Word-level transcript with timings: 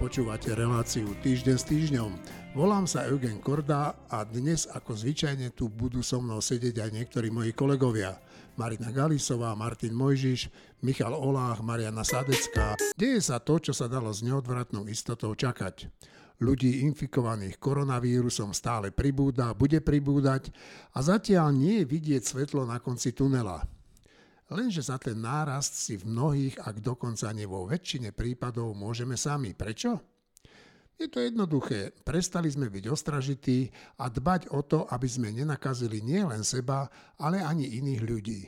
Počúvate 0.00 0.56
reláciu 0.56 1.12
Týždeň 1.20 1.56
s 1.60 1.68
týždňom. 1.68 2.10
Volám 2.56 2.88
sa 2.88 3.04
Eugen 3.04 3.36
Korda 3.36 3.92
a 4.08 4.24
dnes 4.24 4.64
ako 4.64 4.96
zvyčajne 4.96 5.52
tu 5.52 5.68
budú 5.68 6.00
so 6.00 6.24
mnou 6.24 6.40
sedieť 6.40 6.88
aj 6.88 6.90
niektorí 6.96 7.28
moji 7.28 7.52
kolegovia. 7.52 8.16
Marina 8.56 8.88
Galisová, 8.96 9.52
Martin 9.52 9.92
Mojžiš, 9.92 10.48
Michal 10.80 11.12
Olách, 11.12 11.60
Mariana 11.60 12.00
Sadecká. 12.00 12.80
Deje 12.96 13.20
sa 13.20 13.44
to, 13.44 13.60
čo 13.60 13.76
sa 13.76 13.92
dalo 13.92 14.08
s 14.08 14.24
neodvratnou 14.24 14.88
istotou 14.88 15.36
čakať. 15.36 15.92
Ľudí 16.40 16.80
infikovaných 16.88 17.60
koronavírusom 17.60 18.56
stále 18.56 18.88
pribúda, 18.96 19.52
bude 19.52 19.84
pribúdať 19.84 20.48
a 20.96 21.04
zatiaľ 21.04 21.52
nie 21.52 21.84
je 21.84 21.92
vidieť 21.92 22.24
svetlo 22.24 22.64
na 22.64 22.80
konci 22.80 23.12
tunela. 23.12 23.68
Lenže 24.50 24.82
za 24.82 24.98
ten 24.98 25.14
nárast 25.22 25.78
si 25.78 25.94
v 25.94 26.10
mnohých, 26.10 26.58
ak 26.58 26.82
dokonca 26.82 27.30
nie 27.30 27.46
vo 27.46 27.70
väčšine 27.70 28.10
prípadov, 28.10 28.74
môžeme 28.74 29.14
sami. 29.14 29.54
Prečo? 29.54 30.02
Je 31.00 31.06
to 31.08 31.22
jednoduché. 31.22 31.94
Prestali 32.04 32.50
sme 32.50 32.68
byť 32.68 32.84
ostražití 32.90 33.70
a 34.02 34.10
dbať 34.10 34.52
o 34.52 34.60
to, 34.66 34.84
aby 34.90 35.08
sme 35.08 35.32
nenakazili 35.32 36.02
nielen 36.02 36.44
seba, 36.44 36.90
ale 37.16 37.40
ani 37.40 37.78
iných 37.78 38.02
ľudí. 38.04 38.42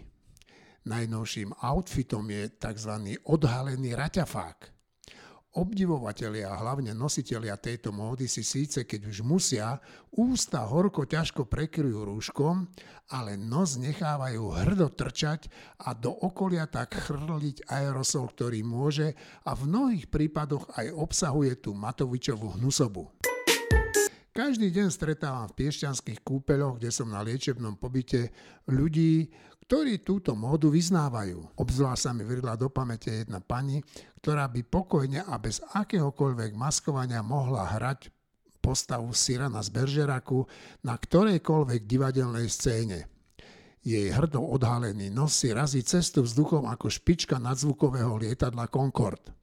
Najnovším 0.82 1.54
outfitom 1.62 2.26
je 2.26 2.50
tzv. 2.58 2.92
odhalený 3.24 3.94
raťafák. 3.94 4.81
Obdivovatelia 5.52 6.48
a 6.48 6.56
hlavne 6.64 6.96
nositelia 6.96 7.60
tejto 7.60 7.92
módy 7.92 8.24
si 8.24 8.40
síce, 8.40 8.88
keď 8.88 9.12
už 9.12 9.20
musia, 9.20 9.76
ústa 10.16 10.64
horko 10.64 11.04
ťažko 11.04 11.44
prekryjú 11.44 12.08
rúškom, 12.08 12.72
ale 13.12 13.36
nos 13.36 13.76
nechávajú 13.76 14.48
hrdo 14.48 14.88
trčať 14.96 15.52
a 15.84 15.92
do 15.92 16.08
okolia 16.08 16.64
tak 16.64 16.96
chrliť 16.96 17.68
aerosol, 17.68 18.32
ktorý 18.32 18.64
môže 18.64 19.12
a 19.44 19.52
v 19.52 19.68
mnohých 19.68 20.08
prípadoch 20.08 20.72
aj 20.72 20.88
obsahuje 20.96 21.60
tú 21.60 21.76
Matovičovú 21.76 22.56
hnusobu. 22.56 23.12
Každý 24.32 24.72
deň 24.72 24.88
stretávam 24.88 25.44
v 25.52 25.60
piešťanských 25.60 26.24
kúpeľoch, 26.24 26.80
kde 26.80 26.88
som 26.88 27.12
na 27.12 27.20
liečebnom 27.20 27.76
pobyte, 27.76 28.32
ľudí, 28.64 29.28
ktorí 29.72 30.04
túto 30.04 30.36
módu 30.36 30.68
vyznávajú. 30.68 31.56
Obzvlášť 31.56 32.02
sa 32.04 32.12
mi 32.12 32.28
vrila 32.28 32.60
do 32.60 32.68
pamäte 32.68 33.24
jedna 33.24 33.40
pani, 33.40 33.80
ktorá 34.20 34.44
by 34.44 34.68
pokojne 34.68 35.24
a 35.24 35.40
bez 35.40 35.64
akéhokoľvek 35.64 36.52
maskovania 36.52 37.24
mohla 37.24 37.64
hrať 37.64 38.12
postavu 38.60 39.16
Sirana 39.16 39.64
z 39.64 39.72
Beržeraku 39.72 40.44
na 40.84 40.92
ktorejkoľvek 40.92 41.88
divadelnej 41.88 42.52
scéne. 42.52 43.08
Jej 43.80 44.12
hrdo 44.12 44.44
odhalený 44.44 45.08
nos 45.08 45.40
si 45.40 45.48
razí 45.48 45.80
cestu 45.80 46.20
vzduchom 46.20 46.68
ako 46.68 46.92
špička 46.92 47.40
nadzvukového 47.40 48.20
lietadla 48.20 48.68
Concorde. 48.68 49.41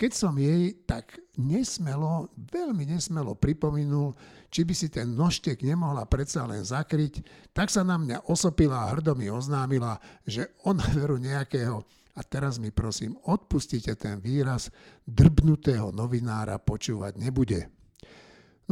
Keď 0.00 0.12
som 0.16 0.32
jej 0.40 0.80
tak 0.88 1.20
nesmelo, 1.36 2.32
veľmi 2.32 2.88
nesmelo 2.88 3.36
pripomenul, 3.36 4.16
či 4.48 4.64
by 4.64 4.72
si 4.72 4.88
ten 4.88 5.12
nožtek 5.12 5.60
nemohla 5.60 6.08
predsa 6.08 6.48
len 6.48 6.64
zakryť, 6.64 7.20
tak 7.52 7.68
sa 7.68 7.84
na 7.84 8.00
mňa 8.00 8.24
osopila 8.24 8.88
a 8.88 8.96
hrdo 8.96 9.12
mi 9.12 9.28
oznámila, 9.28 10.00
že 10.24 10.56
ona 10.64 10.88
veru 10.96 11.20
nejakého, 11.20 11.84
a 12.16 12.20
teraz 12.24 12.56
mi 12.56 12.72
prosím, 12.72 13.12
odpustite 13.28 13.92
ten 13.92 14.16
výraz, 14.24 14.72
drbnutého 15.04 15.92
novinára 15.92 16.56
počúvať 16.56 17.20
nebude. 17.20 17.68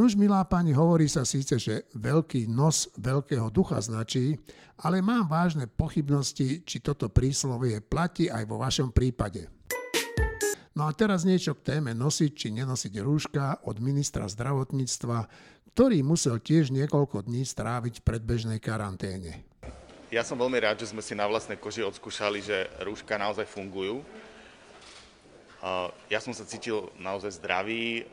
Nuž, 0.00 0.16
milá 0.16 0.40
pani, 0.48 0.72
hovorí 0.72 1.12
sa 1.12 1.28
síce, 1.28 1.60
že 1.60 1.92
veľký 1.92 2.48
nos 2.48 2.88
veľkého 2.96 3.52
ducha 3.52 3.76
značí, 3.84 4.32
ale 4.80 5.04
mám 5.04 5.28
vážne 5.28 5.68
pochybnosti, 5.68 6.64
či 6.64 6.76
toto 6.80 7.12
príslovie 7.12 7.84
platí 7.84 8.32
aj 8.32 8.48
vo 8.48 8.64
vašom 8.64 8.96
prípade. 8.96 9.57
No 10.78 10.86
a 10.86 10.94
teraz 10.94 11.26
niečo 11.26 11.58
k 11.58 11.74
téme 11.74 11.90
nosiť 11.90 12.30
či 12.38 12.54
nenosiť 12.54 13.02
rúška 13.02 13.66
od 13.66 13.82
ministra 13.82 14.30
zdravotníctva, 14.30 15.26
ktorý 15.74 16.06
musel 16.06 16.38
tiež 16.38 16.70
niekoľko 16.70 17.26
dní 17.26 17.42
stráviť 17.42 17.98
v 17.98 18.06
predbežnej 18.06 18.62
karanténe. 18.62 19.42
Ja 20.14 20.22
som 20.22 20.38
veľmi 20.38 20.54
rád, 20.62 20.78
že 20.78 20.94
sme 20.94 21.02
si 21.02 21.18
na 21.18 21.26
vlastnej 21.26 21.58
koži 21.58 21.82
odskúšali, 21.82 22.38
že 22.46 22.70
rúška 22.78 23.18
naozaj 23.18 23.50
fungujú. 23.50 24.06
Ja 26.06 26.22
som 26.22 26.30
sa 26.30 26.46
cítil 26.46 26.94
naozaj 26.94 27.42
zdravý. 27.42 28.06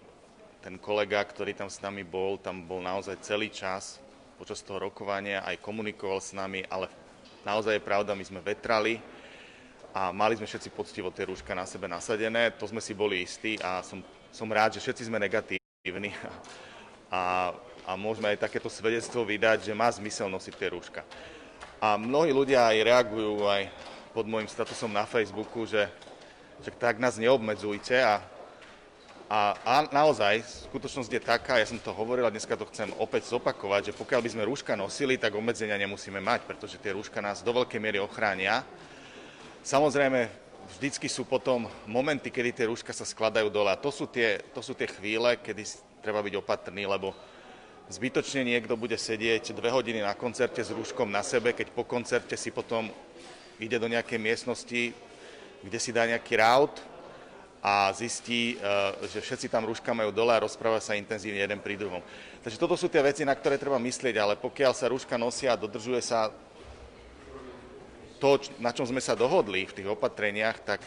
Ten 0.66 0.82
kolega, 0.82 1.22
ktorý 1.22 1.54
tam 1.54 1.70
s 1.70 1.78
nami 1.86 2.02
bol, 2.02 2.42
tam 2.42 2.66
bol 2.66 2.82
naozaj 2.82 3.22
celý 3.22 3.54
čas 3.54 4.02
počas 4.42 4.66
toho 4.66 4.90
rokovania, 4.90 5.46
aj 5.46 5.62
komunikoval 5.62 6.18
s 6.18 6.34
nami, 6.34 6.66
ale 6.66 6.90
naozaj 7.46 7.78
je 7.78 7.86
pravda, 7.86 8.18
my 8.18 8.26
sme 8.26 8.42
vetrali, 8.42 8.98
a 9.96 10.12
mali 10.12 10.36
sme 10.36 10.44
všetci 10.44 10.76
poctivo 10.76 11.08
tie 11.08 11.24
rúška 11.24 11.56
na 11.56 11.64
sebe 11.64 11.88
nasadené, 11.88 12.52
to 12.60 12.68
sme 12.68 12.84
si 12.84 12.92
boli 12.92 13.24
istí 13.24 13.56
a 13.64 13.80
som, 13.80 14.04
som 14.28 14.52
rád, 14.52 14.76
že 14.76 14.84
všetci 14.84 15.08
sme 15.08 15.24
negatívni 15.24 16.12
a, 17.08 17.56
a 17.88 17.92
môžeme 17.96 18.28
aj 18.36 18.44
takéto 18.44 18.68
svedectvo 18.68 19.24
vydať, 19.24 19.72
že 19.72 19.72
má 19.72 19.88
zmysel 19.88 20.28
nosiť 20.28 20.54
tie 20.60 20.68
rúška. 20.76 21.02
A 21.80 21.96
mnohí 21.96 22.36
ľudia 22.36 22.68
aj 22.76 22.84
reagujú 22.84 23.48
aj 23.48 23.72
pod 24.12 24.28
môjim 24.28 24.52
statusom 24.52 24.92
na 24.92 25.08
Facebooku, 25.08 25.64
že, 25.64 25.88
že 26.60 26.76
tak 26.76 27.00
nás 27.00 27.16
neobmedzujte 27.16 27.96
a, 27.96 28.20
a, 29.32 29.40
a 29.64 29.74
naozaj 29.96 30.44
skutočnosť 30.68 31.08
je 31.08 31.22
taká, 31.24 31.64
ja 31.64 31.72
som 31.72 31.80
to 31.80 31.96
hovoril 31.96 32.28
a 32.28 32.36
dneska 32.36 32.60
to 32.60 32.68
chcem 32.68 32.92
opäť 33.00 33.32
zopakovať, 33.32 33.92
že 33.92 33.94
pokiaľ 33.96 34.20
by 34.20 34.30
sme 34.36 34.44
rúška 34.44 34.76
nosili, 34.76 35.16
tak 35.16 35.40
obmedzenia 35.40 35.80
nemusíme 35.80 36.20
mať, 36.20 36.44
pretože 36.44 36.84
tie 36.84 36.92
rúška 36.92 37.24
nás 37.24 37.40
do 37.40 37.56
veľkej 37.56 37.80
miery 37.80 38.04
ochránia 38.04 38.60
Samozrejme, 39.66 40.30
vždycky 40.78 41.10
sú 41.10 41.26
potom 41.26 41.66
momenty, 41.90 42.30
kedy 42.30 42.54
tie 42.54 42.70
rúška 42.70 42.94
sa 42.94 43.02
skladajú 43.02 43.50
dole. 43.50 43.74
A 43.74 43.82
to 43.82 43.90
sú 43.90 44.06
tie, 44.06 44.38
to 44.54 44.62
sú 44.62 44.78
tie 44.78 44.86
chvíle, 44.86 45.42
kedy 45.42 45.66
treba 46.06 46.22
byť 46.22 46.38
opatrný, 46.38 46.86
lebo 46.86 47.18
zbytočne 47.90 48.46
niekto 48.46 48.78
bude 48.78 48.94
sedieť 48.94 49.58
dve 49.58 49.74
hodiny 49.74 50.06
na 50.06 50.14
koncerte 50.14 50.62
s 50.62 50.70
rúškom 50.70 51.10
na 51.10 51.26
sebe, 51.26 51.50
keď 51.58 51.74
po 51.74 51.82
koncerte 51.82 52.38
si 52.38 52.54
potom 52.54 52.94
ide 53.58 53.82
do 53.82 53.90
nejakej 53.90 54.22
miestnosti, 54.22 54.94
kde 55.66 55.80
si 55.82 55.90
dá 55.90 56.06
nejaký 56.06 56.38
raut 56.38 56.78
a 57.66 57.90
zistí, 57.98 58.62
e, 58.62 59.10
že 59.10 59.18
všetci 59.18 59.50
tam 59.50 59.66
rúška 59.66 59.98
majú 59.98 60.14
dole 60.14 60.30
a 60.30 60.46
rozpráva 60.46 60.78
sa 60.78 60.94
intenzívne 60.94 61.42
jeden 61.42 61.58
pri 61.58 61.74
druhom. 61.74 62.06
Takže 62.46 62.62
toto 62.62 62.78
sú 62.78 62.86
tie 62.86 63.02
veci, 63.02 63.26
na 63.26 63.34
ktoré 63.34 63.58
treba 63.58 63.82
myslieť, 63.82 64.14
ale 64.22 64.38
pokiaľ 64.38 64.78
sa 64.78 64.94
rúška 64.94 65.18
nosia 65.18 65.58
a 65.58 65.62
dodržuje 65.62 66.06
sa 66.06 66.30
to, 68.26 68.42
na 68.58 68.74
čom 68.74 68.90
sme 68.90 68.98
sa 68.98 69.14
dohodli 69.14 69.70
v 69.70 69.76
tých 69.78 69.86
opatreniach, 69.86 70.58
tak 70.66 70.82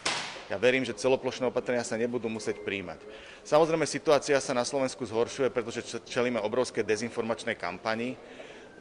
ja 0.50 0.59
verím, 0.59 0.82
že 0.82 0.99
celoplošné 0.99 1.47
opatrenia 1.47 1.87
sa 1.87 1.94
nebudú 1.94 2.26
musieť 2.26 2.66
príjmať. 2.66 2.99
Samozrejme, 3.47 3.87
situácia 3.87 4.34
sa 4.43 4.50
na 4.50 4.66
Slovensku 4.66 5.06
zhoršuje, 5.06 5.47
pretože 5.54 5.87
čelíme 6.03 6.43
obrovské 6.43 6.82
dezinformačnej 6.82 7.54
kampani. 7.54 8.19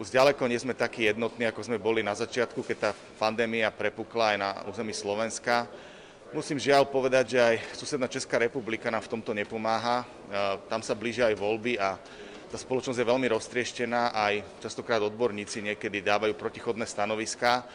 Už 0.01 0.09
ďaleko 0.09 0.49
nie 0.49 0.57
sme 0.57 0.73
takí 0.73 1.05
jednotní, 1.05 1.45
ako 1.45 1.69
sme 1.69 1.77
boli 1.77 2.01
na 2.01 2.17
začiatku, 2.17 2.65
keď 2.65 2.77
tá 2.81 2.91
pandémia 3.21 3.69
prepukla 3.69 4.33
aj 4.33 4.37
na 4.41 4.49
území 4.65 4.89
Slovenska. 4.89 5.69
Musím 6.33 6.57
žiaľ 6.57 6.89
povedať, 6.89 7.37
že 7.37 7.39
aj 7.39 7.55
susedná 7.77 8.09
Česká 8.09 8.41
republika 8.41 8.89
nám 8.89 9.05
v 9.05 9.13
tomto 9.13 9.37
nepomáha. 9.37 10.01
Tam 10.65 10.81
sa 10.81 10.97
blížia 10.97 11.29
aj 11.29 11.37
voľby 11.37 11.77
a 11.77 11.93
tá 12.47 12.57
spoločnosť 12.57 12.97
je 12.97 13.11
veľmi 13.11 13.27
roztrieštená, 13.27 14.17
aj 14.17 14.63
častokrát 14.65 15.03
odborníci 15.03 15.61
niekedy 15.61 16.01
dávajú 16.01 16.31
protichodné 16.33 16.89
stanoviská. 16.89 17.67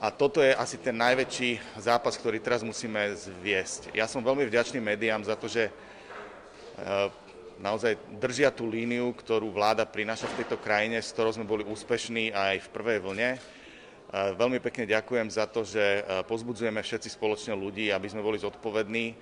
A 0.00 0.08
toto 0.08 0.40
je 0.40 0.56
asi 0.56 0.80
ten 0.80 0.96
najväčší 0.96 1.76
zápas, 1.76 2.16
ktorý 2.16 2.40
teraz 2.40 2.64
musíme 2.64 3.12
zviesť. 3.12 3.92
Ja 3.92 4.08
som 4.08 4.24
veľmi 4.24 4.48
vďačný 4.48 4.80
médiám 4.80 5.20
za 5.28 5.36
to, 5.36 5.44
že 5.44 5.68
e, 5.68 5.72
naozaj 7.60 8.00
držia 8.16 8.48
tú 8.48 8.64
líniu, 8.64 9.12
ktorú 9.12 9.52
vláda 9.52 9.84
prináša 9.84 10.24
v 10.32 10.40
tejto 10.40 10.56
krajine, 10.56 11.04
s 11.04 11.12
ktorou 11.12 11.36
sme 11.36 11.44
boli 11.44 11.68
úspešní 11.68 12.32
aj 12.32 12.64
v 12.64 12.72
prvej 12.72 12.98
vlne. 13.04 13.30
E, 13.36 13.38
veľmi 14.40 14.56
pekne 14.64 14.88
ďakujem 14.88 15.28
za 15.28 15.44
to, 15.44 15.68
že 15.68 16.00
e, 16.00 16.02
pozbudzujeme 16.24 16.80
všetci 16.80 17.20
spoločne 17.20 17.52
ľudí, 17.52 17.92
aby 17.92 18.08
sme 18.08 18.24
boli 18.24 18.40
zodpovední 18.40 19.12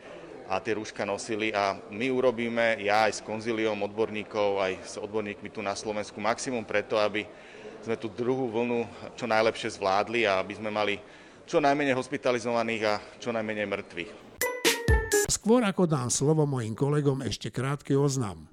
a 0.46 0.62
tie 0.62 0.78
rúška 0.78 1.02
nosili 1.02 1.50
a 1.50 1.74
my 1.90 2.06
urobíme, 2.06 2.86
ja 2.86 3.10
aj 3.10 3.18
s 3.18 3.26
konzíliom 3.26 3.82
odborníkov, 3.82 4.62
aj 4.62 4.72
s 4.80 4.94
odborníkmi 4.94 5.50
tu 5.50 5.58
na 5.58 5.74
Slovensku, 5.74 6.22
maximum 6.22 6.62
preto, 6.62 7.02
aby 7.02 7.26
sme 7.82 7.96
tú 7.98 8.10
druhú 8.10 8.50
vlnu 8.50 8.86
čo 9.14 9.26
najlepšie 9.28 9.74
zvládli 9.78 10.26
a 10.26 10.42
aby 10.42 10.54
sme 10.58 10.70
mali 10.70 10.98
čo 11.48 11.62
najmenej 11.62 11.96
hospitalizovaných 11.96 12.82
a 12.84 12.94
čo 13.16 13.32
najmenej 13.32 13.66
mŕtvych. 13.66 14.10
Skôr 15.28 15.64
ako 15.64 15.84
dám 15.84 16.08
slovo 16.08 16.44
mojim 16.44 16.72
kolegom, 16.72 17.20
ešte 17.24 17.52
krátky 17.52 17.96
oznam. 17.96 18.48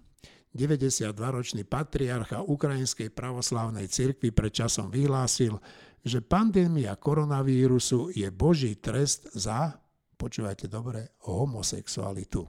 92-ročný 0.55 1.67
patriarcha 1.67 2.39
Ukrajinskej 2.39 3.11
pravoslavnej 3.11 3.91
cirkvi 3.91 4.31
pred 4.31 4.55
časom 4.55 4.87
vyhlásil, 4.87 5.59
že 5.99 6.23
pandémia 6.23 6.95
koronavírusu 6.95 8.15
je 8.15 8.31
boží 8.31 8.79
trest 8.79 9.27
za, 9.35 9.75
počúvajte 10.15 10.71
dobre, 10.71 11.11
homosexualitu. 11.27 12.47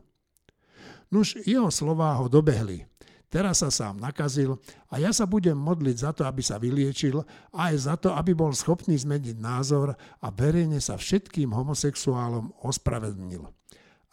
Nuž 1.10 1.38
jeho 1.42 1.70
slová 1.70 2.14
ho 2.18 2.30
dobehli 2.30 2.86
teraz 3.28 3.62
sa 3.62 3.70
sám 3.70 3.98
nakazil 3.98 4.58
a 4.90 5.02
ja 5.02 5.10
sa 5.10 5.26
budem 5.26 5.58
modliť 5.58 5.96
za 5.96 6.10
to, 6.14 6.22
aby 6.24 6.42
sa 6.42 6.56
vyliečil 6.56 7.22
a 7.52 7.72
aj 7.72 7.74
za 7.76 7.94
to, 7.98 8.14
aby 8.14 8.32
bol 8.32 8.54
schopný 8.54 8.94
zmeniť 8.94 9.36
názor 9.38 9.94
a 9.96 10.26
verejne 10.30 10.78
sa 10.78 10.96
všetkým 10.96 11.50
homosexuálom 11.52 12.54
ospravedlnil. 12.62 13.44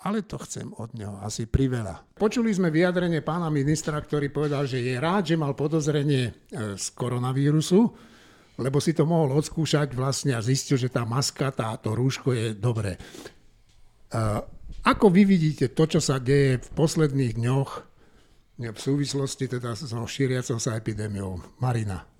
ale 0.04 0.27
to 0.27 0.36
chcem 0.44 0.68
od 0.75 0.92
neho 1.00 1.15
asi 1.24 1.48
priveľa. 1.48 2.19
Počuli 2.19 2.51
sme 2.51 2.68
vyjadrenie 2.68 3.24
pána 3.24 3.48
ministra, 3.48 3.95
ktorý 4.04 4.36
povedal, 4.36 4.68
že 4.68 4.83
je 4.83 5.00
rád, 5.00 5.31
že 5.31 5.39
mal 5.39 5.56
podozrenie 5.56 6.27
e, 6.27 6.31
z 6.75 6.86
koronavírusu, 6.92 7.88
lebo 8.59 8.77
si 8.83 8.92
to 8.92 9.07
mohol 9.07 9.39
odskúšať 9.39 9.95
vlastne 9.95 10.36
a 10.36 10.44
zistil, 10.44 10.75
že 10.75 10.92
tá 10.92 11.07
maska, 11.07 11.56
táto 11.56 11.95
rúško 11.95 12.36
je 12.36 12.51
dobré. 12.51 13.00
E, 13.00 13.00
ako 14.83 15.07
vy 15.07 15.24
vidíte 15.24 15.71
to, 15.71 15.88
čo 15.88 16.04
sa 16.04 16.19
deje 16.19 16.59
v 16.59 16.69
posledných 16.75 17.39
dňoch 17.39 17.93
v 18.71 18.80
súvislosti 18.80 19.51
teda 19.51 19.75
so 19.75 20.07
šíriacou 20.07 20.62
sa 20.62 20.80
epidémiou? 20.80 21.42
Marina. 21.60 22.13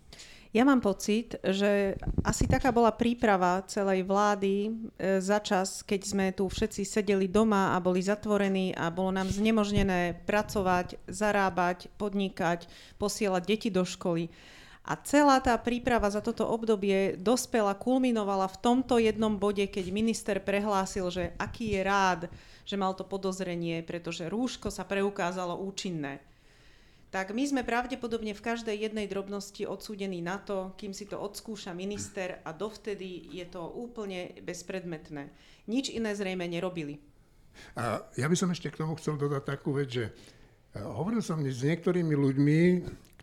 Ja 0.54 0.62
mám 0.70 0.86
pocit, 0.86 1.34
že 1.42 1.98
asi 2.22 2.46
taká 2.46 2.70
bola 2.70 2.94
príprava 2.94 3.66
celej 3.66 4.06
vlády 4.06 4.70
e, 4.70 4.72
za 5.18 5.42
čas, 5.42 5.82
keď 5.82 6.02
sme 6.06 6.26
tu 6.30 6.46
všetci 6.46 6.86
sedeli 6.86 7.26
doma 7.26 7.74
a 7.74 7.82
boli 7.82 8.06
zatvorení 8.06 8.70
a 8.78 8.94
bolo 8.94 9.10
nám 9.18 9.34
znemožnené 9.34 10.14
pracovať, 10.30 11.02
zarábať, 11.10 11.90
podnikať, 11.98 12.70
posielať 13.02 13.44
deti 13.50 13.74
do 13.74 13.82
školy. 13.82 14.30
A 14.86 14.94
celá 15.02 15.42
tá 15.42 15.58
príprava 15.58 16.06
za 16.14 16.22
toto 16.22 16.46
obdobie 16.46 17.18
dospela, 17.18 17.74
kulminovala 17.74 18.46
v 18.54 18.60
tomto 18.62 19.02
jednom 19.02 19.34
bode, 19.34 19.66
keď 19.66 19.90
minister 19.90 20.38
prehlásil, 20.38 21.10
že 21.10 21.34
aký 21.42 21.74
je 21.74 21.82
rád, 21.82 22.22
že 22.62 22.78
mal 22.78 22.94
to 22.94 23.02
podozrenie, 23.02 23.82
pretože 23.82 24.30
rúško 24.30 24.70
sa 24.70 24.86
preukázalo 24.86 25.58
účinné 25.66 26.22
tak 27.14 27.30
my 27.30 27.46
sme 27.46 27.62
pravdepodobne 27.62 28.34
v 28.34 28.42
každej 28.42 28.90
jednej 28.90 29.06
drobnosti 29.06 29.70
odsúdení 29.70 30.26
na 30.26 30.42
to, 30.42 30.74
kým 30.82 30.98
si 30.98 31.06
to 31.06 31.22
odskúša 31.22 31.70
minister 31.78 32.42
a 32.42 32.50
dovtedy 32.58 33.30
je 33.30 33.46
to 33.46 33.62
úplne 33.62 34.34
bezpredmetné. 34.42 35.30
Nič 35.70 35.94
iné 35.94 36.18
zrejme 36.18 36.50
nerobili. 36.50 36.98
A 37.78 38.02
ja 38.18 38.26
by 38.26 38.34
som 38.34 38.50
ešte 38.50 38.74
k 38.74 38.82
tomu 38.82 38.98
chcel 38.98 39.22
dodať 39.22 39.46
takú 39.46 39.78
vec, 39.78 39.94
že 39.94 40.10
e, 40.10 40.82
hovoril 40.82 41.22
som 41.22 41.38
s 41.38 41.62
niektorými 41.62 42.18
ľuďmi, 42.18 42.60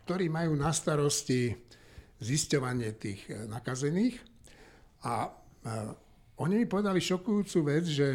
ktorí 0.07 0.31
majú 0.31 0.55
na 0.55 0.71
starosti 0.71 1.51
zisťovanie 2.23 2.95
tých 2.95 3.27
e, 3.27 3.43
nakazených 3.51 4.15
a 5.03 5.27
e, 5.27 5.31
oni 6.39 6.63
mi 6.63 6.65
povedali 6.65 7.03
šokujúcu 7.03 7.59
vec, 7.67 7.91
že, 7.91 8.09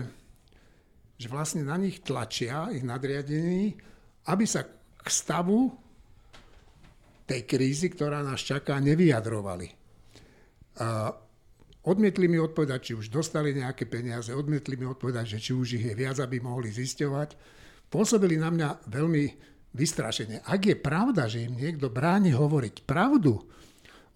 že 1.21 1.29
vlastne 1.29 1.69
na 1.69 1.77
nich 1.77 2.01
tlačia 2.01 2.73
ich 2.73 2.81
nadriadení, 2.81 3.77
aby 4.25 4.49
sa 4.49 4.65
k 5.07 5.09
stavu 5.09 5.71
tej 7.27 7.47
krízy, 7.47 7.95
ktorá 7.95 8.27
nás 8.27 8.43
čaká, 8.43 8.83
nevyjadrovali. 8.83 9.71
A 10.83 11.15
odmietli 11.87 12.27
mi 12.27 12.43
odpovedať, 12.43 12.81
či 12.83 12.93
už 12.99 13.07
dostali 13.15 13.55
nejaké 13.55 13.87
peniaze, 13.87 14.35
odmietli 14.35 14.75
mi 14.75 14.87
odpovedať, 14.91 15.39
že 15.39 15.39
či 15.39 15.53
už 15.55 15.79
ich 15.79 15.87
je 15.87 15.95
viac, 15.95 16.19
aby 16.19 16.43
mohli 16.43 16.75
zisťovať. 16.75 17.39
Pôsobili 17.87 18.35
na 18.35 18.51
mňa 18.51 18.91
veľmi 18.91 19.25
vystrašene. 19.79 20.43
Ak 20.43 20.67
je 20.67 20.75
pravda, 20.75 21.31
že 21.31 21.47
im 21.47 21.55
niekto 21.55 21.87
bráni 21.87 22.35
hovoriť 22.35 22.83
pravdu 22.83 23.39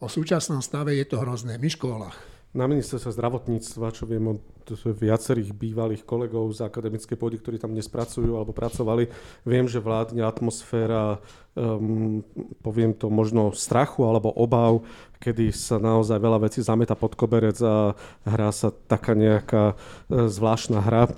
o 0.01 0.07
súčasnom 0.11 0.59
stave, 0.59 0.99
je 0.99 1.07
to 1.07 1.23
hrozné. 1.23 1.55
My 1.61 1.71
školách. 1.71 2.40
Na 2.51 2.67
ministerstve 2.67 3.15
zdravotníctva, 3.15 3.95
čo 3.95 4.11
viem 4.11 4.35
od 4.35 4.43
viacerých 4.83 5.55
bývalých 5.55 6.03
kolegov 6.03 6.51
z 6.51 6.67
akademickej 6.67 7.15
pôdy, 7.15 7.39
ktorí 7.39 7.63
tam 7.63 7.71
dnes 7.71 7.87
pracujú 7.87 8.35
alebo 8.35 8.51
pracovali, 8.51 9.07
viem, 9.47 9.71
že 9.71 9.79
vládne 9.79 10.27
atmosféra, 10.27 11.23
um, 11.55 12.27
poviem 12.59 12.91
to 12.91 13.07
možno 13.07 13.55
strachu 13.55 14.03
alebo 14.03 14.35
obav, 14.35 14.83
kedy 15.23 15.55
sa 15.55 15.79
naozaj 15.79 16.19
veľa 16.19 16.51
vecí 16.51 16.59
zameta 16.59 16.99
pod 16.99 17.15
koberec 17.15 17.55
a 17.63 17.95
hrá 18.27 18.51
sa 18.51 18.75
taká 18.75 19.15
nejaká 19.15 19.79
e, 20.11 20.27
zvláštna 20.27 20.83
hra 20.83 21.07
e, 21.07 21.11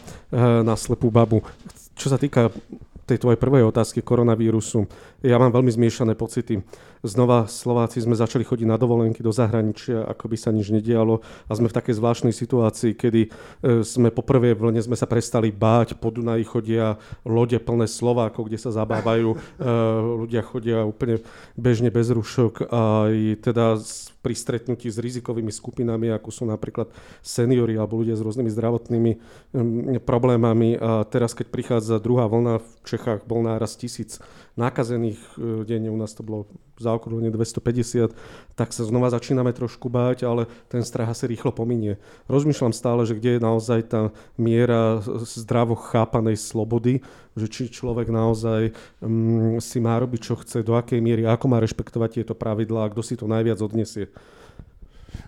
na 0.61 0.76
slepú 0.76 1.08
babu. 1.08 1.40
Čo 1.96 2.12
sa 2.12 2.20
týka 2.20 2.52
tej 3.08 3.19
tvojej 3.19 3.40
prvej 3.40 3.67
otázky 3.67 4.00
koronavírusu, 4.00 4.87
ja 5.22 5.38
mám 5.38 5.54
veľmi 5.54 5.70
zmiešané 5.70 6.19
pocity. 6.19 6.60
Znova 7.02 7.50
Slováci 7.50 7.98
sme 7.98 8.14
začali 8.14 8.46
chodiť 8.46 8.66
na 8.66 8.78
dovolenky 8.78 9.26
do 9.26 9.34
zahraničia, 9.34 10.06
ako 10.06 10.30
by 10.30 10.36
sa 10.38 10.54
nič 10.54 10.70
nedialo 10.70 11.19
a 11.50 11.52
sme 11.54 11.66
v 11.66 11.74
takej 11.74 11.98
zvláštnej 11.98 12.30
situácii, 12.30 12.94
kedy 12.94 13.22
e, 13.26 13.28
sme 13.82 14.14
po 14.14 14.22
prvej 14.22 14.54
vlne 14.54 14.78
sme 14.78 14.94
sa 14.94 15.10
prestali 15.10 15.50
báť, 15.50 15.98
po 15.98 16.14
Dunaji 16.14 16.46
chodia 16.46 16.94
lode 17.26 17.58
plné 17.58 17.90
Slovákov, 17.90 18.46
kde 18.46 18.58
sa 18.58 18.70
zabávajú, 18.70 19.34
e, 19.34 19.36
ľudia 20.22 20.46
chodia 20.46 20.86
úplne 20.86 21.19
bežne 21.58 21.90
bez 21.90 22.14
rušok 22.14 22.70
a 22.70 23.10
teda 23.42 23.82
pri 24.22 24.34
stretnutí 24.38 24.86
s 24.86 25.02
rizikovými 25.02 25.50
skupinami, 25.50 26.14
ako 26.14 26.30
sú 26.30 26.44
napríklad 26.46 26.86
seniory 27.26 27.75
alebo 27.75 27.98
ľudia 27.98 28.14
s 28.14 28.22
rôznymi 28.22 28.50
zdravotnými 28.54 29.12
problémami. 30.06 30.78
A 30.78 31.02
teraz, 31.10 31.34
keď 31.34 31.50
prichádza 31.50 31.98
druhá 31.98 32.30
vlna, 32.30 32.62
v 32.62 32.70
Čechách 32.86 33.26
bol 33.26 33.42
náraz 33.42 33.75
tisíc 33.75 34.22
nákazených 34.56 35.20
e, 35.37 35.64
denne, 35.64 35.88
u 35.88 35.96
nás 35.96 36.12
to 36.12 36.20
bolo 36.20 36.44
zaokrúhlenie 36.76 37.31
250, 37.31 38.12
tak 38.58 38.75
sa 38.75 38.82
znova 38.84 39.08
začíname 39.12 39.54
trošku 39.54 39.87
báť, 39.87 40.26
ale 40.26 40.50
ten 40.69 40.82
strach 40.82 41.14
asi 41.14 41.31
rýchlo 41.31 41.54
pominie. 41.54 41.96
Rozmýšľam 42.26 42.75
stále, 42.75 43.06
že 43.06 43.16
kde 43.16 43.38
je 43.38 43.40
naozaj 43.40 43.81
tá 43.88 44.00
miera 44.34 45.00
zdravo 45.25 45.78
chápanej 45.78 46.37
slobody, 46.37 47.00
že 47.38 47.46
či 47.49 47.72
človek 47.72 48.12
naozaj 48.12 48.75
um, 49.00 49.56
si 49.62 49.78
má 49.81 49.96
robiť, 49.96 50.20
čo 50.20 50.34
chce, 50.37 50.66
do 50.66 50.76
akej 50.76 51.00
miery, 51.00 51.25
ako 51.25 51.46
má 51.49 51.62
rešpektovať 51.62 52.20
tieto 52.20 52.34
pravidlá 52.37 52.88
a 52.88 52.90
kto 52.93 53.00
si 53.00 53.14
to 53.16 53.31
najviac 53.31 53.62
odniesie. 53.62 54.12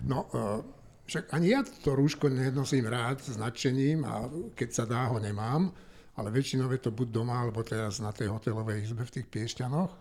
No, 0.05 0.29
uh, 0.33 0.61
však 1.05 1.33
ani 1.33 1.53
ja 1.53 1.61
to 1.61 1.93
rúško 1.93 2.29
nenosím 2.29 2.89
rád 2.89 3.21
s 3.21 3.37
nadšením 3.37 4.05
a 4.05 4.29
keď 4.57 4.69
sa 4.69 4.83
dá, 4.89 5.09
ho 5.09 5.21
nemám 5.21 5.69
ale 6.15 6.31
väčšinou 6.31 6.71
je 6.71 6.81
to 6.81 6.91
buď 6.95 7.07
doma, 7.11 7.43
alebo 7.43 7.63
teraz 7.63 7.99
na 7.99 8.15
tej 8.15 8.31
hotelovej 8.31 8.87
izbe 8.87 9.03
v 9.03 9.13
tých 9.19 9.27
Piešťanoch. 9.27 9.91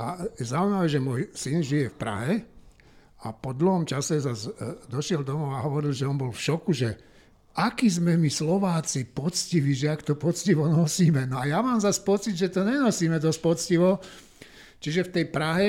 A 0.00 0.24
zaujímavé, 0.38 0.86
že 0.86 1.00
môj 1.02 1.20
syn 1.34 1.60
žije 1.60 1.92
v 1.92 1.96
Prahe 1.98 2.34
a 3.20 3.34
po 3.34 3.52
dlhom 3.52 3.84
čase 3.84 4.22
zase 4.22 4.48
došiel 4.88 5.26
domov 5.26 5.52
a 5.52 5.64
hovoril, 5.64 5.92
že 5.92 6.08
on 6.08 6.16
bol 6.16 6.32
v 6.32 6.40
šoku, 6.40 6.72
že 6.72 6.96
aký 7.52 7.90
sme 7.90 8.16
my 8.16 8.30
Slováci 8.30 9.04
poctiví, 9.04 9.74
že 9.76 9.92
ak 9.92 10.06
to 10.06 10.14
poctivo 10.16 10.70
nosíme. 10.70 11.26
No 11.28 11.42
a 11.42 11.44
ja 11.44 11.60
mám 11.60 11.82
zase 11.82 12.00
pocit, 12.00 12.38
že 12.38 12.48
to 12.48 12.64
nenosíme 12.64 13.20
dosť 13.20 13.40
poctivo. 13.42 14.00
Čiže 14.80 15.10
v 15.10 15.12
tej 15.12 15.26
Prahe, 15.28 15.68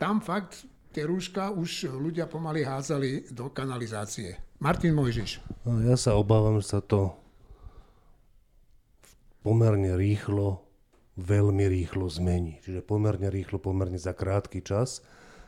tam 0.00 0.24
fakt 0.24 0.64
tie 0.94 1.04
rúška 1.04 1.52
už 1.52 1.92
ľudia 1.92 2.24
pomaly 2.24 2.64
házali 2.64 3.28
do 3.28 3.52
kanalizácie. 3.52 4.40
Martin 4.58 4.96
Mojžiš. 4.96 5.44
No, 5.68 5.78
ja 5.84 5.94
sa 6.00 6.16
obávam, 6.16 6.56
že 6.58 6.72
sa 6.72 6.80
to 6.80 7.12
pomerne 9.48 9.96
rýchlo, 9.96 10.60
veľmi 11.16 11.64
rýchlo 11.72 12.04
zmení. 12.12 12.60
Čiže 12.60 12.84
pomerne 12.84 13.32
rýchlo, 13.32 13.56
pomerne 13.56 13.96
za 13.96 14.12
krátky 14.12 14.60
čas. 14.60 15.00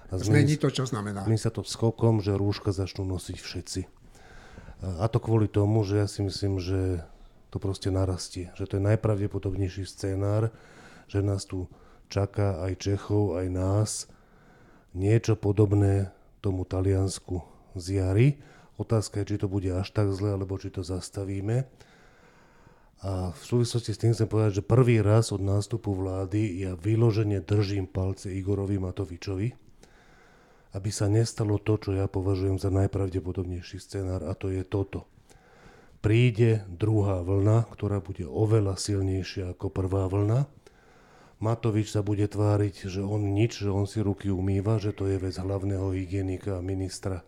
A 0.09 0.17
zmení, 0.17 0.49
zmení 0.49 0.55
to, 0.57 0.73
čo 0.73 0.89
znamená? 0.89 1.29
Zmení 1.29 1.37
sa 1.37 1.53
to 1.53 1.61
skokom, 1.61 2.25
že 2.25 2.33
rúška 2.33 2.73
začnú 2.73 3.05
nosiť 3.05 3.37
všetci. 3.37 3.81
A 4.81 5.05
to 5.13 5.21
kvôli 5.21 5.53
tomu, 5.53 5.85
že 5.85 6.01
ja 6.01 6.09
si 6.09 6.25
myslím, 6.25 6.57
že 6.57 7.05
to 7.53 7.61
proste 7.61 7.93
narastie. 7.93 8.49
Že 8.57 8.65
to 8.65 8.75
je 8.81 8.87
najpravdepodobnejší 8.89 9.85
scénár, 9.85 10.49
že 11.05 11.21
nás 11.21 11.45
tu 11.45 11.69
čaká 12.09 12.65
aj 12.65 12.81
Čechov, 12.81 13.37
aj 13.37 13.47
nás 13.53 13.91
niečo 14.97 15.37
podobné 15.37 16.09
tomu 16.41 16.65
Taliansku 16.65 17.45
z 17.77 18.01
jary. 18.01 18.41
Otázka 18.81 19.21
je, 19.23 19.37
či 19.37 19.41
to 19.45 19.47
bude 19.53 19.69
až 19.69 19.93
tak 19.93 20.09
zle, 20.17 20.41
alebo 20.41 20.57
či 20.57 20.73
to 20.73 20.81
zastavíme. 20.81 21.69
A 23.01 23.33
v 23.33 23.43
súvislosti 23.43 23.97
s 23.97 24.01
tým 24.01 24.13
chcem 24.13 24.29
povedať, 24.29 24.61
že 24.61 24.69
prvý 24.69 25.01
raz 25.01 25.33
od 25.33 25.41
nástupu 25.41 25.97
vlády 25.97 26.69
ja 26.69 26.77
vyložene 26.77 27.41
držím 27.41 27.89
palce 27.89 28.29
Igorovi 28.29 28.77
Matovičovi, 28.77 29.49
aby 30.77 30.91
sa 30.93 31.09
nestalo 31.09 31.57
to, 31.57 31.81
čo 31.81 31.91
ja 31.97 32.07
považujem 32.13 32.61
za 32.61 32.69
najpravdepodobnejší 32.69 33.81
scenár, 33.81 34.29
a 34.29 34.37
to 34.37 34.53
je 34.53 34.61
toto. 34.69 35.09
Príde 36.05 36.65
druhá 36.69 37.25
vlna, 37.25 37.73
ktorá 37.73 38.05
bude 38.05 38.29
oveľa 38.29 38.77
silnejšia 38.77 39.57
ako 39.57 39.73
prvá 39.73 40.05
vlna. 40.09 40.49
Matovič 41.41 41.93
sa 41.97 42.05
bude 42.05 42.29
tváriť, 42.29 42.85
že 42.85 43.01
on 43.01 43.33
nič, 43.33 43.65
že 43.65 43.73
on 43.73 43.89
si 43.89 44.05
ruky 44.05 44.29
umýva, 44.29 44.77
že 44.77 44.93
to 44.93 45.09
je 45.09 45.17
vec 45.17 45.33
hlavného 45.41 45.97
hygienika 45.97 46.61
a 46.61 46.65
ministra 46.65 47.25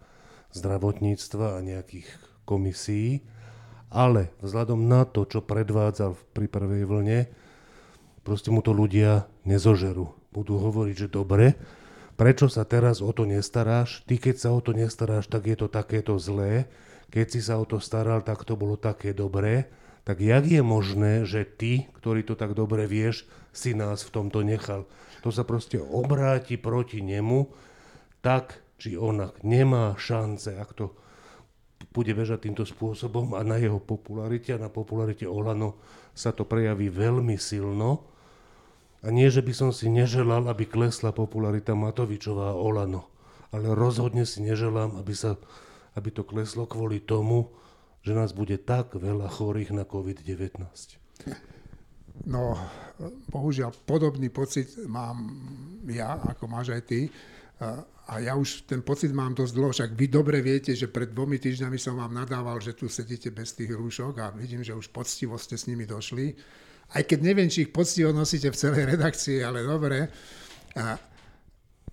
zdravotníctva 0.53 1.57
a 1.57 1.65
nejakých 1.65 2.09
komisí 2.45 3.25
ale 3.93 4.33
vzhľadom 4.41 4.89
na 4.89 5.05
to, 5.05 5.29
čo 5.29 5.45
predvádzal 5.45 6.17
pri 6.33 6.49
prvej 6.49 6.89
vlne, 6.89 7.19
proste 8.25 8.49
mu 8.49 8.65
to 8.65 8.73
ľudia 8.73 9.29
nezožerú. 9.45 10.09
Budú 10.33 10.57
hovoriť, 10.57 11.07
že 11.07 11.13
dobre, 11.13 11.61
prečo 12.17 12.49
sa 12.49 12.65
teraz 12.65 13.05
o 13.05 13.13
to 13.13 13.29
nestaráš? 13.29 14.01
Ty, 14.09 14.17
keď 14.17 14.37
sa 14.41 14.51
o 14.57 14.65
to 14.65 14.73
nestaráš, 14.73 15.29
tak 15.29 15.45
je 15.45 15.57
to 15.61 15.69
takéto 15.69 16.17
zlé. 16.17 16.73
Keď 17.13 17.27
si 17.29 17.41
sa 17.45 17.61
o 17.61 17.69
to 17.69 17.77
staral, 17.77 18.25
tak 18.25 18.49
to 18.49 18.57
bolo 18.57 18.81
také 18.81 19.13
dobré. 19.13 19.69
Tak 20.03 20.19
jak 20.19 20.49
je 20.49 20.65
možné, 20.65 21.29
že 21.29 21.45
ty, 21.45 21.87
ktorý 22.01 22.25
to 22.27 22.35
tak 22.35 22.57
dobre 22.57 22.89
vieš, 22.89 23.29
si 23.53 23.77
nás 23.77 24.03
v 24.03 24.11
tomto 24.11 24.41
nechal? 24.43 24.89
To 25.23 25.31
sa 25.31 25.47
proste 25.47 25.79
obráti 25.79 26.59
proti 26.59 27.05
nemu, 27.05 27.53
tak 28.25 28.59
či 28.83 28.99
onak. 28.99 29.45
Nemá 29.47 29.95
šance, 29.95 30.59
ak 30.59 30.75
to 30.75 30.97
bude 31.93 32.13
bežať 32.17 32.49
týmto 32.49 32.65
spôsobom 32.65 33.37
a 33.37 33.45
na 33.45 33.61
jeho 33.61 33.77
popularite 33.77 34.57
a 34.57 34.63
na 34.63 34.73
popularite 34.73 35.29
Olano 35.29 35.77
sa 36.17 36.33
to 36.33 36.49
prejaví 36.49 36.89
veľmi 36.89 37.37
silno. 37.37 38.09
A 39.05 39.13
nie, 39.13 39.29
že 39.29 39.45
by 39.45 39.53
som 39.53 39.71
si 39.75 39.93
neželal, 39.93 40.49
aby 40.49 40.65
klesla 40.65 41.13
popularita 41.13 41.77
Matovičová 41.77 42.55
a 42.55 42.59
Olano, 42.59 43.13
ale 43.53 43.77
rozhodne 43.77 44.25
si 44.25 44.41
neželám, 44.41 44.97
aby, 44.97 45.13
sa, 45.13 45.37
aby 45.99 46.09
to 46.15 46.23
kleslo 46.25 46.65
kvôli 46.65 47.03
tomu, 47.03 47.53
že 48.03 48.17
nás 48.17 48.35
bude 48.35 48.59
tak 48.63 48.95
veľa 48.95 49.29
chorých 49.31 49.75
na 49.75 49.85
COVID-19. 49.87 50.59
No, 52.27 52.55
bohužiaľ, 53.31 53.75
podobný 53.83 54.31
pocit 54.31 54.71
mám 54.87 55.33
ja, 55.91 56.23
ako 56.23 56.45
máš 56.47 56.71
aj 56.71 56.83
ty. 56.87 57.01
A 58.11 58.19
ja 58.19 58.35
už 58.35 58.67
ten 58.67 58.83
pocit 58.83 59.15
mám 59.15 59.31
dosť 59.31 59.53
dlho, 59.55 59.71
však 59.71 59.95
vy 59.95 60.07
dobre 60.11 60.43
viete, 60.43 60.75
že 60.75 60.91
pred 60.91 61.15
dvomi 61.15 61.39
týždňami 61.39 61.79
som 61.79 61.95
vám 61.95 62.11
nadával, 62.11 62.59
že 62.59 62.75
tu 62.75 62.91
sedíte 62.91 63.31
bez 63.31 63.55
tých 63.55 63.71
rúšok 63.71 64.15
a 64.19 64.35
vidím, 64.35 64.67
že 64.67 64.75
už 64.75 64.91
poctivo 64.91 65.39
ste 65.39 65.55
s 65.55 65.71
nimi 65.71 65.87
došli. 65.87 66.35
Aj 66.93 67.03
keď 67.07 67.19
neviem, 67.23 67.47
či 67.47 67.65
ich 67.65 67.71
poctivo 67.71 68.11
nosíte 68.11 68.51
v 68.51 68.59
celej 68.59 68.85
redakcii, 68.99 69.39
ale 69.47 69.63
dobre. 69.63 70.11
A 70.75 70.99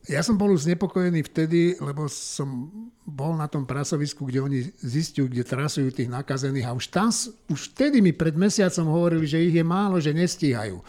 ja 0.09 0.25
som 0.25 0.33
bol 0.33 0.49
už 0.49 0.65
znepokojený 0.65 1.21
vtedy, 1.29 1.77
lebo 1.77 2.09
som 2.09 2.71
bol 3.05 3.37
na 3.37 3.45
tom 3.45 3.69
prasovisku, 3.69 4.25
kde 4.25 4.41
oni 4.41 4.59
zistujú, 4.81 5.29
kde 5.29 5.45
trasujú 5.45 5.93
tých 5.93 6.09
nakazených 6.09 6.65
a 6.65 6.73
už 6.73 6.89
tam, 6.89 7.13
už 7.53 7.77
vtedy 7.77 8.01
mi 8.01 8.15
pred 8.15 8.33
mesiacom 8.33 8.89
hovorili, 8.89 9.29
že 9.29 9.43
ich 9.45 9.53
je 9.53 9.61
málo, 9.61 10.01
že 10.01 10.09
nestíhajú. 10.09 10.81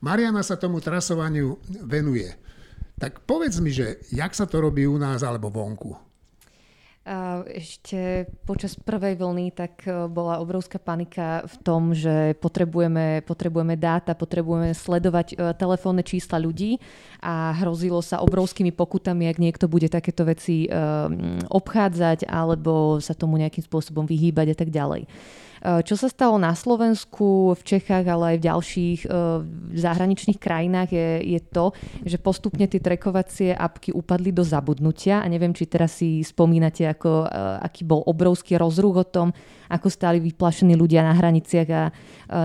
Mariana 0.00 0.40
sa 0.40 0.56
tomu 0.56 0.80
trasovaniu 0.80 1.60
venuje. 1.84 2.32
Tak 3.02 3.26
povedz 3.26 3.58
mi, 3.58 3.74
že 3.74 3.98
jak 4.14 4.30
sa 4.30 4.46
to 4.46 4.62
robí 4.62 4.86
u 4.86 4.94
nás 4.94 5.26
alebo 5.26 5.50
vonku? 5.50 5.98
Ešte 7.50 8.30
počas 8.46 8.78
prvej 8.78 9.18
vlny 9.18 9.50
tak 9.58 9.90
e, 9.90 10.06
bola 10.06 10.38
obrovská 10.38 10.78
panika 10.78 11.42
v 11.50 11.56
tom, 11.66 11.90
že 11.90 12.38
potrebujeme, 12.38 13.26
potrebujeme 13.26 13.74
dáta, 13.74 14.14
potrebujeme 14.14 14.70
sledovať 14.70 15.34
e, 15.34 15.50
telefónne 15.58 16.06
čísla 16.06 16.38
ľudí 16.38 16.78
a 17.18 17.58
hrozilo 17.58 17.98
sa 18.06 18.22
obrovskými 18.22 18.70
pokutami, 18.70 19.26
ak 19.26 19.42
niekto 19.42 19.66
bude 19.66 19.90
takéto 19.90 20.22
veci 20.22 20.70
e, 20.70 20.78
obchádzať 21.50 22.30
alebo 22.30 23.02
sa 23.02 23.18
tomu 23.18 23.34
nejakým 23.34 23.66
spôsobom 23.66 24.06
vyhýbať 24.06 24.54
a 24.54 24.56
tak 24.62 24.70
ďalej. 24.70 25.10
Eh, 25.62 25.86
čo 25.86 25.94
sa 25.94 26.10
stalo 26.10 26.42
na 26.42 26.58
Slovensku, 26.58 27.54
v 27.54 27.62
Čechách, 27.62 28.02
ale 28.10 28.34
aj 28.34 28.36
v 28.42 28.46
ďalších 28.50 29.00
eh, 29.06 29.10
zahraničných 29.78 30.42
krajinách 30.42 30.90
je, 30.90 31.38
je 31.38 31.40
to, 31.54 31.70
že 32.02 32.18
postupne 32.18 32.66
tie 32.66 32.82
trekovacie 32.82 33.54
apky 33.54 33.94
upadli 33.94 34.34
do 34.34 34.42
zabudnutia 34.42 35.22
a 35.22 35.26
neviem, 35.30 35.54
či 35.54 35.70
teraz 35.70 36.02
si 36.02 36.26
spomínate, 36.26 36.82
ako, 36.90 37.30
eh, 37.30 37.62
aký 37.62 37.86
bol 37.86 38.02
obrovský 38.02 38.58
rozruch 38.58 38.98
o 38.98 39.06
tom, 39.06 39.30
ako 39.72 39.88
stáli 39.88 40.20
vyplašení 40.20 40.76
ľudia 40.76 41.00
na 41.00 41.16
hraniciach 41.16 41.68
a 41.72 41.82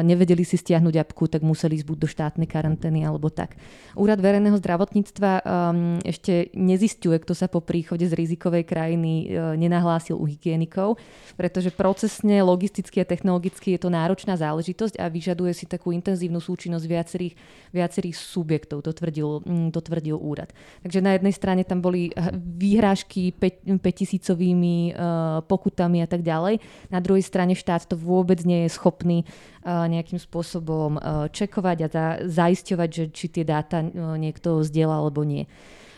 nevedeli 0.04 0.48
si 0.48 0.56
stiahnuť 0.56 0.96
apku, 1.04 1.28
tak 1.28 1.44
museli 1.44 1.80
ísť 1.80 1.88
buď 1.88 1.98
do 1.98 2.08
štátnej 2.08 2.48
karantény 2.48 3.04
alebo 3.04 3.28
tak. 3.28 3.60
Úrad 3.98 4.20
verejného 4.20 4.60
zdravotníctva 4.60 5.32
um, 5.42 5.98
ešte 6.04 6.54
nezistuje, 6.54 7.18
kto 7.18 7.34
sa 7.34 7.48
po 7.50 7.64
príchode 7.64 8.06
z 8.06 8.14
rizikovej 8.14 8.68
krajiny 8.68 9.32
uh, 9.32 9.56
nenahlásil 9.56 10.20
u 10.20 10.26
hygienikov, 10.28 11.02
pretože 11.40 11.74
procesne, 11.74 12.44
logisticky 12.44 13.02
a 13.02 13.10
technologicky 13.10 13.74
je 13.74 13.82
to 13.82 13.90
náročná 13.90 14.38
záležitosť 14.38 15.02
a 15.02 15.10
vyžaduje 15.10 15.52
si 15.56 15.66
takú 15.66 15.90
intenzívnu 15.96 16.38
súčinnosť 16.38 16.86
viacerých, 16.86 17.34
viacerých 17.74 18.16
subjektov, 18.16 18.86
to 18.86 18.92
tvrdil, 18.94 19.42
um, 19.48 19.74
to 19.74 19.82
tvrdil 19.82 20.20
úrad. 20.20 20.52
Takže 20.86 21.00
na 21.02 21.18
jednej 21.18 21.34
strane 21.34 21.64
tam 21.66 21.82
boli 21.82 22.14
výhrážky 22.38 23.34
5 23.34 23.66
tisícovými 23.82 24.94
uh, 24.94 25.42
pokutami 25.46 26.04
a 26.04 26.08
tak 26.08 26.22
ďalej. 26.22 26.60
Na 26.94 27.02
druhej 27.02 27.17
druhej 27.18 27.34
strane 27.34 27.58
štát 27.58 27.90
to 27.90 27.98
vôbec 27.98 28.38
nie 28.46 28.70
je 28.70 28.78
schopný 28.78 29.26
nejakým 29.66 30.22
spôsobom 30.22 31.02
čekovať 31.34 31.78
a 31.90 32.22
zaisťovať, 32.22 32.90
že 32.94 33.04
či 33.10 33.26
tie 33.34 33.42
dáta 33.42 33.82
niekto 34.22 34.62
zdieľa 34.62 35.02
alebo 35.02 35.26
nie. 35.26 35.50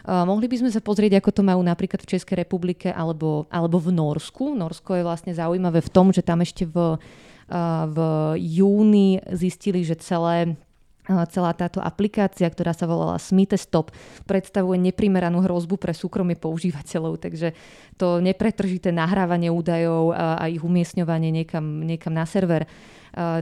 mohli 0.07 0.47
by 0.47 0.63
sme 0.63 0.71
sa 0.71 0.79
pozrieť, 0.79 1.19
ako 1.19 1.35
to 1.35 1.43
majú 1.43 1.59
napríklad 1.59 1.99
v 1.99 2.15
Českej 2.15 2.47
republike 2.47 2.88
alebo, 2.88 3.51
alebo 3.51 3.83
v 3.83 3.91
Norsku. 3.91 4.55
Norsko 4.55 4.95
je 4.95 5.03
vlastne 5.03 5.35
zaujímavé 5.35 5.83
v 5.83 5.91
tom, 5.91 6.15
že 6.15 6.23
tam 6.23 6.39
ešte 6.39 6.63
v, 6.63 6.95
v 7.91 7.97
júni 8.39 9.19
zistili, 9.35 9.83
že 9.83 9.99
celé 9.99 10.55
celá 11.29 11.51
táto 11.57 11.81
aplikácia, 11.81 12.45
ktorá 12.45 12.71
sa 12.71 12.85
volala 12.85 13.17
Stop, 13.57 13.89
predstavuje 14.29 14.77
neprimeranú 14.77 15.41
hrozbu 15.41 15.81
pre 15.81 15.91
súkromie 15.97 16.37
používateľov, 16.37 17.17
takže 17.17 17.57
to 17.97 18.21
nepretržité 18.21 18.93
nahrávanie 18.93 19.49
údajov 19.49 20.13
a 20.13 20.45
ich 20.45 20.61
umiestňovanie 20.61 21.33
niekam, 21.33 21.81
niekam 21.81 22.13
na 22.13 22.29
server 22.29 22.69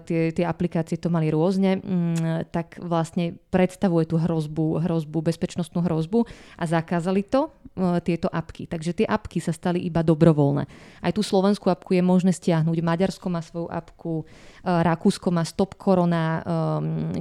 tie, 0.04 0.32
tie 0.32 0.46
aplikácie 0.48 0.96
to 0.96 1.12
mali 1.12 1.28
rôzne, 1.28 1.80
mm, 1.80 2.52
tak 2.52 2.80
vlastne 2.80 3.36
predstavuje 3.52 4.08
tú 4.08 4.16
hrozbu, 4.20 4.84
hrozbu, 4.84 5.18
bezpečnostnú 5.24 5.84
hrozbu 5.84 6.24
a 6.56 6.64
zakázali 6.64 7.26
to, 7.28 7.52
e, 7.76 8.00
tieto 8.04 8.32
apky. 8.32 8.68
Takže 8.70 9.04
tie 9.04 9.08
apky 9.08 9.44
sa 9.44 9.52
stali 9.52 9.84
iba 9.84 10.04
dobrovoľné. 10.04 10.64
Aj 11.04 11.12
tú 11.12 11.22
slovenskú 11.26 11.68
apku 11.68 11.98
je 11.98 12.04
možné 12.04 12.32
stiahnuť. 12.32 12.78
Maďarsko 12.80 13.28
má 13.28 13.42
svoju 13.44 13.68
apku, 13.68 14.24
e, 14.24 14.26
Rakúsko 14.68 15.30
má 15.34 15.44
Stop 15.44 15.76
Corona, 15.76 16.40
e, 16.40 16.42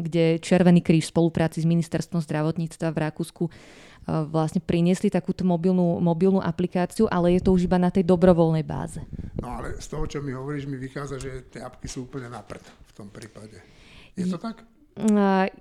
kde 0.03 0.25
Červený 0.39 0.81
kríž 0.83 1.11
v 1.11 1.13
spolupráci 1.15 1.63
s 1.63 1.67
ministerstvom 1.67 2.23
zdravotníctva 2.23 2.93
v 2.93 2.99
Rakúsku 3.11 3.45
vlastne 4.07 4.63
priniesli 4.63 5.11
takúto 5.11 5.43
mobilnú, 5.43 5.99
mobilnú 5.99 6.39
aplikáciu, 6.39 7.11
ale 7.11 7.39
je 7.39 7.43
to 7.43 7.51
už 7.51 7.67
iba 7.67 7.79
na 7.79 7.91
tej 7.91 8.07
dobrovoľnej 8.07 8.63
báze. 8.63 9.03
No 9.43 9.59
ale 9.59 9.75
z 9.83 9.87
toho, 9.91 10.07
čo 10.07 10.23
mi 10.23 10.31
hovoríš, 10.31 10.71
mi 10.71 10.79
vychádza, 10.79 11.19
že 11.19 11.51
tie 11.51 11.63
apky 11.63 11.91
sú 11.91 12.07
úplne 12.07 12.31
na 12.31 12.41
v 12.43 12.93
tom 12.95 13.11
prípade. 13.11 13.59
Je 14.15 14.31
to 14.31 14.39
tak? 14.39 14.63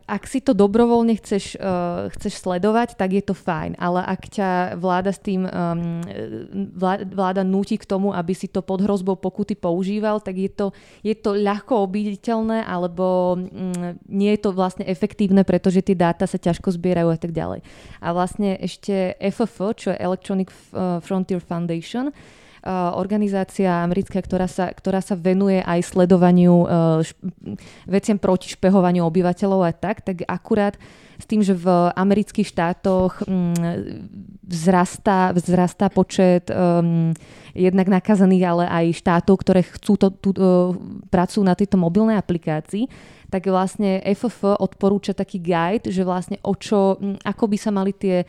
Ak 0.07 0.23
si 0.31 0.39
to 0.39 0.55
dobrovoľne 0.55 1.19
chceš, 1.19 1.59
uh, 1.59 2.07
chceš 2.15 2.39
sledovať, 2.39 2.95
tak 2.95 3.11
je 3.11 3.19
to 3.19 3.35
fajn. 3.35 3.75
Ale 3.75 3.99
ak 3.99 4.31
ťa 4.31 4.49
vláda 4.79 5.11
s 5.11 5.19
tým 5.19 5.43
um, 5.43 5.99
vláda, 7.11 7.43
núti 7.43 7.75
k 7.75 7.83
tomu, 7.83 8.15
aby 8.15 8.31
si 8.31 8.47
to 8.47 8.63
pod 8.63 8.79
hrozbou 8.79 9.19
pokuty 9.19 9.59
používal, 9.59 10.23
tak 10.23 10.39
je 10.39 10.47
to, 10.47 10.71
je 11.03 11.11
to 11.19 11.35
ľahko 11.35 11.83
obiditeľné, 11.83 12.63
alebo 12.63 13.35
um, 13.35 13.99
nie 14.07 14.31
je 14.39 14.39
to 14.39 14.55
vlastne 14.55 14.87
efektívne, 14.87 15.43
pretože 15.43 15.83
tie 15.83 15.99
dáta 15.99 16.23
sa 16.31 16.39
ťažko 16.39 16.71
zbierajú 16.71 17.11
a 17.11 17.19
tak 17.19 17.35
ďalej. 17.35 17.59
A 17.99 18.07
vlastne 18.15 18.55
ešte 18.55 19.19
FF, 19.19 19.75
čo 19.75 19.91
je 19.91 19.99
Electronic 19.99 20.47
Frontier 21.03 21.43
Foundation, 21.43 22.15
organizácia 22.97 23.85
americká, 23.85 24.17
ktorá 24.25 24.49
sa, 24.49 24.73
ktorá 24.73 24.97
sa 24.97 25.13
venuje 25.13 25.61
aj 25.61 25.85
sledovaniu 25.85 26.65
veciam 27.85 28.17
proti 28.17 28.49
špehovaniu 28.49 29.05
obyvateľov 29.05 29.61
a 29.61 29.71
tak, 29.71 30.01
tak 30.01 30.25
akurát 30.25 30.73
s 31.15 31.25
tým, 31.29 31.45
že 31.45 31.55
v 31.55 31.67
amerických 31.95 32.47
štátoch 32.49 33.23
vzrastá, 34.45 35.31
vzrastá 35.33 35.87
počet 35.89 36.51
um, 36.51 37.15
jednak 37.55 37.87
nakazaných, 37.87 38.43
ale 38.45 38.63
aj 38.67 38.99
štátov, 38.99 39.35
ktoré 39.41 39.61
chcú 39.65 39.93
to, 39.95 40.07
tu, 40.11 40.29
uh, 40.35 40.75
pracujú 41.09 41.41
na 41.41 41.55
tejto 41.55 41.79
mobilnej 41.79 42.19
aplikácii, 42.19 42.85
tak 43.31 43.47
vlastne 43.49 44.03
FF 44.05 44.59
odporúča 44.59 45.17
taký 45.17 45.41
guide, 45.41 45.89
že 45.89 46.05
vlastne 46.05 46.37
o 46.45 46.53
čo, 46.53 46.99
ako 47.25 47.43
by 47.49 47.57
sa 47.57 47.71
mali 47.73 47.91
tie 47.95 48.23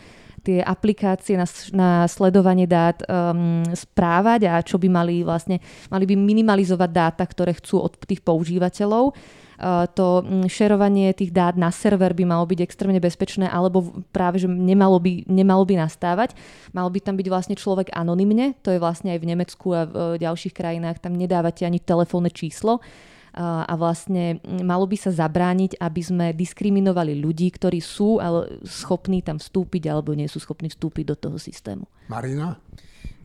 tie 0.47 0.63
aplikácie 0.63 1.35
na, 1.35 1.47
na 1.75 1.91
sledovanie 2.07 2.71
dát 2.71 3.03
um, 3.03 3.67
správať 3.75 4.47
a 4.47 4.63
čo 4.63 4.79
by 4.79 4.87
mali 4.87 5.27
vlastne, 5.27 5.59
mali 5.91 6.07
by 6.07 6.15
minimalizovať 6.15 6.91
dáta, 6.95 7.25
ktoré 7.27 7.59
chcú 7.59 7.83
od 7.83 7.99
tých 8.07 8.23
používateľov. 8.23 9.11
Uh, 9.57 9.89
to 9.91 10.23
um, 10.23 10.47
šerovanie 10.47 11.11
tých 11.17 11.35
dát 11.35 11.59
na 11.59 11.75
server 11.75 12.15
by 12.15 12.23
malo 12.29 12.47
byť 12.47 12.61
extrémne 12.63 13.01
bezpečné, 13.03 13.51
alebo 13.51 14.05
práve, 14.15 14.39
že 14.39 14.47
nemalo 14.47 15.03
by, 15.03 15.27
nemalo 15.27 15.67
by 15.67 15.83
nastávať. 15.83 16.39
Mal 16.71 16.87
by 16.87 17.01
tam 17.03 17.19
byť 17.19 17.27
vlastne 17.27 17.57
človek 17.59 17.91
anonymne, 17.91 18.55
to 18.63 18.71
je 18.71 18.79
vlastne 18.79 19.11
aj 19.11 19.19
v 19.19 19.29
Nemecku 19.35 19.67
a 19.75 19.83
v 19.89 19.93
uh, 19.97 20.03
ďalších 20.21 20.55
krajinách, 20.55 21.03
tam 21.03 21.19
nedávate 21.19 21.67
ani 21.67 21.83
telefónne 21.83 22.31
číslo 22.31 22.79
a 23.37 23.73
vlastne 23.77 24.41
malo 24.65 24.89
by 24.89 24.97
sa 24.97 25.13
zabrániť, 25.13 25.77
aby 25.77 26.01
sme 26.01 26.27
diskriminovali 26.33 27.21
ľudí, 27.21 27.53
ktorí 27.53 27.85
sú 27.85 28.17
ale 28.17 28.59
schopní 28.65 29.21
tam 29.21 29.37
vstúpiť 29.37 29.93
alebo 29.93 30.17
nie 30.17 30.25
sú 30.25 30.41
schopní 30.41 30.73
vstúpiť 30.73 31.05
do 31.05 31.17
toho 31.17 31.37
systému. 31.37 31.85
Marina? 32.09 32.57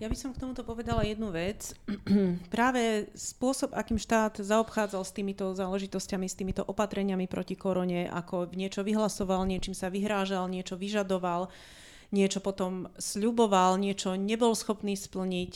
Ja 0.01 0.10
by 0.10 0.18
som 0.18 0.34
k 0.34 0.41
tomuto 0.41 0.65
povedala 0.65 1.06
jednu 1.06 1.30
vec. 1.30 1.77
Práve 2.56 3.13
spôsob, 3.13 3.77
akým 3.77 4.01
štát 4.01 4.41
zaobchádzal 4.41 5.06
s 5.06 5.13
týmito 5.13 5.46
záležitosťami, 5.53 6.25
s 6.25 6.34
týmito 6.34 6.65
opatreniami 6.65 7.30
proti 7.30 7.53
korone, 7.53 8.10
ako 8.10 8.50
niečo 8.58 8.82
vyhlasoval, 8.82 9.46
niečím 9.46 9.77
sa 9.77 9.94
vyhrážal, 9.94 10.50
niečo 10.50 10.74
vyžadoval, 10.74 11.53
niečo 12.12 12.44
potom 12.44 12.91
sľuboval, 13.00 13.80
niečo 13.80 14.20
nebol 14.20 14.51
schopný 14.51 15.00
splniť. 15.00 15.53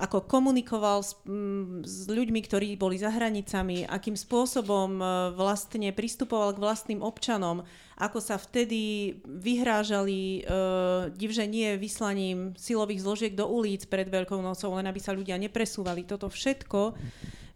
ako 0.00 0.24
komunikoval 0.24 1.04
s, 1.04 1.16
m, 1.28 1.84
s 1.84 2.08
ľuďmi, 2.08 2.40
ktorí 2.44 2.74
boli 2.76 2.96
za 2.96 3.12
hranicami, 3.12 3.84
akým 3.84 4.16
spôsobom 4.16 5.00
e, 5.00 5.04
vlastne 5.36 5.92
pristupoval 5.92 6.56
k 6.56 6.62
vlastným 6.64 7.00
občanom, 7.04 7.64
ako 8.00 8.18
sa 8.20 8.40
vtedy 8.40 9.14
vyhrážali 9.24 10.40
e, 10.40 10.52
divže 11.12 11.44
nie 11.48 11.76
vyslaním 11.76 12.56
silových 12.56 13.04
zložiek 13.04 13.32
do 13.36 13.48
ulic 13.48 13.86
pred 13.86 14.08
Veľkou 14.08 14.40
nocou, 14.40 14.76
len 14.76 14.88
aby 14.88 15.00
sa 15.00 15.16
ľudia 15.16 15.36
nepresúvali. 15.36 16.08
Toto 16.08 16.32
všetko 16.32 16.96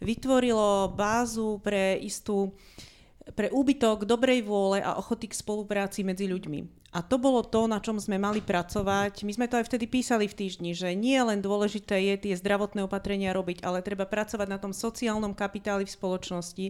vytvorilo 0.05 0.93
bázu 0.93 1.59
pre 1.65 1.97
istú 2.01 2.53
pre 3.35 3.51
úbytok 3.51 4.07
dobrej 4.07 4.47
vôle 4.47 4.79
a 4.79 4.95
ochoty 4.95 5.27
k 5.27 5.35
spolupráci 5.35 6.07
medzi 6.07 6.31
ľuďmi. 6.31 6.87
A 6.97 7.05
to 7.05 7.21
bolo 7.21 7.45
to, 7.45 7.69
na 7.69 7.77
čom 7.77 8.01
sme 8.01 8.17
mali 8.17 8.41
pracovať. 8.41 9.21
My 9.27 9.33
sme 9.37 9.47
to 9.51 9.61
aj 9.61 9.69
vtedy 9.69 9.85
písali 9.85 10.25
v 10.31 10.39
týždni, 10.39 10.73
že 10.73 10.97
nie 10.97 11.21
len 11.21 11.45
dôležité 11.45 12.01
je 12.01 12.15
tie 12.17 12.35
zdravotné 12.39 12.89
opatrenia 12.89 13.37
robiť, 13.37 13.61
ale 13.67 13.85
treba 13.85 14.09
pracovať 14.09 14.49
na 14.49 14.57
tom 14.57 14.73
sociálnom 14.73 15.37
kapitáli 15.37 15.85
v 15.85 15.93
spoločnosti, 15.93 16.67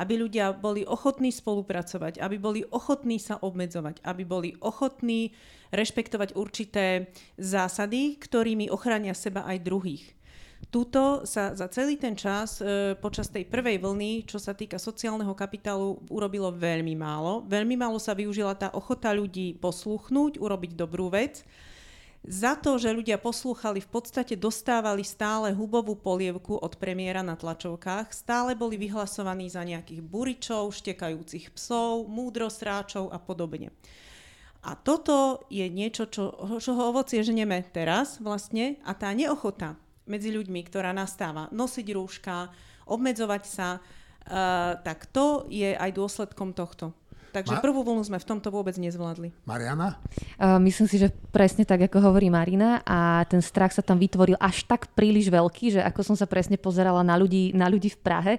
aby 0.00 0.14
ľudia 0.18 0.50
boli 0.56 0.82
ochotní 0.82 1.30
spolupracovať, 1.30 2.18
aby 2.18 2.36
boli 2.42 2.60
ochotní 2.66 3.22
sa 3.22 3.38
obmedzovať, 3.38 4.02
aby 4.02 4.22
boli 4.26 4.50
ochotní 4.58 5.30
rešpektovať 5.70 6.34
určité 6.34 7.14
zásady, 7.38 8.18
ktorými 8.18 8.72
ochránia 8.74 9.14
seba 9.14 9.46
aj 9.46 9.62
druhých. 9.62 10.17
Tuto 10.68 11.24
sa 11.24 11.56
za 11.56 11.64
celý 11.72 11.96
ten 11.96 12.12
čas 12.12 12.60
e, 12.60 12.92
počas 13.00 13.32
tej 13.32 13.48
prvej 13.48 13.80
vlny, 13.80 14.28
čo 14.28 14.36
sa 14.36 14.52
týka 14.52 14.76
sociálneho 14.76 15.32
kapitálu, 15.32 15.96
urobilo 16.12 16.52
veľmi 16.52 16.92
málo. 16.92 17.40
Veľmi 17.48 17.72
málo 17.72 17.96
sa 17.96 18.12
využila 18.12 18.52
tá 18.52 18.68
ochota 18.76 19.08
ľudí 19.16 19.56
posluchnúť, 19.56 20.36
urobiť 20.36 20.76
dobrú 20.76 21.08
vec. 21.08 21.40
Za 22.20 22.60
to, 22.60 22.76
že 22.76 22.92
ľudia 22.92 23.16
poslúchali, 23.16 23.80
v 23.80 23.88
podstate 23.88 24.36
dostávali 24.36 25.00
stále 25.08 25.56
hubovú 25.56 25.96
polievku 25.96 26.60
od 26.60 26.76
premiéra 26.76 27.24
na 27.24 27.40
tlačovkách, 27.40 28.12
stále 28.12 28.52
boli 28.52 28.76
vyhlasovaní 28.76 29.48
za 29.48 29.64
nejakých 29.64 30.04
buričov, 30.04 30.76
štekajúcich 30.76 31.48
psov, 31.56 32.04
múdrosráčov 32.12 33.08
a 33.08 33.16
podobne. 33.16 33.72
A 34.60 34.76
toto 34.76 35.48
je 35.48 35.64
niečo, 35.72 36.12
čo, 36.12 36.36
čoho 36.60 36.92
ovocie 36.92 37.24
ženeme 37.24 37.64
teraz 37.72 38.20
vlastne 38.20 38.76
a 38.84 38.92
tá 38.92 39.08
neochota 39.16 39.80
medzi 40.08 40.32
ľuďmi, 40.32 40.60
ktorá 40.66 40.90
nastáva, 40.96 41.46
nosiť 41.52 41.86
rúška, 41.92 42.48
obmedzovať 42.88 43.42
sa, 43.44 43.68
uh, 43.78 44.80
tak 44.80 45.06
to 45.12 45.44
je 45.52 45.76
aj 45.76 45.90
dôsledkom 45.92 46.56
tohto. 46.56 46.96
Takže 47.28 47.60
Ma- 47.60 47.62
prvú 47.62 47.84
vlnu 47.84 48.02
sme 48.08 48.16
v 48.16 48.24
tomto 48.24 48.48
vôbec 48.48 48.72
nezvládli. 48.80 49.30
Mariana? 49.44 50.00
Uh, 50.40 50.56
myslím 50.64 50.88
si, 50.88 50.96
že 50.96 51.12
presne 51.28 51.68
tak, 51.68 51.84
ako 51.84 52.00
hovorí 52.00 52.32
Marina 52.32 52.80
a 52.88 53.22
ten 53.28 53.44
strach 53.44 53.76
sa 53.76 53.84
tam 53.84 54.00
vytvoril 54.00 54.40
až 54.40 54.64
tak 54.64 54.88
príliš 54.96 55.28
veľký, 55.28 55.78
že 55.78 55.80
ako 55.84 56.00
som 56.02 56.16
sa 56.16 56.24
presne 56.24 56.56
pozerala 56.56 57.04
na 57.04 57.20
ľudí, 57.20 57.52
na 57.52 57.68
ľudí 57.68 57.92
v 57.92 58.00
Prahe, 58.00 58.34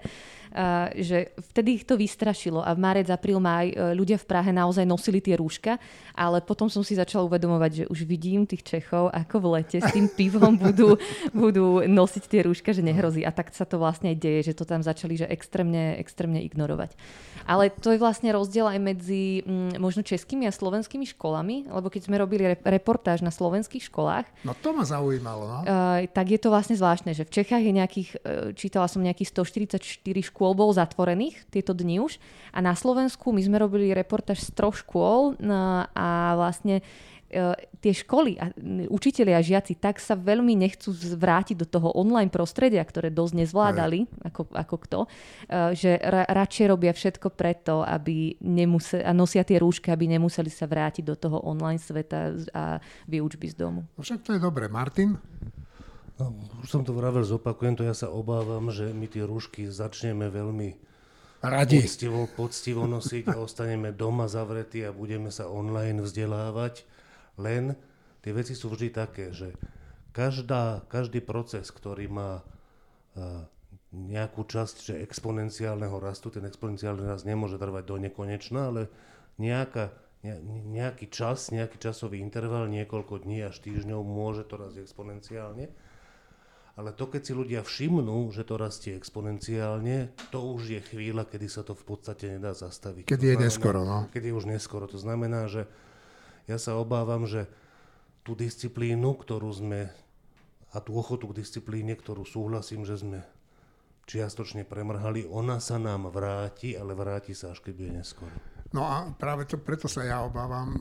že 0.98 1.32
vtedy 1.53 1.82
ich 1.82 1.86
to 1.86 1.94
vystrašilo 1.94 2.65
a 2.65 2.74
v 2.74 2.79
marec, 2.82 3.08
apríl, 3.10 3.38
maj 3.38 3.70
e, 3.70 3.94
ľudia 3.94 4.18
v 4.18 4.25
Prahe 4.25 4.50
naozaj 4.50 4.86
nosili 4.86 5.22
tie 5.22 5.38
rúška, 5.38 5.77
ale 6.18 6.41
potom 6.41 6.68
som 6.68 6.82
si 6.82 6.98
začala 6.98 7.25
uvedomovať, 7.25 7.72
že 7.72 7.84
už 7.89 8.06
vidím 8.06 8.46
tých 8.50 8.65
Čechov, 8.65 9.13
ako 9.13 9.36
v 9.41 9.48
lete 9.62 9.77
s 9.82 9.89
tým 9.94 10.10
pivom 10.10 10.58
budú, 10.58 10.98
budú 11.34 11.86
nosiť 11.86 12.24
tie 12.25 12.41
rúška, 12.46 12.74
že 12.74 12.86
nehrozí. 12.86 13.22
A 13.22 13.32
tak 13.34 13.53
sa 13.53 13.65
to 13.65 13.77
vlastne 13.77 14.13
aj 14.13 14.18
deje, 14.18 14.39
že 14.51 14.58
to 14.58 14.65
tam 14.65 14.82
začali 14.82 15.22
že 15.22 15.29
extrémne, 15.29 15.98
extrémne 16.01 16.41
ignorovať. 16.41 16.98
Ale 17.50 17.74
to 17.74 17.94
je 17.94 18.01
vlastne 18.01 18.29
rozdiel 18.29 18.70
aj 18.70 18.79
medzi 18.82 19.41
m, 19.46 19.74
mm, 19.74 19.82
možno 19.82 20.01
českými 20.06 20.46
a 20.46 20.53
slovenskými 20.53 21.06
školami, 21.18 21.70
lebo 21.70 21.89
keď 21.89 22.10
sme 22.10 22.22
robili 22.22 22.58
reportáž 22.62 23.25
na 23.25 23.34
slovenských 23.34 23.89
školách. 23.89 24.25
No 24.46 24.53
to 24.53 24.74
ma 24.74 24.86
zaujímalo. 24.86 25.44
No? 25.46 25.58
Uh, 25.65 26.06
tak 26.10 26.29
je 26.29 26.39
to 26.41 26.53
vlastne 26.53 26.77
zvláštne, 26.77 27.13
že 27.18 27.25
v 27.25 27.41
Čechách 27.41 27.63
je 27.63 27.74
nejakých, 27.74 28.10
uh, 28.18 28.20
čítala 28.53 28.86
som 28.86 29.01
nejakých 29.01 29.34
144 29.34 30.29
škôl 30.29 30.38
škôl 30.39 30.55
bol 30.55 30.72
zatvorených 30.72 31.43
tieto 31.51 31.75
dni 31.75 32.00
už 32.00 32.15
a 32.55 32.63
na 32.63 32.72
Slovensku 32.72 33.36
my 33.36 33.43
sme 33.43 33.60
robili 33.60 33.91
reportáž 33.91 34.39
z 34.48 34.55
troch 34.55 34.79
škôl 34.79 35.36
no, 35.43 35.84
a 35.84 36.08
vlastne 36.39 36.79
e, 37.27 37.60
tie 37.84 37.91
školy 37.91 38.39
a 38.39 38.55
učiteľi 38.88 39.36
a 39.36 39.43
žiaci 39.43 39.75
tak 39.75 40.00
sa 40.00 40.15
veľmi 40.15 40.55
nechcú 40.55 40.96
vrátiť 40.96 41.60
do 41.60 41.67
toho 41.67 41.91
online 41.91 42.31
prostredia, 42.31 42.79
ktoré 42.88 43.12
dosť 43.12 43.43
nezvládali, 43.43 44.08
ako, 44.31 44.48
ako 44.55 44.75
kto, 44.87 45.00
e, 45.03 45.07
že 45.75 46.00
ra, 46.00 46.24
radšej 46.24 46.66
robia 46.72 46.96
všetko 46.96 47.35
preto, 47.35 47.83
aby 47.83 48.40
nemuseli, 48.40 49.03
a 49.03 49.11
nosia 49.11 49.44
tie 49.44 49.59
rúšky, 49.59 49.92
aby 49.92 50.07
nemuseli 50.07 50.48
sa 50.48 50.72
vrátiť 50.72 51.03
do 51.03 51.20
toho 51.20 51.44
online 51.44 51.83
sveta 51.83 52.31
a 52.55 52.79
výučby 53.11 53.51
z 53.51 53.59
domu. 53.59 53.83
No 54.00 54.07
však 54.07 54.24
to 54.24 54.31
je 54.31 54.40
dobre. 54.40 54.72
Martin? 54.72 55.20
No, 56.20 56.36
už 56.60 56.68
som 56.68 56.84
to 56.84 56.92
vravel, 56.92 57.24
zopakujem 57.24 57.79
to, 57.79 57.88
ja 57.88 57.96
sa 57.96 58.12
obávam, 58.12 58.68
že 58.75 58.92
my 58.92 59.08
tie 59.08 59.24
rúšky 59.24 59.72
začneme 59.72 60.27
veľmi 60.27 60.75
Radi. 61.40 61.79
Poctivo, 61.88 62.27
poctivo 62.36 62.84
nosiť 62.84 63.32
a 63.32 63.40
ostaneme 63.40 63.96
doma 63.96 64.27
zavretí 64.27 64.84
a 64.84 64.92
budeme 64.92 65.32
sa 65.32 65.48
online 65.48 66.03
vzdelávať. 66.03 66.84
Len 67.40 67.79
tie 68.20 68.32
veci 68.36 68.51
sú 68.51 68.68
vždy 68.68 68.92
také, 68.92 69.32
že 69.32 69.55
každá, 70.12 70.84
každý 70.92 71.24
proces, 71.24 71.72
ktorý 71.72 72.12
má 72.12 72.44
uh, 72.44 73.48
nejakú 73.96 74.44
časť 74.44 74.75
že 74.92 74.94
exponenciálneho 75.00 75.96
rastu, 76.03 76.27
ten 76.27 76.44
exponenciálny 76.44 77.08
rast 77.08 77.24
nemôže 77.24 77.55
trvať 77.55 77.88
do 77.88 77.96
nekonečna, 78.03 78.75
ale 78.75 78.92
nejaká, 79.40 79.96
ne, 80.27 80.44
nejaký 80.75 81.08
čas, 81.08 81.55
nejaký 81.55 81.79
časový 81.79 82.20
interval, 82.20 82.68
niekoľko 82.68 83.24
dní 83.24 83.48
až 83.48 83.64
týždňov 83.64 84.03
môže 84.03 84.44
to 84.44 84.60
rast 84.60 84.75
exponenciálne 84.75 85.72
ale 86.79 86.96
to, 86.96 87.11
keď 87.11 87.22
si 87.27 87.33
ľudia 87.35 87.59
všimnú, 87.59 88.31
že 88.31 88.48
to 88.48 88.55
rastie 88.55 88.96
exponenciálne, 88.96 90.15
to 90.31 90.39
už 90.39 90.79
je 90.79 90.81
chvíľa, 90.96 91.27
kedy 91.27 91.51
sa 91.51 91.68
to 91.68 91.75
v 91.75 91.83
podstate 91.83 92.39
nedá 92.39 92.55
zastaviť. 92.55 93.03
Keď 93.03 93.20
je 93.20 93.35
neskoro, 93.35 93.83
no. 93.83 94.07
Keď 94.15 94.31
je 94.31 94.33
už 94.39 94.48
neskoro. 94.48 94.87
To 94.87 94.96
znamená, 94.96 95.51
že 95.51 95.68
ja 96.48 96.55
sa 96.55 96.79
obávam, 96.79 97.27
že 97.27 97.51
tú 98.24 98.31
disciplínu, 98.31 99.20
ktorú 99.20 99.51
sme, 99.51 99.92
a 100.72 100.79
tú 100.79 100.96
ochotu 100.96 101.27
k 101.35 101.44
disciplíne, 101.44 102.00
ktorú 102.00 102.24
súhlasím, 102.24 102.87
že 102.87 102.96
sme 102.96 103.27
čiastočne 104.07 104.63
premrhali, 104.63 105.27
ona 105.27 105.59
sa 105.59 105.75
nám 105.75 106.07
vráti, 106.07 106.79
ale 106.79 106.96
vráti 106.96 107.35
sa 107.35 107.51
až 107.51 107.59
keď 107.59 107.74
bude 107.75 107.92
neskoro. 107.92 108.33
No 108.72 108.87
a 108.87 109.11
práve 109.20 109.44
to, 109.44 109.59
preto 109.59 109.92
sa 109.92 110.07
ja 110.07 110.24
obávam 110.24 110.79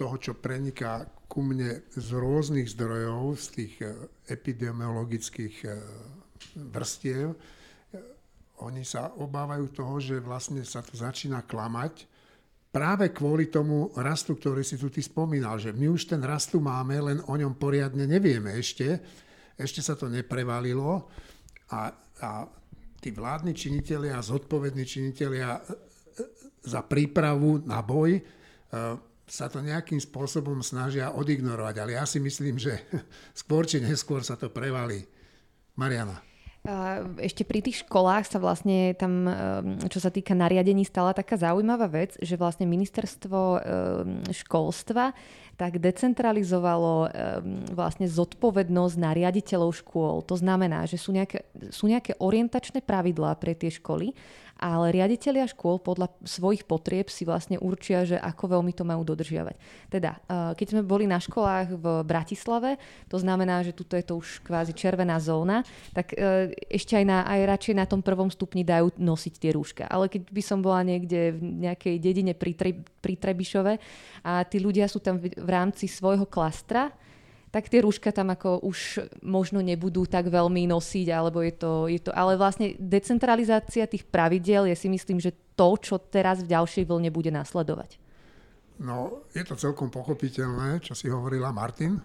toho, 0.00 0.16
čo 0.16 0.32
preniká 0.32 1.04
ku 1.28 1.44
mne 1.44 1.84
z 1.92 2.08
rôznych 2.16 2.72
zdrojov, 2.72 3.36
z 3.36 3.46
tých 3.52 3.74
e, 3.84 3.92
epidemiologických 4.32 5.56
e, 5.62 5.68
vrstiev, 6.72 7.36
e, 7.36 7.38
oni 8.64 8.80
sa 8.80 9.12
obávajú 9.12 9.68
toho, 9.68 10.00
že 10.00 10.16
vlastne 10.24 10.64
sa 10.64 10.80
to 10.80 10.96
začína 10.96 11.44
klamať 11.44 12.08
práve 12.72 13.12
kvôli 13.12 13.52
tomu 13.52 13.92
rastu, 14.00 14.40
ktorý 14.40 14.64
si 14.64 14.80
tu 14.80 14.88
ty 14.88 15.04
spomínal, 15.04 15.60
že 15.60 15.76
my 15.76 15.92
už 15.92 16.16
ten 16.16 16.22
rast 16.24 16.56
tu 16.56 16.64
máme, 16.64 16.96
len 16.96 17.18
o 17.28 17.34
ňom 17.36 17.60
poriadne 17.60 18.08
nevieme 18.08 18.56
ešte. 18.56 18.96
Ešte 19.60 19.84
sa 19.84 19.98
to 19.98 20.08
neprevalilo 20.08 21.10
a, 21.76 21.92
a 22.24 22.30
tí 22.96 23.12
vládni 23.12 23.52
činitelia, 23.52 24.24
zodpovední 24.24 24.86
činitelia 24.86 25.60
za 26.64 26.80
prípravu 26.86 27.60
na 27.68 27.84
boj 27.84 28.16
sa 29.30 29.46
to 29.46 29.62
nejakým 29.62 30.02
spôsobom 30.02 30.58
snažia 30.58 31.14
odignorovať, 31.14 31.74
ale 31.78 31.94
ja 31.94 32.02
si 32.02 32.18
myslím, 32.18 32.58
že 32.58 32.82
skôr 33.40 33.62
či 33.62 33.78
neskôr 33.78 34.26
sa 34.26 34.34
to 34.34 34.50
prevalí. 34.50 35.06
Mariana. 35.78 36.18
Ešte 37.16 37.40
pri 37.48 37.64
tých 37.64 37.88
školách 37.88 38.28
sa 38.28 38.36
vlastne 38.36 38.92
tam, 38.92 39.24
ehm, 39.24 39.80
čo 39.88 39.96
sa 39.96 40.12
týka 40.12 40.36
nariadení, 40.36 40.84
stala 40.84 41.16
taká 41.16 41.40
zaujímavá 41.40 41.88
vec, 41.88 42.20
že 42.20 42.36
vlastne 42.36 42.68
ministerstvo 42.68 43.40
ehm, 43.40 43.60
školstva 44.28 45.16
tak 45.56 45.80
decentralizovalo 45.80 47.08
ehm, 47.08 47.08
vlastne 47.72 48.04
zodpovednosť 48.04 48.96
na 49.00 49.16
riaditeľov 49.16 49.72
škôl. 49.80 50.20
To 50.28 50.36
znamená, 50.36 50.84
že 50.84 51.00
sú 51.00 51.16
nejaké, 51.16 51.48
sú 51.72 51.88
nejaké 51.88 52.20
orientačné 52.20 52.84
pravidlá 52.84 53.40
pre 53.40 53.56
tie 53.56 53.72
školy 53.72 54.12
ale 54.60 54.92
riaditeľia 54.92 55.48
škôl 55.48 55.80
podľa 55.80 56.12
svojich 56.20 56.68
potrieb 56.68 57.08
si 57.08 57.24
vlastne 57.24 57.56
určia, 57.56 58.04
že 58.04 58.20
ako 58.20 58.60
veľmi 58.60 58.76
to 58.76 58.84
majú 58.84 59.00
dodržiavať. 59.08 59.56
Teda, 59.88 60.20
eh, 60.28 60.52
keď 60.52 60.66
sme 60.76 60.82
boli 60.84 61.08
na 61.08 61.16
školách 61.16 61.80
v 61.80 61.86
Bratislave, 62.04 62.76
to 63.08 63.16
znamená, 63.16 63.64
že 63.64 63.72
tuto 63.72 63.96
je 63.96 64.04
to 64.04 64.20
už 64.20 64.44
kvázi 64.44 64.76
červená 64.76 65.16
zóna, 65.16 65.64
tak 65.96 66.12
eh, 66.12 66.52
ešte 66.68 67.00
aj, 67.00 67.04
na, 67.08 67.24
aj 67.24 67.40
radšej 67.56 67.74
na 67.80 67.88
tom 67.88 68.04
prvom 68.04 68.28
stupni 68.28 68.60
dajú 68.60 68.92
nosiť 69.00 69.34
tie 69.40 69.50
rúška. 69.56 69.88
Ale 69.88 70.12
keď 70.12 70.28
by 70.28 70.42
som 70.44 70.60
bola 70.60 70.84
niekde 70.84 71.32
v 71.32 71.40
nejakej 71.64 71.96
dedine 71.96 72.36
pri, 72.36 72.52
pri 73.00 73.14
Trebišove 73.16 73.72
a 74.28 74.44
tí 74.44 74.60
ľudia 74.60 74.84
sú 74.84 75.00
tam 75.00 75.16
v, 75.16 75.32
rámci 75.48 75.88
svojho 75.88 76.28
klastra, 76.28 76.92
tak 77.50 77.66
tie 77.66 77.82
rúška 77.82 78.14
tam 78.14 78.30
ako 78.30 78.62
už 78.62 79.10
možno 79.26 79.58
nebudú 79.58 80.06
tak 80.06 80.30
veľmi 80.30 80.70
nosiť, 80.70 81.06
alebo 81.10 81.42
je 81.42 81.54
to, 81.54 81.90
je 81.90 81.98
to... 81.98 82.14
Ale 82.14 82.38
vlastne 82.38 82.78
decentralizácia 82.78 83.90
tých 83.90 84.06
pravidiel 84.06 84.70
je 84.70 84.76
si 84.78 84.86
myslím, 84.86 85.18
že 85.18 85.34
to, 85.58 85.74
čo 85.76 85.98
teraz 85.98 86.46
v 86.46 86.54
ďalšej 86.54 86.86
vlne 86.86 87.10
bude 87.10 87.34
nasledovať. 87.34 87.98
No, 88.80 89.26
je 89.34 89.42
to 89.44 89.58
celkom 89.58 89.90
pochopiteľné, 89.90 90.80
čo 90.80 90.94
si 90.94 91.10
hovorila 91.10 91.50
Martin. 91.52 92.00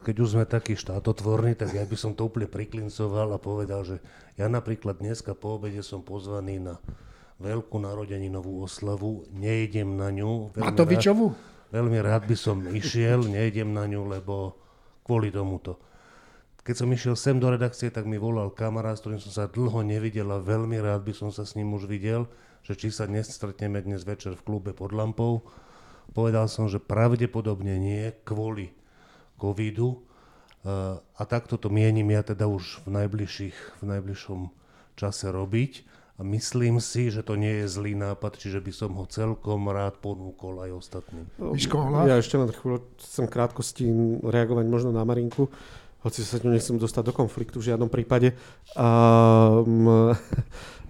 keď 0.00 0.16
už 0.16 0.28
sme 0.34 0.44
takí 0.48 0.72
štátotvorní, 0.72 1.52
tak 1.52 1.76
ja 1.76 1.84
by 1.84 1.96
som 1.96 2.16
to 2.16 2.24
úplne 2.24 2.48
priklincoval 2.48 3.36
a 3.36 3.38
povedal, 3.38 3.84
že 3.84 4.00
ja 4.40 4.48
napríklad 4.48 5.04
dneska 5.04 5.36
po 5.36 5.60
obede 5.60 5.84
som 5.84 6.00
pozvaný 6.00 6.64
na 6.64 6.80
veľkú 7.40 7.76
narodeninovú 7.76 8.64
oslavu, 8.64 9.28
nejdem 9.32 9.96
na 9.96 10.08
ňu. 10.12 10.56
Matovičovu? 10.56 11.32
Rád, 11.32 11.59
veľmi 11.70 11.98
rád 12.02 12.26
by 12.26 12.36
som 12.36 12.62
išiel, 12.66 13.26
nejdem 13.26 13.70
na 13.74 13.86
ňu, 13.86 14.06
lebo 14.06 14.58
kvôli 15.06 15.30
tomuto. 15.30 15.78
Keď 16.60 16.74
som 16.76 16.92
išiel 16.92 17.16
sem 17.16 17.40
do 17.40 17.48
redakcie, 17.48 17.88
tak 17.88 18.04
mi 18.04 18.20
volal 18.20 18.52
kamarát, 18.52 18.94
s 18.94 19.02
ktorým 19.02 19.18
som 19.18 19.32
sa 19.32 19.48
dlho 19.48 19.80
nevidel 19.80 20.28
a 20.28 20.44
veľmi 20.44 20.76
rád 20.76 21.02
by 21.08 21.16
som 21.16 21.32
sa 21.32 21.48
s 21.48 21.56
ním 21.56 21.72
už 21.72 21.88
videl, 21.88 22.28
že 22.60 22.76
či 22.76 22.92
sa 22.92 23.08
dnes 23.08 23.32
stretneme 23.32 23.80
dnes 23.80 24.04
večer 24.04 24.36
v 24.36 24.44
klube 24.44 24.76
pod 24.76 24.92
lampou. 24.92 25.48
Povedal 26.12 26.50
som, 26.52 26.68
že 26.68 26.76
pravdepodobne 26.82 27.80
nie, 27.80 28.12
kvôli 28.28 28.76
covidu. 29.40 30.04
A 31.16 31.22
takto 31.24 31.56
to 31.56 31.72
mienim 31.72 32.12
ja 32.12 32.20
teda 32.20 32.44
už 32.44 32.84
v, 32.84 32.92
najbližších, 32.92 33.80
v 33.80 33.84
najbližšom 33.96 34.40
čase 35.00 35.32
robiť. 35.32 35.72
A 36.20 36.22
myslím 36.22 36.84
si, 36.84 37.08
že 37.08 37.24
to 37.24 37.32
nie 37.32 37.64
je 37.64 37.66
zlý 37.72 37.96
nápad, 37.96 38.36
čiže 38.36 38.60
by 38.60 38.72
som 38.76 38.92
ho 38.92 39.08
celkom 39.08 39.72
rád 39.72 39.96
ponúkol 40.04 40.60
aj 40.68 40.70
ostatným. 40.76 41.24
Ja 42.04 42.20
ešte 42.20 42.36
na 42.36 42.44
chvíľu 42.52 42.84
chcem 43.00 43.24
krátkosti 43.24 43.88
reagovať 44.20 44.68
možno 44.68 44.92
na 44.92 45.00
Marinku, 45.00 45.48
hoci 46.04 46.20
sa 46.20 46.36
nechcem 46.44 46.76
dostať 46.76 47.08
do 47.08 47.16
konfliktu 47.16 47.56
v 47.56 47.72
žiadnom 47.72 47.88
prípade. 47.88 48.36
A, 48.76 49.64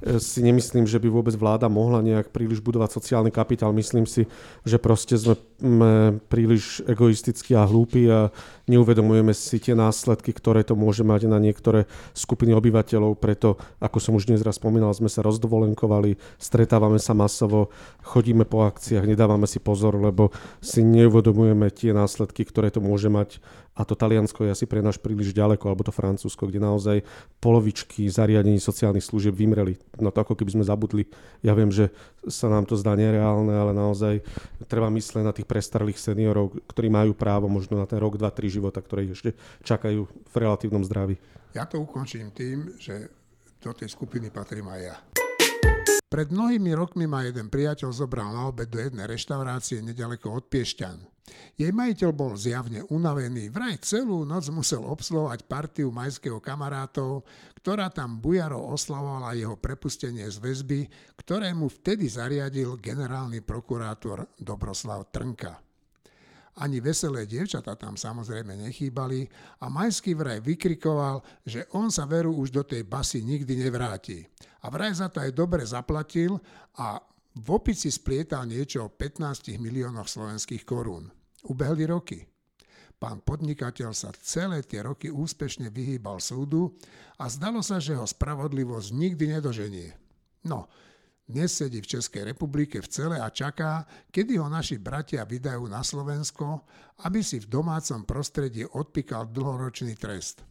si 0.01 0.41
nemyslím, 0.41 0.89
že 0.89 0.97
by 0.97 1.09
vôbec 1.13 1.37
vláda 1.37 1.69
mohla 1.69 2.01
nejak 2.01 2.33
príliš 2.33 2.65
budovať 2.65 2.97
sociálny 2.97 3.29
kapitál. 3.29 3.77
Myslím 3.77 4.09
si, 4.09 4.25
že 4.65 4.81
proste 4.81 5.21
sme 5.21 6.17
príliš 6.33 6.81
egoistickí 6.89 7.53
a 7.53 7.69
hlúpi 7.69 8.09
a 8.09 8.33
neuvedomujeme 8.65 9.37
si 9.37 9.61
tie 9.61 9.77
následky, 9.77 10.33
ktoré 10.33 10.65
to 10.65 10.73
môže 10.73 11.05
mať 11.05 11.29
na 11.29 11.37
niektoré 11.37 11.85
skupiny 12.17 12.57
obyvateľov. 12.57 13.21
Preto, 13.21 13.61
ako 13.77 13.99
som 14.01 14.17
už 14.17 14.33
dnes 14.33 14.41
raz 14.41 14.57
spomínal, 14.57 14.97
sme 14.97 15.13
sa 15.13 15.21
rozdovolenkovali, 15.21 16.17
stretávame 16.41 16.97
sa 16.97 17.13
masovo, 17.13 17.69
chodíme 18.01 18.49
po 18.49 18.65
akciách, 18.65 19.05
nedávame 19.05 19.45
si 19.45 19.61
pozor, 19.61 20.01
lebo 20.01 20.33
si 20.65 20.81
neuvedomujeme 20.81 21.69
tie 21.69 21.93
následky, 21.93 22.49
ktoré 22.49 22.73
to 22.73 22.81
môže 22.81 23.13
mať 23.13 23.43
a 23.75 23.87
to 23.87 23.95
Taliansko 23.95 24.45
je 24.45 24.51
asi 24.53 24.67
pre 24.67 24.83
nás 24.83 24.99
príliš 24.99 25.31
ďaleko, 25.33 25.71
alebo 25.71 25.87
to 25.87 25.95
Francúzsko, 25.95 26.51
kde 26.51 26.61
naozaj 26.61 27.07
polovičky 27.39 28.11
zariadení 28.11 28.59
sociálnych 28.59 29.07
služieb 29.07 29.33
vymreli. 29.33 29.79
No 29.97 30.11
to 30.11 30.21
ako 30.21 30.35
keby 30.35 30.59
sme 30.59 30.65
zabudli. 30.67 31.07
Ja 31.41 31.55
viem, 31.55 31.71
že 31.71 31.89
sa 32.27 32.51
nám 32.51 32.67
to 32.67 32.75
zdá 32.77 32.99
nereálne, 32.99 33.55
ale 33.55 33.73
naozaj 33.73 34.21
treba 34.67 34.91
mysleť 34.91 35.25
na 35.25 35.33
tých 35.33 35.49
prestarlých 35.49 35.97
seniorov, 35.97 36.61
ktorí 36.69 36.91
majú 36.93 37.15
právo 37.17 37.47
možno 37.47 37.79
na 37.79 37.87
ten 37.87 38.03
rok, 38.03 38.19
dva, 38.21 38.29
tri 38.35 38.51
života, 38.51 38.83
ktoré 38.83 39.09
ešte 39.09 39.39
čakajú 39.65 40.05
v 40.07 40.35
relatívnom 40.35 40.83
zdraví. 40.85 41.17
Ja 41.55 41.65
to 41.67 41.83
ukončím 41.83 42.35
tým, 42.35 42.77
že 42.77 43.11
do 43.63 43.73
tej 43.73 43.93
skupiny 43.93 44.33
patrím 44.35 44.67
aj 44.73 44.81
ja. 44.83 44.97
Pred 46.11 46.35
mnohými 46.35 46.75
rokmi 46.75 47.07
ma 47.07 47.23
jeden 47.23 47.47
priateľ 47.47 47.95
zobral 47.95 48.35
na 48.35 48.51
obed 48.51 48.67
do 48.67 48.83
jednej 48.83 49.07
reštaurácie 49.07 49.79
nedaleko 49.79 50.35
od 50.35 50.43
Piešťan. 50.51 51.20
Jej 51.55 51.73
majiteľ 51.75 52.11
bol 52.15 52.33
zjavne 52.39 52.87
unavený, 52.89 53.53
vraj 53.53 53.79
celú 53.83 54.23
noc 54.25 54.49
musel 54.55 54.83
obslovať 54.85 55.45
partiu 55.47 55.93
majského 55.93 56.39
kamarátov, 56.39 57.27
ktorá 57.61 57.93
tam 57.93 58.19
bujaro 58.19 58.59
oslavovala 58.73 59.37
jeho 59.37 59.61
prepustenie 59.61 60.25
z 60.29 60.41
väzby, 60.41 60.81
ktoré 61.21 61.53
mu 61.53 61.69
vtedy 61.69 62.09
zariadil 62.09 62.81
generálny 62.81 63.45
prokurátor 63.45 64.33
Dobroslav 64.41 65.13
Trnka. 65.13 65.71
Ani 66.61 66.83
veselé 66.83 67.31
dievčatá 67.31 67.79
tam 67.79 67.95
samozrejme 67.95 68.59
nechýbali 68.67 69.25
a 69.63 69.71
Majský 69.71 70.19
vraj 70.19 70.43
vykrikoval, 70.43 71.23
že 71.47 71.71
on 71.79 71.95
sa 71.95 72.05
veru 72.11 72.35
už 72.35 72.51
do 72.51 72.63
tej 72.67 72.83
basy 72.83 73.23
nikdy 73.23 73.55
nevráti. 73.55 74.27
A 74.61 74.69
vraj 74.69 74.93
za 74.93 75.09
to 75.09 75.23
aj 75.23 75.31
dobre 75.31 75.63
zaplatil 75.63 76.37
a 76.77 76.99
v 77.31 77.49
opici 77.55 77.89
splietal 77.89 78.51
niečo 78.51 78.91
o 78.91 78.93
15 78.93 79.55
miliónoch 79.63 80.11
slovenských 80.11 80.67
korún. 80.67 81.07
Ubehli 81.49 81.89
roky. 81.89 82.27
Pán 83.01 83.25
podnikateľ 83.25 83.97
sa 83.97 84.13
celé 84.21 84.61
tie 84.61 84.85
roky 84.85 85.09
úspešne 85.09 85.73
vyhýbal 85.73 86.21
súdu 86.21 86.77
a 87.17 87.33
zdalo 87.33 87.65
sa, 87.65 87.81
že 87.81 87.97
ho 87.97 88.05
spravodlivosť 88.05 88.89
nikdy 88.93 89.41
nedoženie. 89.41 89.97
No, 90.45 90.69
dnes 91.25 91.57
sedí 91.57 91.81
v 91.81 91.97
Českej 91.97 92.35
republike 92.35 92.83
v 92.83 92.91
cele 92.93 93.17
a 93.17 93.33
čaká, 93.33 93.89
kedy 94.13 94.37
ho 94.37 94.53
naši 94.53 94.77
bratia 94.77 95.25
vydajú 95.25 95.65
na 95.65 95.81
Slovensko, 95.81 96.69
aby 97.09 97.25
si 97.25 97.41
v 97.41 97.49
domácom 97.49 98.05
prostredí 98.05 98.69
odpíkal 98.69 99.33
dlhoročný 99.33 99.97
trest. 99.97 100.45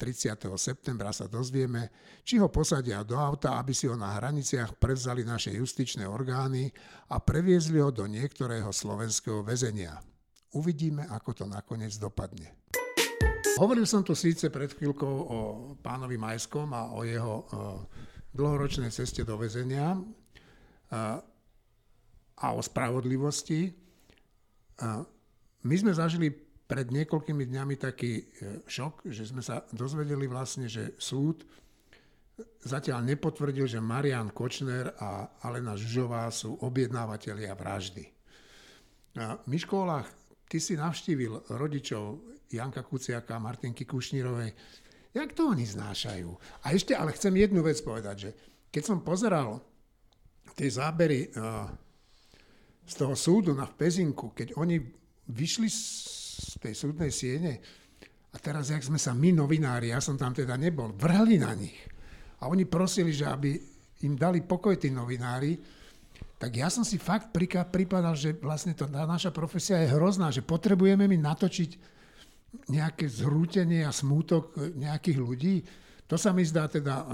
30. 0.00 0.36
septembra 0.56 1.12
sa 1.12 1.28
dozvieme, 1.28 1.92
či 2.24 2.40
ho 2.40 2.48
posadia 2.48 3.04
do 3.04 3.16
auta, 3.20 3.60
aby 3.60 3.70
si 3.70 3.88
ho 3.88 3.96
na 3.96 4.16
hraniciach 4.16 4.76
prevzali 4.80 5.24
naše 5.24 5.52
justičné 5.56 6.08
orgány 6.08 6.72
a 7.12 7.20
previezli 7.20 7.80
ho 7.80 7.92
do 7.92 8.08
niektorého 8.08 8.72
slovenského 8.72 9.44
väzenia. 9.44 10.09
Uvidíme, 10.50 11.06
ako 11.06 11.30
to 11.30 11.44
nakoniec 11.46 11.94
dopadne. 11.94 12.50
Hovoril 13.60 13.86
som 13.86 14.02
tu 14.02 14.18
síce 14.18 14.50
pred 14.50 14.72
chvíľkou 14.72 15.14
o 15.30 15.38
pánovi 15.78 16.18
Majskom 16.18 16.72
a 16.74 16.90
o 16.96 17.06
jeho 17.06 17.46
dlhoročnej 18.34 18.90
ceste 18.90 19.22
do 19.22 19.38
väzenia 19.38 19.94
a 22.40 22.46
o 22.50 22.60
spravodlivosti. 22.62 23.70
My 25.62 25.74
sme 25.76 25.92
zažili 25.92 26.32
pred 26.70 26.88
niekoľkými 26.94 27.50
dňami 27.50 27.74
taký 27.74 28.12
e, 28.14 28.24
šok, 28.62 29.10
že 29.10 29.26
sme 29.26 29.42
sa 29.42 29.66
dozvedeli 29.74 30.30
vlastne, 30.30 30.70
že 30.70 30.94
súd 31.02 31.42
zatiaľ 32.62 33.02
nepotvrdil, 33.10 33.66
že 33.66 33.82
Marian 33.82 34.30
Kočner 34.30 34.94
a 34.94 35.34
Alena 35.42 35.74
Žužová 35.74 36.30
sú 36.30 36.62
objednávateľia 36.62 37.58
vraždy. 37.58 38.04
V 39.18 39.54
školách 39.58 40.06
ty 40.50 40.58
si 40.58 40.74
navštívil 40.74 41.54
rodičov 41.54 42.26
Janka 42.50 42.82
Kuciaka 42.82 43.38
a 43.38 43.42
Martinky 43.42 43.86
Kušnírovej. 43.86 44.50
Jak 45.14 45.30
to 45.38 45.54
oni 45.54 45.62
znášajú? 45.62 46.30
A 46.66 46.74
ešte, 46.74 46.98
ale 46.98 47.14
chcem 47.14 47.30
jednu 47.38 47.62
vec 47.62 47.78
povedať, 47.78 48.16
že 48.18 48.30
keď 48.74 48.82
som 48.82 49.06
pozeral 49.06 49.62
tie 50.58 50.66
zábery 50.66 51.30
uh, 51.30 51.70
z 52.82 52.94
toho 52.98 53.14
súdu 53.14 53.54
na 53.54 53.70
Pezinku, 53.70 54.34
keď 54.34 54.58
oni 54.58 54.82
vyšli 55.30 55.70
z 55.70 56.58
tej 56.58 56.74
súdnej 56.74 57.14
siene. 57.14 57.62
A 58.34 58.36
teraz, 58.38 58.70
jak 58.70 58.82
sme 58.82 58.98
sa 58.98 59.14
my, 59.14 59.30
novinári, 59.30 59.94
ja 59.94 60.02
som 60.02 60.18
tam 60.18 60.34
teda 60.34 60.58
nebol, 60.58 60.90
vrhli 60.94 61.38
na 61.38 61.54
nich. 61.54 61.78
A 62.42 62.50
oni 62.50 62.66
prosili, 62.66 63.14
že 63.14 63.26
aby 63.26 63.54
im 64.06 64.14
dali 64.18 64.42
pokoj 64.42 64.74
tí 64.78 64.90
novinári, 64.90 65.54
tak 66.40 66.56
ja 66.56 66.72
som 66.72 66.88
si 66.88 66.96
fakt 66.96 67.36
pripadal, 67.36 68.16
že 68.16 68.32
vlastne 68.40 68.72
to, 68.72 68.88
tá 68.88 69.04
naša 69.04 69.28
profesia 69.28 69.76
je 69.84 69.92
hrozná, 69.92 70.32
že 70.32 70.40
potrebujeme 70.40 71.04
mi 71.04 71.20
natočiť 71.20 72.00
nejaké 72.72 73.06
zhrútenie 73.12 73.84
a 73.84 73.92
smútok 73.92 74.56
nejakých 74.72 75.18
ľudí. 75.20 75.54
To 76.08 76.16
sa 76.16 76.32
mi 76.32 76.42
zdá 76.42 76.66
teda 76.66 76.94
e, 76.96 77.04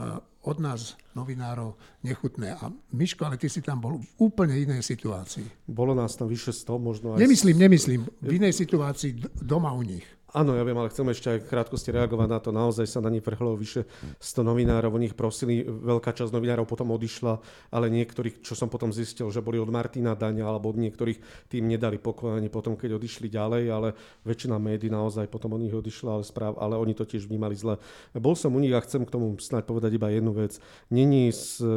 od 0.47 0.57
nás, 0.62 0.97
novinárov, 1.12 1.77
nechutné. 2.01 2.57
A 2.57 2.73
Miško, 2.95 3.29
ale 3.29 3.37
ty 3.37 3.51
si 3.51 3.61
tam 3.61 3.83
bol 3.83 4.01
v 4.01 4.09
úplne 4.17 4.57
inej 4.57 4.81
situácii. 4.87 5.69
Bolo 5.69 5.93
nás 5.93 6.17
tam 6.17 6.31
vyše 6.31 6.55
100, 6.55 6.81
možno 6.81 7.07
aj... 7.12 7.21
Nemyslím, 7.21 7.57
nemyslím. 7.61 8.01
V 8.23 8.33
inej 8.41 8.57
situácii 8.57 9.43
doma 9.43 9.75
u 9.77 9.85
nich. 9.85 10.07
Áno, 10.37 10.53
ja 10.53 10.68
viem, 10.68 10.77
ale 10.77 10.92
chcem 10.92 11.09
ešte 11.09 11.33
aj 11.33 11.49
krátkosti 11.49 11.96
reagovať 11.96 12.29
na 12.29 12.37
to. 12.37 12.53
Naozaj 12.53 12.85
sa 12.85 13.01
na 13.01 13.09
nich 13.09 13.25
vrhlo 13.25 13.57
vyše 13.57 13.88
100 14.20 14.44
novinárov, 14.44 14.92
o 14.92 15.01
nich 15.01 15.16
prosili, 15.16 15.64
veľká 15.64 16.12
časť 16.12 16.29
novinárov 16.29 16.68
potom 16.68 16.92
odišla, 16.92 17.40
ale 17.72 17.88
niektorých, 17.88 18.44
čo 18.44 18.53
som 18.53 18.68
potom 18.68 18.92
zistil, 18.92 19.33
že 19.33 19.40
boli 19.40 19.57
od 19.57 19.72
Martina 19.72 20.12
Daňa 20.12 20.44
alebo 20.44 20.68
od 20.68 20.77
niektorých, 20.77 21.49
tým 21.49 21.72
nedali 21.72 21.96
pokoj 21.96 22.37
ani 22.37 22.53
potom, 22.53 22.77
keď 22.77 23.01
odišli 23.01 23.33
ďalej, 23.33 23.64
ale 23.72 23.88
väčšina 24.29 24.61
médií 24.61 24.92
naozaj 24.92 25.25
potom 25.33 25.57
od 25.57 25.64
nich 25.64 25.72
odišla, 25.72 26.20
ale, 26.20 26.25
správ, 26.29 26.61
ale 26.61 26.77
oni 26.77 26.92
to 26.92 27.09
tiež 27.09 27.33
vnímali 27.33 27.57
zle. 27.57 27.81
Bol 28.12 28.37
som 28.37 28.53
u 28.53 28.61
nich 28.61 28.77
a 28.77 28.85
chcem 28.85 29.09
k 29.09 29.14
tomu 29.16 29.40
snáď 29.40 29.64
povedať 29.64 29.96
iba 29.96 30.12
jednu 30.12 30.37
vec. 30.37 30.61
Není 30.92 31.33
z 31.33 31.64
e, 31.64 31.72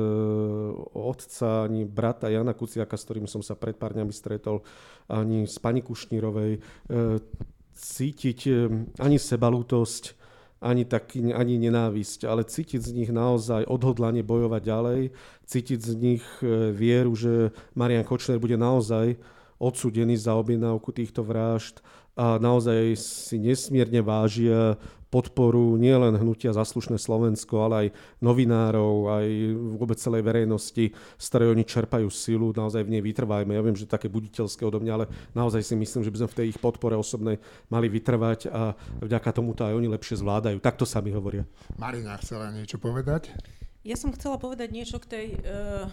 otca 0.99 1.63
ani 1.63 1.87
brata 1.87 2.27
Jana 2.27 2.51
Kuciaka, 2.51 2.99
s 2.99 3.07
ktorým 3.07 3.23
som 3.23 3.39
sa 3.39 3.55
pred 3.55 3.79
pár 3.79 3.95
dňami 3.95 4.11
stretol, 4.11 4.67
ani 5.07 5.47
z 5.47 5.55
pani 5.63 5.79
Kušnírovej. 5.79 6.59
E, 6.59 7.58
cítiť 7.79 8.39
eh, 8.51 8.55
ani 8.99 9.15
sebalútosť, 9.15 10.19
ani, 10.59 10.83
taký, 10.83 11.31
ani 11.31 11.55
nenávisť, 11.55 12.27
ale 12.27 12.43
cítiť 12.43 12.83
z 12.83 12.91
nich 12.91 13.09
naozaj 13.15 13.63
odhodlanie 13.63 14.27
bojovať 14.27 14.61
ďalej, 14.61 15.01
cítiť 15.47 15.79
z 15.79 15.93
nich 15.95 16.23
eh, 16.43 16.75
vieru, 16.75 17.15
že 17.15 17.55
Marian 17.79 18.03
Kočner 18.03 18.37
bude 18.37 18.59
naozaj 18.59 19.15
odsudený 19.59 20.15
za 20.19 20.35
objednávku 20.35 20.91
týchto 20.91 21.23
vražd 21.23 21.83
a 22.19 22.35
naozaj 22.39 22.99
si 22.99 23.39
nesmierne 23.39 24.03
vážia 24.03 24.75
podporu 25.09 25.75
nielen 25.75 26.15
hnutia 26.17 26.53
Zaslušné 26.53 27.01
Slovensko, 27.01 27.65
ale 27.65 27.75
aj 27.75 27.87
novinárov, 28.21 29.09
aj 29.09 29.27
vôbec 29.75 29.97
celej 29.97 30.21
verejnosti, 30.21 30.93
z 30.93 31.25
ktorej 31.25 31.51
oni 31.53 31.65
čerpajú 31.65 32.07
silu, 32.13 32.53
naozaj 32.53 32.85
v 32.85 32.97
nej 32.97 33.01
vytrvajme. 33.01 33.57
Ja 33.57 33.65
viem, 33.65 33.73
že 33.73 33.89
také 33.89 34.05
buditeľské 34.07 34.61
odo 34.63 34.77
mňa, 34.77 34.93
ale 34.93 35.05
naozaj 35.33 35.65
si 35.65 35.73
myslím, 35.73 36.05
že 36.05 36.13
by 36.13 36.17
sme 36.23 36.29
v 36.29 36.37
tej 36.37 36.47
ich 36.53 36.59
podpore 36.61 36.93
osobnej 36.93 37.41
mali 37.73 37.89
vytrvať 37.89 38.53
a 38.53 38.77
vďaka 39.01 39.29
tomu 39.33 39.57
to 39.57 39.65
aj 39.65 39.73
oni 39.73 39.89
lepšie 39.89 40.21
zvládajú. 40.21 40.61
Takto 40.61 40.85
sa 40.85 41.01
mi 41.01 41.09
hovoria. 41.09 41.43
Marina 41.75 42.13
chcela 42.21 42.53
niečo 42.53 42.77
povedať? 42.77 43.33
Ja 43.81 43.97
som 43.97 44.13
chcela 44.13 44.37
povedať 44.37 44.69
niečo 44.75 45.01
k 45.01 45.09
tej 45.09 45.27
uh, 45.41 45.87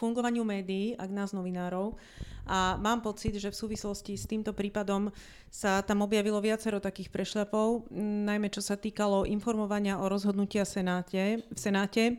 fungovaniu 0.00 0.40
médií, 0.48 0.96
ak 0.96 1.12
nás 1.12 1.36
novinárov. 1.36 1.92
A 2.48 2.80
mám 2.80 3.04
pocit, 3.04 3.36
že 3.36 3.52
v 3.52 3.60
súvislosti 3.60 4.16
s 4.16 4.24
týmto 4.24 4.56
prípadom 4.56 5.12
sa 5.52 5.84
tam 5.84 6.00
objavilo 6.00 6.40
viacero 6.40 6.80
takých 6.80 7.12
prešľapov, 7.12 7.92
najmä 8.26 8.48
čo 8.48 8.64
sa 8.64 8.80
týkalo 8.80 9.28
informovania 9.28 10.00
o 10.00 10.08
rozhodnutia 10.08 10.64
senáte, 10.64 11.44
v 11.46 11.58
Senáte. 11.60 12.02
E, 12.10 12.14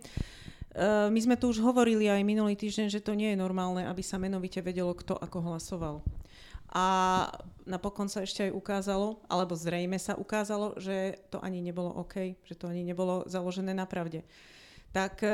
my 1.10 1.20
sme 1.20 1.36
tu 1.36 1.50
už 1.50 1.60
hovorili 1.60 2.08
aj 2.08 2.22
minulý 2.22 2.54
týždeň, 2.56 2.88
že 2.94 3.04
to 3.04 3.18
nie 3.18 3.34
je 3.34 3.42
normálne, 3.42 3.84
aby 3.90 4.00
sa 4.06 4.22
menovite 4.22 4.62
vedelo, 4.62 4.94
kto 4.96 5.18
ako 5.18 5.52
hlasoval. 5.52 5.96
A 6.72 6.86
napokon 7.68 8.08
sa 8.08 8.24
ešte 8.24 8.48
aj 8.48 8.56
ukázalo, 8.56 9.20
alebo 9.28 9.60
zrejme 9.60 10.00
sa 10.00 10.16
ukázalo, 10.16 10.80
že 10.80 11.20
to 11.28 11.44
ani 11.44 11.60
nebolo 11.60 11.92
OK, 12.00 12.40
že 12.48 12.56
to 12.56 12.72
ani 12.72 12.88
nebolo 12.88 13.28
založené 13.28 13.76
na 13.76 13.84
pravde 13.84 14.24
tak 14.92 15.24
e, 15.24 15.32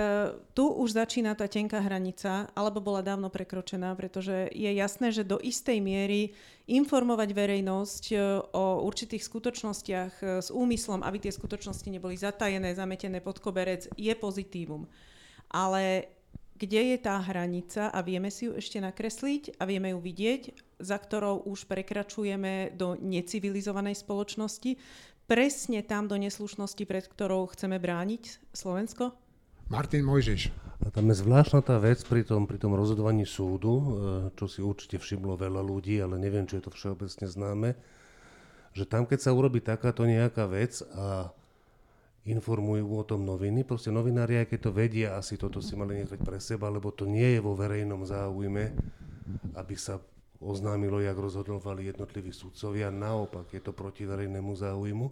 tu 0.53 0.69
už 0.69 0.93
začína 0.93 1.33
tá 1.33 1.49
tenká 1.49 1.81
hranica, 1.81 2.45
alebo 2.53 2.77
bola 2.77 3.01
dávno 3.01 3.33
prekročená, 3.33 3.97
pretože 3.97 4.53
je 4.53 4.69
jasné, 4.69 5.09
že 5.09 5.25
do 5.25 5.41
istej 5.41 5.81
miery 5.81 6.37
informovať 6.69 7.33
verejnosť 7.33 8.03
e, 8.13 8.17
o 8.53 8.85
určitých 8.85 9.25
skutočnostiach 9.25 10.13
e, 10.21 10.25
s 10.45 10.53
úmyslom, 10.53 11.01
aby 11.01 11.25
tie 11.25 11.33
skutočnosti 11.33 11.89
neboli 11.89 12.13
zatajené, 12.13 12.77
zametené 12.77 13.17
pod 13.17 13.41
koberec, 13.41 13.89
je 13.97 14.13
pozitívum. 14.13 14.85
Ale 15.49 16.05
kde 16.53 16.93
je 16.93 16.97
tá 17.01 17.17
hranica 17.17 17.89
a 17.89 17.99
vieme 18.05 18.29
si 18.29 18.45
ju 18.45 18.53
ešte 18.53 18.77
nakresliť 18.77 19.57
a 19.57 19.65
vieme 19.65 19.93
ju 19.93 19.99
vidieť, 20.01 20.41
za 20.81 21.01
ktorou 21.01 21.49
už 21.49 21.65
prekračujeme 21.65 22.77
do 22.77 22.93
necivilizovanej 22.93 23.97
spoločnosti, 23.97 24.77
presne 25.25 25.81
tam 25.81 26.05
do 26.05 26.17
neslušnosti, 26.17 26.83
pred 26.85 27.05
ktorou 27.09 27.49
chceme 27.49 27.81
brániť 27.81 28.53
Slovensko? 28.53 29.26
Martin 29.67 30.07
Mojžiš. 30.07 30.47
A 30.79 30.87
tam 30.87 31.11
je 31.11 31.19
zvláštna 31.19 31.59
tá 31.59 31.75
vec 31.75 31.99
pri 32.07 32.23
tom, 32.23 32.47
pri 32.47 32.55
tom 32.55 32.71
rozhodovaní 32.71 33.27
súdu, 33.27 33.73
e, 33.75 33.85
čo 34.39 34.47
si 34.47 34.63
určite 34.63 34.95
všimlo 34.95 35.35
veľa 35.35 35.59
ľudí, 35.59 35.99
ale 35.99 36.15
neviem, 36.15 36.47
či 36.47 36.61
je 36.61 36.69
to 36.69 36.71
všeobecne 36.71 37.27
známe, 37.27 37.69
že 38.71 38.87
tam, 38.87 39.03
keď 39.03 39.19
sa 39.27 39.35
urobí 39.35 39.59
takáto 39.59 40.07
nejaká 40.07 40.47
vec 40.47 40.79
a 40.95 41.35
informujú 42.23 42.87
o 42.95 43.03
tom 43.03 43.27
noviny, 43.27 43.67
proste 43.67 43.91
novinári, 43.91 44.39
aj 44.39 44.55
keď 44.55 44.59
to 44.63 44.71
vedia, 44.71 45.09
asi 45.19 45.35
toto 45.35 45.59
si 45.59 45.75
mali 45.75 45.99
nechať 45.99 46.19
pre 46.23 46.39
seba, 46.39 46.71
lebo 46.71 46.95
to 46.95 47.03
nie 47.03 47.35
je 47.35 47.43
vo 47.43 47.51
verejnom 47.51 48.07
záujme, 48.07 48.71
aby 49.51 49.75
sa 49.75 49.99
oznámilo, 50.39 51.03
jak 51.03 51.17
rozhodovali 51.17 51.91
jednotliví 51.91 52.31
sudcovia, 52.31 52.87
naopak 52.87 53.51
je 53.51 53.59
to 53.59 53.75
proti 53.75 54.07
verejnému 54.07 54.53
záujmu 54.55 55.07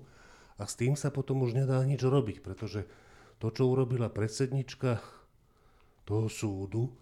a 0.55 0.63
s 0.63 0.79
tým 0.79 0.95
sa 0.95 1.11
potom 1.11 1.43
už 1.43 1.57
nedá 1.57 1.81
nič 1.83 1.99
robiť, 1.99 2.39
pretože 2.39 2.87
to, 3.39 3.51
čo 3.51 3.67
urobila 3.67 4.07
predsednička 4.11 4.99
toho 6.07 6.27
súdu, 6.29 6.93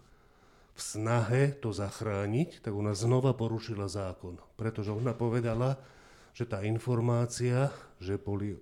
v 0.74 0.80
snahe 0.80 1.54
to 1.62 1.70
zachrániť, 1.70 2.66
tak 2.66 2.74
ona 2.74 2.98
znova 2.98 3.30
porušila 3.38 3.86
zákon. 3.86 4.42
Pretože 4.58 4.90
ona 4.90 5.14
povedala, 5.14 5.78
že 6.34 6.50
tá 6.50 6.66
informácia, 6.66 7.70
že 8.02 8.18
boli 8.18 8.58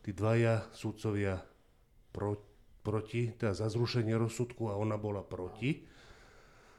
tí 0.00 0.16
dvaja 0.16 0.64
súdcovia 0.72 1.44
pro, 2.16 2.40
proti, 2.80 3.36
teda 3.36 3.52
za 3.52 3.68
zrušenie 3.68 4.16
rozsudku 4.16 4.72
a 4.72 4.80
ona 4.80 4.96
bola 4.96 5.20
proti, 5.20 5.84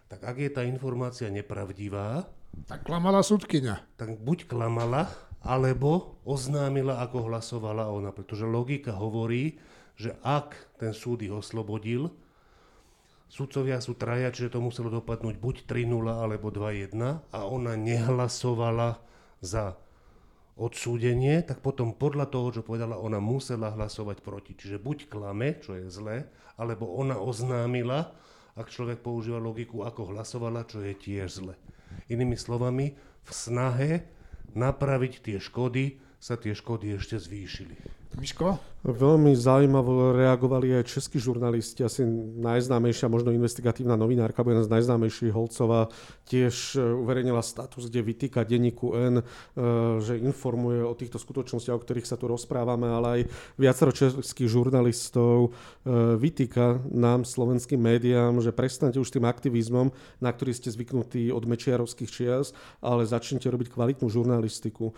tak 0.10 0.26
ak 0.26 0.38
je 0.42 0.50
tá 0.50 0.66
informácia 0.66 1.30
nepravdivá, 1.30 2.26
tak 2.68 2.84
klamala 2.84 3.24
súdkynia. 3.24 3.80
Tak 3.96 4.20
buď 4.20 4.52
klamala, 4.52 5.08
alebo 5.40 6.20
oznámila, 6.28 7.00
ako 7.00 7.32
hlasovala 7.32 7.88
ona. 7.88 8.12
Pretože 8.12 8.44
logika 8.44 8.92
hovorí, 8.92 9.56
že 9.96 10.18
ak 10.22 10.56
ten 10.78 10.92
súd 10.96 11.24
ich 11.26 11.34
oslobodil, 11.34 12.12
sudcovia 13.32 13.80
sú 13.80 13.96
traja, 13.96 14.32
čiže 14.32 14.58
to 14.58 14.60
muselo 14.60 14.92
dopadnúť 14.92 15.40
buď 15.40 15.56
3-0 15.64 16.12
alebo 16.12 16.52
2-1 16.52 17.00
a 17.32 17.40
ona 17.48 17.80
nehlasovala 17.80 19.00
za 19.40 19.80
odsúdenie, 20.60 21.42
tak 21.42 21.64
potom 21.64 21.96
podľa 21.96 22.28
toho, 22.28 22.48
čo 22.54 22.62
povedala, 22.62 23.00
ona 23.00 23.18
musela 23.24 23.72
hlasovať 23.72 24.20
proti. 24.22 24.54
Čiže 24.54 24.84
buď 24.84 25.08
klame, 25.08 25.58
čo 25.64 25.80
je 25.80 25.88
zlé, 25.88 26.28
alebo 26.60 26.92
ona 26.92 27.18
oznámila, 27.18 28.14
ak 28.54 28.68
človek 28.68 29.00
používa 29.00 29.40
logiku, 29.40 29.88
ako 29.88 30.12
hlasovala, 30.12 30.68
čo 30.68 30.84
je 30.84 30.92
tiež 30.92 31.42
zle. 31.42 31.56
Inými 32.12 32.36
slovami, 32.36 32.94
v 33.24 33.32
snahe 33.32 33.92
napraviť 34.52 35.14
tie 35.24 35.38
škody 35.40 35.98
sa 36.20 36.36
tie 36.36 36.52
škody 36.52 37.00
ešte 37.00 37.16
zvýšili. 37.18 38.01
Miško? 38.19 38.60
Veľmi 38.82 39.38
zaujímavo 39.38 40.17
reagovali 40.17 40.74
aj 40.74 40.89
českí 40.89 41.21
žurnalisti, 41.21 41.86
asi 41.86 42.02
najznámejšia, 42.41 43.13
možno 43.13 43.30
investigatívna 43.30 43.93
novinárka, 43.93 44.41
jedna 44.41 44.65
z 44.65 44.74
najznámejších 44.74 45.30
Holcová, 45.30 45.93
tiež 46.26 46.82
e, 46.82 46.89
uverejnila 47.06 47.45
status, 47.45 47.93
kde 47.93 48.02
vytýka 48.02 48.41
denníku 48.41 48.97
N, 48.97 49.15
e, 49.21 49.24
že 50.02 50.17
informuje 50.17 50.82
o 50.82 50.97
týchto 50.97 51.21
skutočnostiach, 51.21 51.78
o 51.78 51.84
ktorých 51.86 52.10
sa 52.10 52.17
tu 52.17 52.26
rozprávame, 52.26 52.89
ale 52.89 53.08
aj 53.08 53.21
viacero 53.62 53.93
českých 53.93 54.50
žurnalistov 54.50 55.54
e, 55.86 56.17
vytýka 56.17 56.82
nám, 56.89 57.21
slovenským 57.21 57.78
médiám, 57.78 58.41
že 58.41 58.50
prestanete 58.50 58.97
už 58.97 59.13
tým 59.13 59.30
aktivizmom, 59.30 59.93
na 60.17 60.30
ktorý 60.34 60.58
ste 60.58 60.74
zvyknutí 60.74 61.30
od 61.30 61.45
mečiarovských 61.45 62.10
čias, 62.10 62.58
ale 62.82 63.06
začnite 63.06 63.45
robiť 63.45 63.69
kvalitnú 63.69 64.10
žurnalistiku. 64.10 64.89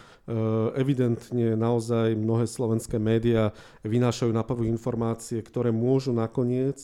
Evidentne 0.78 1.60
naozaj 1.60 2.16
mnohé 2.16 2.48
slovenské 2.48 2.96
médiá 3.04 3.52
vynášajú 3.84 4.32
na 4.32 4.48
informácie, 4.64 5.44
ktoré 5.44 5.76
môžu 5.76 6.16
nakoniec 6.16 6.80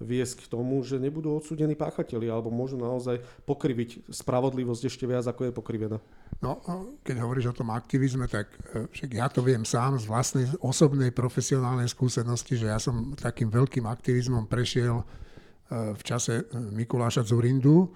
viesť 0.00 0.48
k 0.48 0.50
tomu, 0.56 0.80
že 0.80 0.96
nebudú 0.96 1.36
odsúdení 1.36 1.76
páchatelia 1.76 2.32
alebo 2.32 2.48
môžu 2.48 2.80
naozaj 2.80 3.20
pokriviť 3.44 4.08
spravodlivosť 4.08 4.82
ešte 4.88 5.04
viac, 5.04 5.28
ako 5.28 5.52
je 5.52 5.52
pokrivená. 5.52 6.00
No, 6.40 6.56
keď 7.04 7.20
hovoríš 7.20 7.52
o 7.52 7.58
tom 7.60 7.68
aktivizme, 7.68 8.24
tak 8.24 8.48
e, 8.72 8.88
však 8.88 9.10
ja 9.12 9.28
to 9.28 9.44
viem 9.44 9.68
sám 9.68 10.00
z 10.00 10.08
vlastnej 10.08 10.48
osobnej 10.64 11.12
profesionálnej 11.12 11.92
skúsenosti, 11.92 12.56
že 12.56 12.72
ja 12.72 12.80
som 12.80 13.12
takým 13.12 13.52
veľkým 13.52 13.84
aktivizmom 13.84 14.48
prešiel 14.48 15.04
e, 15.04 15.04
v 15.92 16.00
čase 16.00 16.48
e, 16.48 16.56
Mikuláša 16.56 17.28
Zurindu, 17.28 17.92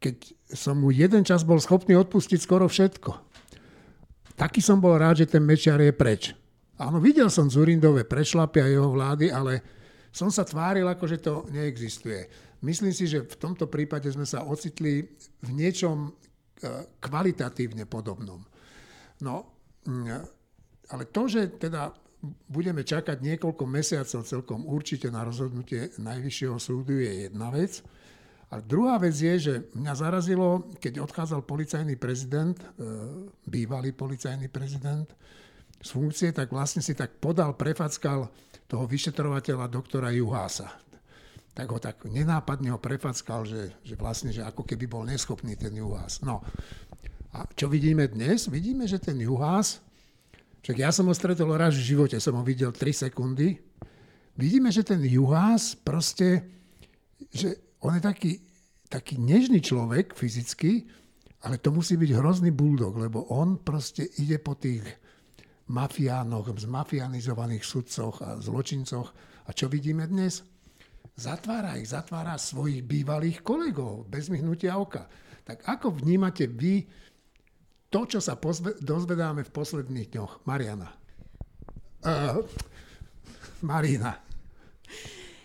keď 0.00 0.16
som 0.56 0.80
mu 0.80 0.88
jeden 0.88 1.20
čas 1.20 1.44
bol 1.44 1.60
schopný 1.60 1.92
odpustiť 2.00 2.40
skoro 2.40 2.64
všetko. 2.64 3.12
Taký 4.40 4.64
som 4.64 4.80
bol 4.80 4.96
rád, 4.96 5.20
že 5.20 5.28
ten 5.28 5.44
Mečiar 5.44 5.78
je 5.84 5.92
preč. 5.92 6.32
Áno, 6.80 7.02
videl 7.02 7.28
som 7.28 7.52
Zurindové 7.52 8.08
prešlapy 8.08 8.58
a 8.64 8.70
jeho 8.70 8.88
vlády, 8.88 9.28
ale 9.28 9.60
som 10.12 10.32
sa 10.32 10.44
tváril, 10.44 10.88
ako 10.88 11.04
že 11.08 11.18
to 11.20 11.44
neexistuje. 11.52 12.28
Myslím 12.62 12.94
si, 12.94 13.10
že 13.10 13.26
v 13.26 13.36
tomto 13.36 13.66
prípade 13.66 14.06
sme 14.12 14.24
sa 14.24 14.46
ocitli 14.46 15.02
v 15.42 15.50
niečom 15.50 16.08
e, 16.08 16.10
kvalitatívne 17.02 17.84
podobnom. 17.90 18.40
No, 19.22 19.34
ale 20.90 21.04
to, 21.10 21.26
že 21.26 21.58
teda 21.58 21.90
budeme 22.46 22.86
čakať 22.86 23.18
niekoľko 23.18 23.64
mesiacov 23.66 24.22
celkom 24.22 24.62
určite 24.62 25.10
na 25.10 25.26
rozhodnutie 25.26 25.90
Najvyššieho 25.98 26.58
súdu 26.62 27.02
je 27.02 27.26
jedna 27.26 27.50
vec. 27.50 27.82
A 28.52 28.60
druhá 28.60 29.00
vec 29.00 29.16
je, 29.16 29.34
že 29.40 29.54
mňa 29.74 29.94
zarazilo, 29.96 30.70
keď 30.76 31.02
odchádzal 31.02 31.40
policajný 31.42 31.96
prezident, 31.96 32.54
e, 32.54 32.66
bývalý 33.48 33.90
policajný 33.96 34.46
prezident, 34.52 35.08
z 35.82 35.88
funkcie, 35.90 36.30
tak 36.30 36.54
vlastne 36.54 36.78
si 36.78 36.94
tak 36.94 37.18
podal, 37.18 37.58
prefackal 37.58 38.30
toho 38.70 38.84
vyšetrovateľa 38.86 39.66
doktora 39.66 40.14
Juhása. 40.14 40.70
Tak 41.52 41.66
ho 41.68 41.76
tak 41.82 42.08
nenápadne 42.08 42.72
ho 42.72 42.80
prefackal, 42.80 43.44
že, 43.44 43.76
že 43.84 43.98
vlastne, 43.98 44.32
že 44.32 44.40
ako 44.40 44.64
keby 44.64 44.88
bol 44.88 45.04
neschopný 45.04 45.58
ten 45.58 45.74
Juhás. 45.76 46.24
No. 46.24 46.40
A 47.36 47.44
čo 47.52 47.68
vidíme 47.68 48.08
dnes? 48.08 48.48
Vidíme, 48.48 48.88
že 48.88 48.96
ten 48.96 49.18
Juhás, 49.20 49.84
však 50.64 50.76
ja 50.78 50.94
som 50.94 51.10
ho 51.10 51.14
stretol 51.14 51.52
raz 51.58 51.76
v 51.76 51.92
živote, 51.92 52.16
som 52.22 52.38
ho 52.38 52.44
videl 52.46 52.72
3 52.72 53.10
sekundy. 53.10 53.58
Vidíme, 54.38 54.72
že 54.72 54.86
ten 54.86 55.02
Juhás 55.04 55.76
proste, 55.76 56.46
že 57.28 57.58
on 57.84 57.98
je 57.98 58.02
taký, 58.06 58.32
taký 58.88 59.20
nežný 59.20 59.60
človek 59.60 60.14
fyzicky, 60.16 60.86
ale 61.42 61.58
to 61.58 61.74
musí 61.74 61.98
byť 61.98 62.10
hrozný 62.16 62.54
buldog, 62.54 62.94
lebo 62.96 63.26
on 63.34 63.58
proste 63.58 64.06
ide 64.22 64.38
po 64.38 64.54
tých 64.54 64.86
mafiánoch, 65.72 66.52
zmafianizovaných 66.52 67.64
sudcoch 67.64 68.20
a 68.20 68.36
zločincoch. 68.36 69.08
A 69.48 69.50
čo 69.56 69.72
vidíme 69.72 70.04
dnes? 70.04 70.44
Zatvára 71.16 71.80
ich, 71.80 71.88
zatvára 71.88 72.36
svojich 72.36 72.84
bývalých 72.84 73.40
kolegov 73.40 74.04
bez 74.06 74.28
myhnutia 74.28 74.76
oka. 74.76 75.08
Tak 75.42 75.64
ako 75.64 75.96
vnímate 75.96 76.46
vy 76.46 76.84
to, 77.92 78.08
čo 78.08 78.20
sa 78.20 78.36
pozve, 78.40 78.76
dozvedáme 78.80 79.44
v 79.44 79.52
posledných 79.52 80.08
dňoch? 80.12 80.32
Mariana. 80.48 80.88
Uh, 82.00 82.40
Marina. 83.60 84.16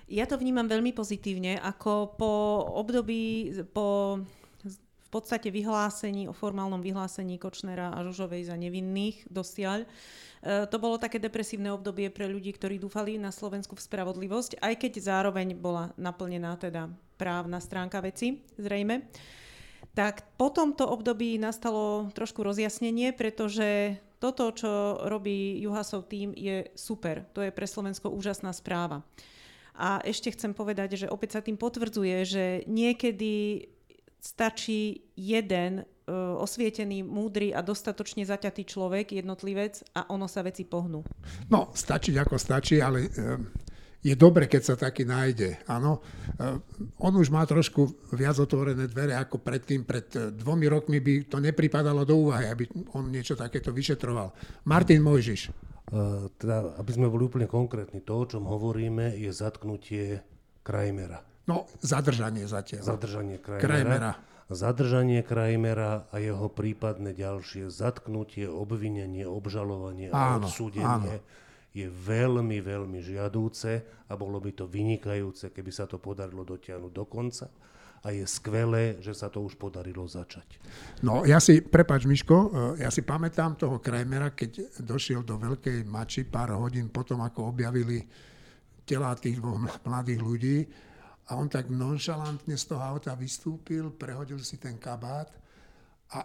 Ja 0.07 0.23
to 0.23 0.39
vnímam 0.39 0.63
veľmi 0.71 0.95
pozitívne, 0.95 1.59
ako 1.59 2.15
po 2.15 2.31
období, 2.79 3.51
po 3.75 4.19
podstate 5.17 5.49
vyhlásení, 5.49 6.29
o 6.29 6.37
formálnom 6.37 6.85
vyhlásení 6.85 7.41
Kočnera 7.41 7.89
a 7.89 8.05
Žužovej 8.05 8.53
za 8.53 8.55
nevinných 8.55 9.25
dosiaľ. 9.25 9.83
E, 9.83 9.87
to 10.69 10.77
bolo 10.77 11.01
také 11.01 11.17
depresívne 11.17 11.73
obdobie 11.73 12.13
pre 12.13 12.29
ľudí, 12.29 12.53
ktorí 12.53 12.77
dúfali 12.77 13.17
na 13.17 13.33
Slovensku 13.33 13.73
v 13.73 13.81
spravodlivosť, 13.81 14.61
aj 14.61 14.73
keď 14.77 14.93
zároveň 15.01 15.57
bola 15.57 15.89
naplnená 15.97 16.53
teda 16.61 16.93
právna 17.17 17.57
stránka 17.57 17.97
veci, 18.05 18.45
zrejme. 18.61 19.09
Tak 19.97 20.37
po 20.37 20.53
tomto 20.53 20.85
období 20.85 21.41
nastalo 21.41 22.13
trošku 22.13 22.45
rozjasnenie, 22.45 23.17
pretože 23.17 23.97
toto, 24.21 24.53
čo 24.53 25.01
robí 25.09 25.57
Juhasov 25.61 26.05
tým, 26.05 26.37
je 26.37 26.69
super. 26.77 27.25
To 27.33 27.41
je 27.41 27.49
pre 27.49 27.65
Slovensko 27.65 28.13
úžasná 28.13 28.53
správa. 28.53 29.01
A 29.77 30.01
ešte 30.01 30.33
chcem 30.33 30.57
povedať, 30.57 30.97
že 30.97 31.07
opäť 31.09 31.37
sa 31.37 31.41
tým 31.45 31.53
potvrdzuje, 31.53 32.17
že 32.25 32.45
niekedy 32.65 33.65
stačí 34.19 35.07
jeden 35.15 35.81
uh, 35.81 36.37
osvietený, 36.41 37.05
múdry 37.05 37.53
a 37.53 37.63
dostatočne 37.63 38.25
zaťatý 38.25 38.65
človek, 38.67 39.15
jednotlivec 39.17 39.81
a 39.95 40.09
ono 40.11 40.25
sa 40.25 40.43
veci 40.43 40.65
pohnú. 40.67 41.05
No, 41.47 41.71
stačiť 41.71 42.15
ako 42.17 42.35
stačí, 42.35 42.81
ale 42.81 43.07
uh, 43.07 43.37
je 44.01 44.13
dobre, 44.13 44.45
keď 44.45 44.61
sa 44.61 44.75
taký 44.77 45.05
nájde. 45.05 45.65
Áno. 45.67 45.99
Uh, 46.37 46.61
on 47.01 47.13
už 47.17 47.33
má 47.33 47.43
trošku 47.43 48.13
viac 48.13 48.37
otvorené 48.37 48.85
dvere 48.85 49.17
ako 49.17 49.41
predtým. 49.41 49.83
Pred 49.83 50.37
dvomi 50.37 50.65
rokmi 50.69 51.01
by 51.01 51.27
to 51.29 51.37
nepripadalo 51.41 52.05
do 52.05 52.29
úvahy, 52.29 52.49
aby 52.49 52.69
on 52.93 53.09
niečo 53.09 53.33
takéto 53.33 53.73
vyšetroval. 53.73 54.33
Martin 54.65 55.01
Mojžiš. 55.01 55.69
Teda, 56.35 56.75
aby 56.83 56.91
sme 56.91 57.07
boli 57.07 57.31
úplne 57.31 57.47
konkrétni, 57.47 58.03
to, 58.03 58.11
o 58.19 58.27
čom 58.27 58.43
hovoríme, 58.43 59.15
je 59.15 59.31
zatknutie 59.31 60.19
Krajmera. 60.59 61.23
No, 61.47 61.63
zadržanie 61.79 62.43
zatiaľ. 62.43 62.83
Zadržanie 62.83 63.39
Krajmera. 63.39 63.63
Krajmera. 63.63 64.11
Zadržanie 64.47 65.23
Krajmera 65.23 66.07
a 66.11 66.15
jeho 66.19 66.47
prípadné 66.51 67.15
ďalšie 67.15 67.71
zatknutie, 67.71 68.47
obvinenie, 68.47 69.23
obžalovanie 69.27 70.11
a 70.11 70.39
odsúdenie 70.39 71.19
áno. 71.19 71.75
je 71.75 71.87
veľmi, 71.87 72.59
veľmi 72.63 72.99
žiadúce 73.03 73.83
a 74.07 74.13
bolo 74.15 74.39
by 74.39 74.51
to 74.55 74.67
vynikajúce, 74.67 75.51
keby 75.51 75.71
sa 75.71 75.83
to 75.83 75.99
podarilo 75.99 76.47
dotiahnuť 76.47 76.91
do 76.91 77.05
konca 77.07 77.47
a 78.03 78.07
je 78.15 78.23
skvelé, 78.23 79.03
že 79.03 79.11
sa 79.11 79.27
to 79.27 79.43
už 79.43 79.59
podarilo 79.59 80.07
začať. 80.07 80.63
No 81.03 81.27
ja 81.27 81.43
si, 81.43 81.59
prepač 81.59 82.07
Miško, 82.07 82.37
e, 82.79 82.87
ja 82.87 82.89
si 82.93 83.03
pamätám 83.03 83.59
toho 83.59 83.83
Krajmera, 83.83 84.31
keď 84.31 84.79
došiel 84.79 85.27
do 85.27 85.35
Veľkej 85.35 85.83
Mači 85.83 86.23
pár 86.23 86.55
hodín 86.55 86.87
potom, 86.87 87.19
ako 87.19 87.51
objavili 87.51 87.99
telá 88.87 89.11
tých 89.19 89.43
dvoch 89.43 89.59
mladých 89.83 90.21
ľudí, 90.23 90.57
a 91.27 91.35
on 91.35 91.51
tak 91.51 91.67
nonšalantne 91.67 92.55
z 92.55 92.65
toho 92.71 92.79
auta 92.79 93.11
vystúpil, 93.19 93.91
prehodil 93.91 94.39
si 94.39 94.55
ten 94.55 94.79
kabát 94.79 95.27
a 96.15 96.23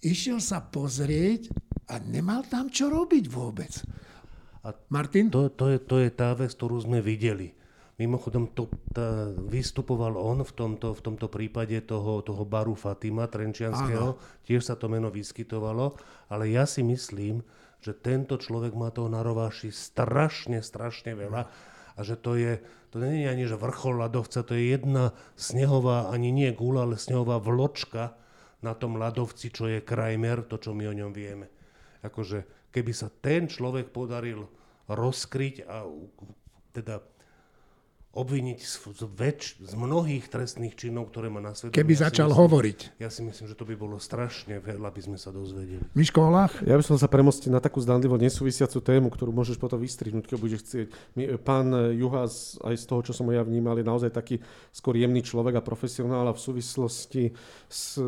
išiel 0.00 0.40
sa 0.40 0.64
pozrieť 0.64 1.52
a 1.92 2.00
nemal 2.00 2.44
tam 2.48 2.72
čo 2.72 2.88
robiť 2.88 3.24
vôbec. 3.28 3.72
A 4.64 4.72
Martin? 4.92 5.28
To, 5.32 5.52
to, 5.52 5.72
je, 5.72 5.78
to 5.84 5.96
je 6.00 6.10
tá 6.12 6.32
vec, 6.32 6.52
ktorú 6.52 6.80
sme 6.80 7.04
videli. 7.04 7.52
Mimochodom, 7.98 8.54
to, 8.54 8.70
tá, 8.94 9.26
vystupoval 9.34 10.14
on 10.14 10.46
v 10.46 10.52
tomto, 10.54 10.94
v 10.94 11.00
tomto 11.02 11.26
prípade 11.26 11.74
toho, 11.82 12.22
toho 12.22 12.46
baru 12.46 12.78
Fatima 12.78 13.26
Trenčianského. 13.26 14.14
Áno. 14.14 14.20
Tiež 14.46 14.70
sa 14.70 14.78
to 14.78 14.86
meno 14.86 15.10
vyskytovalo. 15.10 15.98
Ale 16.30 16.46
ja 16.46 16.62
si 16.62 16.86
myslím, 16.86 17.42
že 17.82 17.98
tento 17.98 18.38
človek 18.38 18.74
má 18.78 18.94
toho 18.94 19.10
na 19.10 19.22
rováši 19.26 19.74
strašne, 19.74 20.62
strašne 20.62 21.18
veľa. 21.18 21.42
A 21.98 22.00
že 22.06 22.14
to 22.14 22.38
je, 22.38 22.62
to 22.88 23.04
nie 23.04 23.24
je 23.24 23.28
ani 23.28 23.44
že 23.44 23.60
vrchol 23.60 24.00
ľadovca, 24.00 24.40
to 24.44 24.56
je 24.56 24.72
jedna 24.72 25.12
snehová, 25.36 26.08
ani 26.08 26.32
nie 26.32 26.50
gula, 26.56 26.88
ale 26.88 26.96
snehová 26.96 27.36
vločka 27.36 28.16
na 28.64 28.74
tom 28.74 28.98
ľadovci, 28.98 29.52
čo 29.52 29.70
je 29.70 29.84
Krajmer, 29.84 30.42
to, 30.48 30.58
čo 30.58 30.74
my 30.74 30.88
o 30.90 30.94
ňom 30.96 31.12
vieme. 31.14 31.52
Akože, 32.02 32.70
keby 32.72 32.92
sa 32.96 33.12
ten 33.12 33.46
človek 33.46 33.92
podaril 33.92 34.48
rozkryť 34.88 35.68
a 35.68 35.84
teda 36.72 37.04
obviniť 38.08 38.58
z, 38.64 38.74
z, 38.98 39.04
väč, 39.04 39.60
z 39.60 39.72
mnohých 39.76 40.32
trestných 40.32 40.72
činov, 40.74 41.12
ktoré 41.12 41.28
má 41.28 41.44
na 41.44 41.52
svedomí. 41.52 41.76
Keby 41.76 41.92
ja 41.92 42.08
začal 42.08 42.32
myslím, 42.32 42.40
hovoriť. 42.40 42.78
Ja 42.96 43.12
si 43.12 43.20
myslím, 43.20 43.46
že 43.52 43.54
to 43.54 43.68
by 43.68 43.76
bolo 43.76 44.00
strašne 44.00 44.58
veľa, 44.64 44.88
by 44.88 45.00
sme 45.04 45.18
sa 45.20 45.28
dozvedeli. 45.28 45.84
Miško 45.92 46.24
Olach? 46.24 46.56
Ja 46.64 46.80
by 46.80 46.84
som 46.88 46.96
sa 46.96 47.04
premostiť 47.04 47.52
na 47.52 47.60
takú 47.60 47.84
zdanlivo 47.84 48.16
nesúvisiacu 48.16 48.80
tému, 48.80 49.12
ktorú 49.12 49.28
môžeš 49.36 49.60
potom 49.60 49.76
vystrihnúť, 49.76 50.24
keď 50.24 50.38
budeš 50.40 50.60
chcieť. 50.64 50.86
Pán 51.44 51.68
Juhas, 51.94 52.56
aj 52.64 52.80
z 52.80 52.84
toho, 52.88 53.00
čo 53.04 53.12
som 53.12 53.28
ja 53.28 53.44
vnímal, 53.44 53.76
je 53.76 53.84
naozaj 53.84 54.10
taký 54.10 54.40
skôr 54.72 54.96
jemný 54.96 55.20
človek 55.20 55.60
a 55.60 55.62
profesionál 55.62 56.24
a 56.26 56.34
v 56.34 56.40
súvislosti 56.40 57.36
s, 57.68 58.00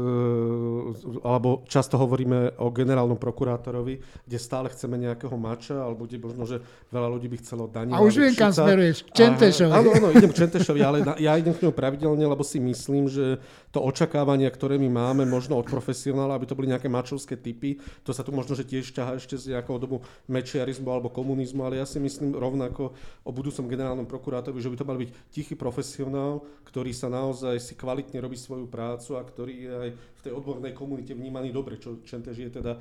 alebo 1.20 1.68
často 1.68 2.00
hovoríme 2.00 2.56
o 2.64 2.72
generálnom 2.72 3.20
prokurátorovi, 3.20 4.00
kde 4.24 4.38
stále 4.40 4.72
chceme 4.72 4.96
nejakého 4.96 5.36
mača, 5.36 5.76
alebo 5.76 6.08
kde 6.08 6.24
možno, 6.24 6.48
že 6.48 6.64
veľa 6.88 7.08
ľudí 7.12 7.28
by 7.28 7.36
chcelo 7.44 7.68
Daniela 7.68 8.00
A 8.00 8.06
už 8.08 8.16
viem, 8.16 8.32
kam 8.32 8.48
smeruješ. 8.48 9.04
Čentešovi 9.12 9.89
áno, 9.92 10.08
idem 10.14 10.30
k 10.30 10.46
Čentešovi, 10.46 10.80
ale 10.80 10.98
na, 11.02 11.14
ja 11.18 11.34
idem 11.34 11.52
k 11.52 11.66
ňom 11.66 11.74
pravidelne, 11.74 12.22
lebo 12.22 12.46
si 12.46 12.62
myslím, 12.62 13.10
že 13.10 13.42
to 13.74 13.82
očakávania, 13.82 14.48
ktoré 14.50 14.78
my 14.78 14.88
máme, 14.90 15.22
možno 15.26 15.58
od 15.58 15.66
profesionála, 15.66 16.38
aby 16.38 16.46
to 16.46 16.56
boli 16.56 16.70
nejaké 16.70 16.86
mačovské 16.86 17.34
typy, 17.34 17.82
to 18.06 18.14
sa 18.14 18.22
tu 18.22 18.30
možno, 18.30 18.54
že 18.54 18.66
tiež 18.66 18.94
ťaha 18.94 19.18
ešte 19.18 19.36
z 19.36 19.56
nejakého 19.56 19.78
dobu 19.78 20.02
mečiarizmu 20.30 20.86
alebo 20.86 21.10
komunizmu, 21.10 21.66
ale 21.66 21.82
ja 21.82 21.86
si 21.86 21.98
myslím 21.98 22.34
rovnako 22.34 22.94
o 23.26 23.30
budúcom 23.30 23.66
generálnom 23.66 24.06
prokurátorovi, 24.06 24.62
že 24.62 24.70
by 24.72 24.76
to 24.78 24.88
mal 24.88 24.98
byť 24.98 25.10
tichý 25.34 25.54
profesionál, 25.58 26.42
ktorý 26.70 26.94
sa 26.94 27.10
naozaj 27.10 27.58
si 27.58 27.74
kvalitne 27.74 28.22
robí 28.22 28.38
svoju 28.38 28.70
prácu 28.70 29.18
a 29.18 29.22
ktorý 29.26 29.54
je 29.54 29.72
aj 29.74 29.90
v 29.90 30.20
tej 30.22 30.32
odbornej 30.36 30.72
komunite 30.76 31.16
vnímaný 31.16 31.50
dobre, 31.50 31.80
čo 31.80 31.98
Čentež 32.04 32.36
je 32.36 32.50
teda 32.52 32.78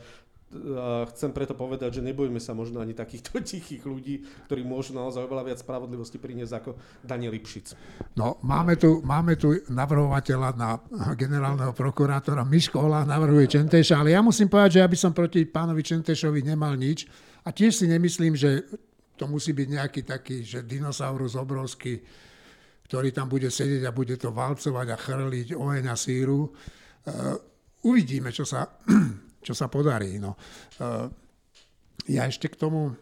a 0.50 1.06
chcem 1.14 1.30
preto 1.30 1.54
povedať, 1.54 2.02
že 2.02 2.06
nebojme 2.06 2.42
sa 2.42 2.58
možno 2.58 2.82
ani 2.82 2.98
takýchto 2.98 3.38
tichých 3.50 3.86
ľudí, 3.86 4.26
ktorí 4.50 4.66
môžu 4.66 4.98
naozaj 4.98 5.30
oveľa 5.30 5.54
viac 5.54 5.60
spravodlivosti 5.62 6.18
priniesť 6.18 6.54
ako 6.58 6.72
Daniel 7.06 7.38
Lipšic. 7.38 7.78
No, 8.18 8.42
máme 8.42 8.74
tu, 8.74 9.06
máme 9.06 9.38
tu 9.38 9.54
navrhovateľa 9.70 10.50
na 10.58 10.82
generálneho 11.14 11.70
prokurátora. 11.78 12.42
Miško 12.42 12.82
Ola 12.82 13.06
navrhuje 13.06 13.46
Čenteša, 13.46 14.02
ale 14.02 14.18
ja 14.18 14.26
musím 14.26 14.50
povedať, 14.50 14.82
že 14.82 14.82
ja 14.82 14.90
by 14.90 14.98
som 14.98 15.12
proti 15.14 15.46
pánovi 15.46 15.86
Čentešovi 15.86 16.42
nemal 16.42 16.74
nič. 16.74 17.06
A 17.46 17.54
tiež 17.54 17.72
si 17.72 17.86
nemyslím, 17.86 18.34
že 18.34 18.66
to 19.20 19.30
musí 19.30 19.52
byť 19.54 19.68
nejaký 19.68 20.02
taký, 20.08 20.42
že 20.42 20.66
dinosaurus 20.66 21.36
obrovský, 21.38 22.00
ktorý 22.90 23.14
tam 23.14 23.30
bude 23.30 23.52
sedieť 23.52 23.86
a 23.86 23.94
bude 23.94 24.18
to 24.18 24.34
valcovať 24.34 24.88
a 24.90 24.98
chrliť 24.98 25.54
oheň 25.54 25.86
a 25.92 25.96
síru. 26.00 26.50
Uh, 26.50 27.38
uvidíme, 27.84 28.32
čo 28.32 28.48
sa 28.48 28.66
čo 29.50 29.58
sa 29.58 29.66
podarí. 29.66 30.22
No. 30.22 30.38
Eh, 30.78 31.10
ja 32.14 32.30
ešte 32.30 32.54
k 32.54 32.62
tomu, 32.62 32.94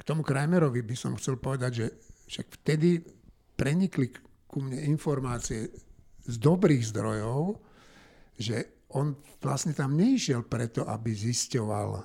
k 0.00 0.02
tomu 0.08 0.24
Kramerovi 0.24 0.80
by 0.80 0.96
som 0.96 1.20
chcel 1.20 1.36
povedať, 1.36 1.72
že 1.84 1.86
však 2.32 2.46
vtedy 2.64 3.04
prenikli 3.52 4.08
ku 4.48 4.64
mne 4.64 4.80
informácie 4.88 5.68
z 6.24 6.34
dobrých 6.40 6.80
zdrojov, 6.88 7.60
že 8.40 8.88
on 8.96 9.12
vlastne 9.44 9.76
tam 9.76 9.92
neišiel 10.00 10.48
preto, 10.48 10.88
aby 10.88 11.12
zisťoval, 11.12 12.00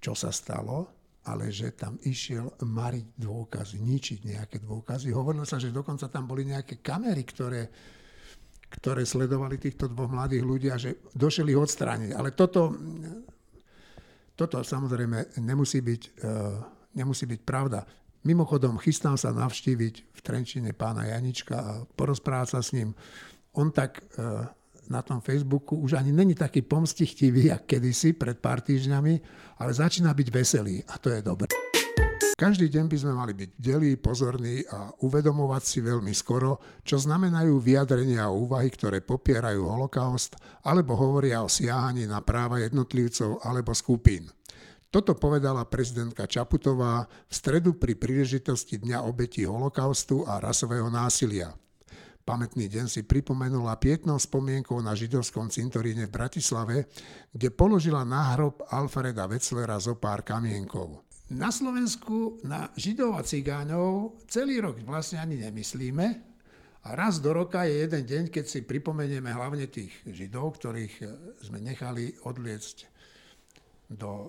čo 0.00 0.12
sa 0.16 0.32
stalo, 0.32 0.88
ale 1.28 1.52
že 1.52 1.76
tam 1.76 2.00
išiel 2.00 2.56
mariť 2.64 3.06
dôkazy, 3.20 3.76
ničiť 3.76 4.18
nejaké 4.24 4.56
dôkazy. 4.64 5.12
Hovorilo 5.12 5.44
sa, 5.44 5.60
že 5.60 5.68
dokonca 5.68 6.08
tam 6.08 6.24
boli 6.24 6.48
nejaké 6.48 6.80
kamery, 6.80 7.28
ktoré 7.28 7.68
ktoré 8.70 9.02
sledovali 9.02 9.58
týchto 9.58 9.90
dvoch 9.90 10.08
mladých 10.14 10.44
ľudí 10.46 10.68
a 10.70 10.78
že 10.78 11.02
došli 11.12 11.52
ich 11.52 11.58
odstrániť. 11.58 12.14
Ale 12.14 12.30
toto, 12.32 12.70
toto 14.38 14.62
samozrejme 14.62 15.42
nemusí 15.42 15.82
byť, 15.82 16.02
uh, 16.22 16.62
nemusí 16.94 17.26
byť 17.26 17.40
pravda. 17.42 17.82
Mimochodom, 18.22 18.78
chystám 18.78 19.18
sa 19.18 19.34
navštíviť 19.34 19.94
v 20.14 20.20
Trenčine 20.22 20.70
pána 20.70 21.10
Janička 21.10 21.56
a 21.58 21.72
porozprávať 21.98 22.48
sa 22.54 22.60
s 22.62 22.70
ním. 22.72 22.94
On 23.58 23.74
tak 23.74 23.98
uh, 24.16 24.46
na 24.86 25.02
tom 25.02 25.18
Facebooku 25.18 25.78
už 25.82 25.98
ani 25.98 26.14
není 26.14 26.38
taký 26.38 26.62
pomstichtivý, 26.62 27.50
ako 27.50 27.66
kedysi 27.66 28.14
pred 28.14 28.38
pár 28.38 28.62
týždňami, 28.62 29.14
ale 29.62 29.70
začína 29.74 30.14
byť 30.14 30.28
veselý 30.30 30.82
a 30.86 30.94
to 30.98 31.10
je 31.10 31.22
dobré. 31.22 31.50
Každý 32.40 32.72
deň 32.72 32.88
by 32.88 32.96
sme 32.96 33.12
mali 33.12 33.36
byť 33.36 33.50
delí, 33.60 34.00
pozorní 34.00 34.64
a 34.72 34.88
uvedomovať 35.04 35.60
si 35.60 35.84
veľmi 35.84 36.08
skoro, 36.16 36.56
čo 36.80 36.96
znamenajú 36.96 37.60
vyjadrenia 37.60 38.24
a 38.24 38.32
úvahy, 38.32 38.72
ktoré 38.72 39.04
popierajú 39.04 39.60
holokaust 39.68 40.40
alebo 40.64 40.96
hovoria 40.96 41.44
o 41.44 41.52
siahaní 41.52 42.08
na 42.08 42.24
práva 42.24 42.56
jednotlivcov 42.64 43.44
alebo 43.44 43.76
skupín. 43.76 44.32
Toto 44.88 45.20
povedala 45.20 45.68
prezidentka 45.68 46.24
Čaputová 46.24 47.04
v 47.04 47.32
stredu 47.36 47.76
pri 47.76 48.00
príležitosti 48.00 48.80
Dňa 48.80 49.04
obetí 49.04 49.44
holokaustu 49.44 50.24
a 50.24 50.40
rasového 50.40 50.88
násilia. 50.88 51.52
Pamätný 52.24 52.72
deň 52.72 52.88
si 52.88 53.04
pripomenula 53.04 53.76
pietnou 53.76 54.16
spomienkou 54.16 54.80
na 54.80 54.96
židovskom 54.96 55.52
cintoríne 55.52 56.08
v 56.08 56.16
Bratislave, 56.16 56.88
kde 57.36 57.52
položila 57.52 58.00
na 58.08 58.32
hrob 58.32 58.64
Alfreda 58.72 59.28
Wetzlera 59.28 59.76
zo 59.76 60.00
pár 60.00 60.24
kamienkov. 60.24 61.09
Na 61.30 61.54
Slovensku 61.54 62.42
na 62.42 62.74
židov 62.74 63.14
a 63.14 63.22
cigáňov 63.22 64.18
celý 64.26 64.58
rok 64.58 64.82
vlastne 64.82 65.22
ani 65.22 65.38
nemyslíme 65.38 66.06
a 66.82 66.88
raz 66.98 67.22
do 67.22 67.30
roka 67.30 67.62
je 67.62 67.86
jeden 67.86 68.02
deň, 68.02 68.24
keď 68.34 68.44
si 68.50 68.66
pripomenieme 68.66 69.30
hlavne 69.30 69.70
tých 69.70 69.94
židov, 70.10 70.58
ktorých 70.58 70.94
e, 70.98 71.06
sme 71.46 71.62
nechali 71.62 72.18
odliecť 72.26 72.76
do 73.94 74.10
e, 74.10 74.28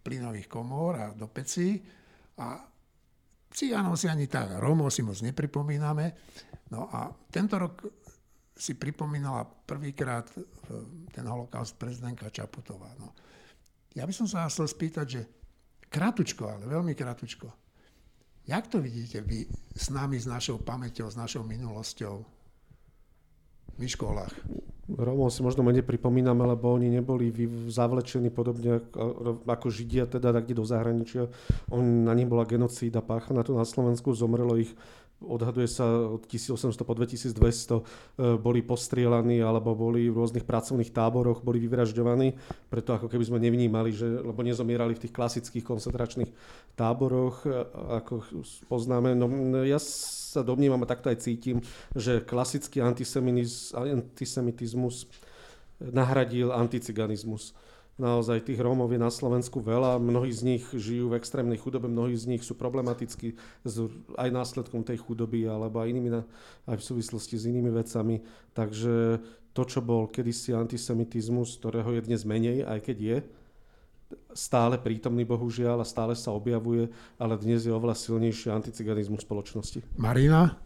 plynových 0.00 0.48
komór 0.48 0.92
a 0.96 1.06
do 1.12 1.28
pecí 1.28 1.76
a 2.40 2.56
cigánov 3.52 4.00
si 4.00 4.08
ani 4.08 4.24
tak, 4.24 4.64
Rómov 4.64 4.88
si 4.88 5.04
moc 5.04 5.20
nepripomíname. 5.20 6.14
No 6.72 6.88
a 6.88 7.12
tento 7.28 7.60
rok 7.60 7.84
si 8.56 8.80
pripomínala 8.80 9.44
prvýkrát 9.44 10.24
e, 10.32 10.40
ten 11.12 11.28
holokaust 11.28 11.76
prezidentka 11.76 12.32
Čaputová. 12.32 12.96
No. 12.96 13.12
Ja 13.92 14.08
by 14.08 14.14
som 14.16 14.24
sa 14.24 14.48
chcel 14.48 14.72
spýtať, 14.72 15.06
že 15.10 15.43
Kratučko, 15.94 16.50
ale 16.50 16.66
veľmi 16.66 16.98
kratučko. 16.98 17.46
Jak 18.50 18.66
to 18.66 18.82
vidíte 18.82 19.22
vy 19.22 19.46
s 19.78 19.94
nami, 19.94 20.18
s 20.18 20.26
našou 20.26 20.58
pamäťou, 20.58 21.06
s 21.06 21.14
našou 21.14 21.46
minulosťou 21.46 22.14
v 23.78 23.82
školách? 23.86 24.34
Romov 24.84 25.32
si 25.32 25.40
možno 25.40 25.64
menej 25.64 25.86
pripomíname, 25.86 26.44
lebo 26.44 26.74
oni 26.74 26.92
neboli 26.92 27.32
zavlečení 27.72 28.28
podobne 28.28 28.84
ako, 28.84 29.46
ako 29.48 29.66
Židia, 29.72 30.04
teda 30.04 30.34
tak 30.34 30.50
do 30.52 30.60
zahraničia. 30.66 31.32
On, 31.72 32.04
na 32.04 32.12
nich 32.12 32.28
bola 32.28 32.44
genocída 32.44 33.00
páchaná 33.00 33.40
tu 33.46 33.56
na 33.56 33.64
Slovensku, 33.64 34.12
zomrelo 34.12 34.60
ich 34.60 34.74
odhaduje 35.22 35.70
sa 35.70 35.86
od 35.86 36.26
1800 36.26 36.82
po 36.82 36.94
2200 36.94 37.38
e, 37.38 37.42
boli 38.36 38.62
postrielaní 38.62 39.40
alebo 39.40 39.74
boli 39.74 40.10
v 40.10 40.16
rôznych 40.18 40.44
pracovných 40.44 40.92
táboroch, 40.92 41.40
boli 41.40 41.58
vyvražďovaní, 41.62 42.34
preto 42.68 42.94
ako 42.94 43.08
keby 43.08 43.24
sme 43.24 43.38
nevnímali, 43.40 43.92
že, 43.94 44.06
lebo 44.06 44.42
nezomierali 44.42 44.94
v 44.98 45.02
tých 45.08 45.14
klasických 45.14 45.64
koncentračných 45.64 46.32
táboroch, 46.74 47.46
e, 47.46 47.50
ako 48.02 48.22
poznáme. 48.68 49.14
No, 49.16 49.30
ja 49.64 49.78
sa 49.80 50.42
domnívam 50.42 50.82
a 50.82 50.90
takto 50.90 51.08
aj 51.08 51.16
cítim, 51.22 51.62
že 51.94 52.20
klasický 52.20 52.80
antisemitizmus 52.82 55.06
nahradil 55.78 56.52
anticiganizmus 56.54 57.54
Naozaj 57.94 58.50
tých 58.50 58.58
Rómov 58.58 58.90
je 58.90 58.98
na 58.98 59.06
Slovensku 59.06 59.62
veľa, 59.62 60.02
mnohí 60.02 60.34
z 60.34 60.42
nich 60.42 60.64
žijú 60.66 61.14
v 61.14 61.18
extrémnej 61.22 61.62
chudobe, 61.62 61.86
mnohí 61.86 62.18
z 62.18 62.26
nich 62.26 62.42
sú 62.42 62.58
problematickí 62.58 63.38
aj 64.18 64.28
následkom 64.34 64.82
tej 64.82 64.98
chudoby 64.98 65.46
alebo 65.46 65.78
aj, 65.78 65.94
inými, 65.94 66.10
aj 66.66 66.74
v 66.74 66.86
súvislosti 66.90 67.38
s 67.38 67.46
inými 67.46 67.70
vecami. 67.70 68.18
Takže 68.50 69.22
to, 69.54 69.62
čo 69.62 69.78
bol 69.78 70.10
kedysi 70.10 70.50
antisemitizmus, 70.58 71.54
ktorého 71.62 71.94
je 71.94 72.02
dnes 72.02 72.26
menej, 72.26 72.66
aj 72.66 72.82
keď 72.82 72.98
je, 72.98 73.16
stále 74.34 74.74
prítomný 74.74 75.22
bohužiaľ 75.22 75.82
a 75.82 75.86
stále 75.86 76.18
sa 76.18 76.34
objavuje, 76.34 76.90
ale 77.14 77.38
dnes 77.38 77.62
je 77.62 77.70
oveľa 77.70 77.94
silnejší 77.94 78.50
anticiganizmus 78.50 79.22
spoločnosti. 79.22 79.86
Marina? 79.94 80.58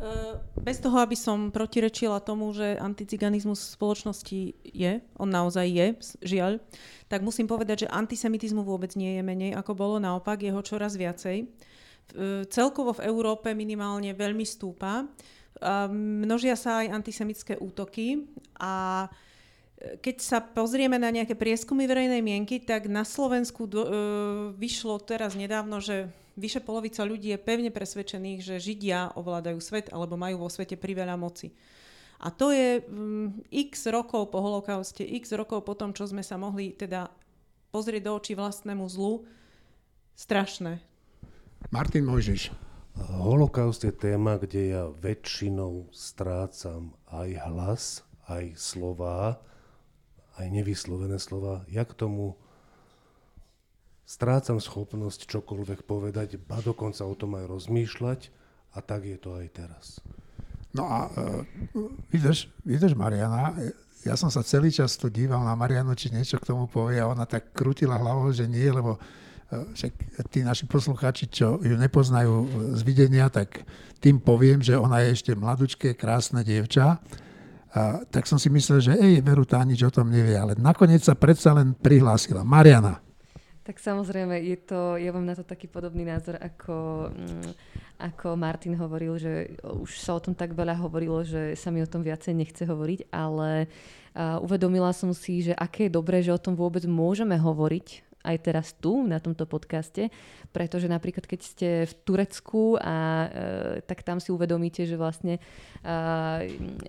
Eh, 0.00 0.40
bez 0.56 0.80
toho, 0.80 0.96
aby 1.04 1.12
som 1.12 1.52
protirečila 1.52 2.24
tomu, 2.24 2.48
že 2.56 2.80
anticiganizmus 2.80 3.60
v 3.60 3.74
spoločnosti 3.76 4.40
je, 4.64 4.92
on 5.20 5.28
naozaj 5.28 5.68
je, 5.68 5.86
žiaľ, 6.24 6.56
tak 7.04 7.20
musím 7.20 7.44
povedať, 7.44 7.84
že 7.84 7.92
antisemitizmu 7.92 8.64
vôbec 8.64 8.96
nie 8.96 9.20
je 9.20 9.22
menej, 9.22 9.52
ako 9.52 9.76
bolo, 9.76 10.00
naopak 10.00 10.40
jeho 10.40 10.64
čoraz 10.64 10.96
viacej. 10.96 11.44
Eh, 11.44 12.48
celkovo 12.48 12.96
v 12.96 13.04
Európe 13.04 13.52
minimálne 13.52 14.16
veľmi 14.16 14.44
stúpa. 14.48 15.04
Množia 15.92 16.56
sa 16.56 16.80
aj 16.80 17.04
antisemické 17.04 17.60
útoky 17.60 18.24
a 18.56 19.04
eh, 19.04 20.00
keď 20.00 20.16
sa 20.16 20.40
pozrieme 20.40 20.96
na 20.96 21.12
nejaké 21.12 21.36
prieskumy 21.36 21.84
verejnej 21.84 22.24
mienky, 22.24 22.64
tak 22.64 22.88
na 22.88 23.04
Slovensku 23.04 23.68
do, 23.68 23.84
vyšlo 24.56 24.96
teraz 25.04 25.36
nedávno, 25.36 25.76
že 25.84 26.08
vyše 26.40 26.64
polovica 26.64 27.04
ľudí 27.04 27.36
je 27.36 27.38
pevne 27.38 27.68
presvedčených, 27.68 28.40
že 28.40 28.56
Židia 28.56 29.12
ovládajú 29.14 29.60
svet 29.60 29.92
alebo 29.92 30.16
majú 30.16 30.42
vo 30.42 30.48
svete 30.48 30.80
priveľa 30.80 31.20
moci. 31.20 31.52
A 32.20 32.28
to 32.28 32.52
je 32.52 32.84
um, 32.84 33.32
x 33.48 33.88
rokov 33.88 34.28
po 34.32 34.40
holokauste, 34.44 35.04
x 35.04 35.32
rokov 35.36 35.64
po 35.64 35.72
tom, 35.72 35.96
čo 35.96 36.04
sme 36.04 36.20
sa 36.20 36.36
mohli 36.36 36.76
teda 36.76 37.08
pozrieť 37.72 38.02
do 38.04 38.12
očí 38.16 38.32
vlastnému 38.36 38.84
zlu, 38.92 39.24
strašné. 40.16 40.80
Martin 41.72 42.04
Mojžiš. 42.04 42.52
Holokaust 43.00 43.86
je 43.86 43.94
téma, 43.94 44.36
kde 44.36 44.76
ja 44.76 44.84
väčšinou 44.92 45.88
strácam 45.94 46.92
aj 47.08 47.28
hlas, 47.48 47.84
aj 48.28 48.52
slova, 48.60 49.40
aj 50.36 50.46
nevyslovené 50.52 51.16
slova. 51.16 51.64
Ja 51.72 51.88
k 51.88 51.96
tomu 51.96 52.36
strácam 54.10 54.58
schopnosť 54.58 55.30
čokoľvek 55.30 55.86
povedať, 55.86 56.42
ba 56.42 56.58
dokonca 56.58 57.06
o 57.06 57.14
tom 57.14 57.38
aj 57.38 57.46
rozmýšľať 57.46 58.20
a 58.74 58.82
tak 58.82 59.06
je 59.06 59.14
to 59.14 59.38
aj 59.38 59.46
teraz. 59.54 60.02
No 60.74 60.90
a 60.90 61.06
uh, 61.06 61.46
vydrž, 62.10 62.50
vydrž 62.66 62.98
Mariana, 62.98 63.54
ja 64.02 64.18
som 64.18 64.26
sa 64.26 64.42
celý 64.42 64.74
čas 64.74 64.98
tu 64.98 65.06
díval 65.06 65.46
na 65.46 65.54
Marianu, 65.54 65.94
či 65.94 66.10
niečo 66.10 66.42
k 66.42 66.50
tomu 66.50 66.66
povie 66.66 66.98
a 66.98 67.06
ona 67.06 67.22
tak 67.22 67.54
krutila 67.54 68.02
hlavou, 68.02 68.34
že 68.34 68.50
nie, 68.50 68.66
lebo 68.66 68.98
uh, 68.98 69.66
však 69.78 70.26
tí 70.26 70.42
naši 70.42 70.66
poslucháči, 70.66 71.30
čo 71.30 71.62
ju 71.62 71.78
nepoznajú 71.78 72.34
z 72.74 72.82
videnia, 72.82 73.30
tak 73.30 73.62
tým 74.02 74.18
poviem, 74.18 74.58
že 74.58 74.74
ona 74.74 75.06
je 75.06 75.14
ešte 75.14 75.38
mladučké, 75.38 75.94
krásne 75.94 76.42
dievča. 76.42 76.98
A, 77.70 78.02
tak 78.10 78.26
som 78.26 78.34
si 78.34 78.50
myslel, 78.50 78.82
že 78.82 78.92
ej, 78.98 79.22
Veru 79.22 79.46
tá 79.46 79.62
nič 79.62 79.78
o 79.86 79.94
tom 79.94 80.10
nevie, 80.10 80.34
ale 80.34 80.58
nakoniec 80.58 81.06
sa 81.06 81.14
predsa 81.14 81.54
len 81.54 81.78
prihlásila. 81.78 82.42
Mariana. 82.42 82.98
Tak 83.70 83.78
samozrejme, 83.78 84.34
je 84.42 84.58
to, 84.66 84.98
ja 84.98 85.14
mám 85.14 85.22
na 85.22 85.38
to 85.38 85.46
taký 85.46 85.70
podobný 85.70 86.02
názor, 86.02 86.34
ako, 86.42 87.06
mm, 87.14 87.54
ako 88.02 88.34
Martin 88.34 88.74
hovoril, 88.74 89.14
že 89.14 89.54
už 89.62 89.94
sa 89.94 90.18
o 90.18 90.20
tom 90.20 90.34
tak 90.34 90.58
veľa 90.58 90.74
hovorilo, 90.74 91.22
že 91.22 91.54
sa 91.54 91.70
mi 91.70 91.78
o 91.78 91.86
tom 91.86 92.02
viacej 92.02 92.34
nechce 92.34 92.66
hovoriť, 92.66 93.14
ale 93.14 93.70
uh, 93.70 94.42
uvedomila 94.42 94.90
som 94.90 95.14
si, 95.14 95.46
že 95.46 95.54
aké 95.54 95.86
je 95.86 95.94
dobré, 95.94 96.18
že 96.18 96.34
o 96.34 96.42
tom 96.42 96.58
vôbec 96.58 96.82
môžeme 96.82 97.38
hovoriť, 97.38 98.09
aj 98.20 98.36
teraz 98.44 98.76
tu, 98.76 99.00
na 99.04 99.16
tomto 99.16 99.48
podcaste, 99.48 100.12
pretože 100.52 100.86
napríklad 100.90 101.24
keď 101.24 101.40
ste 101.40 101.68
v 101.88 101.94
Turecku 102.04 102.76
a 102.76 102.96
e, 102.96 103.28
tak 103.84 104.04
tam 104.04 104.20
si 104.20 104.28
uvedomíte, 104.28 104.84
že 104.84 105.00
vlastne 105.00 105.38
e, 105.38 105.40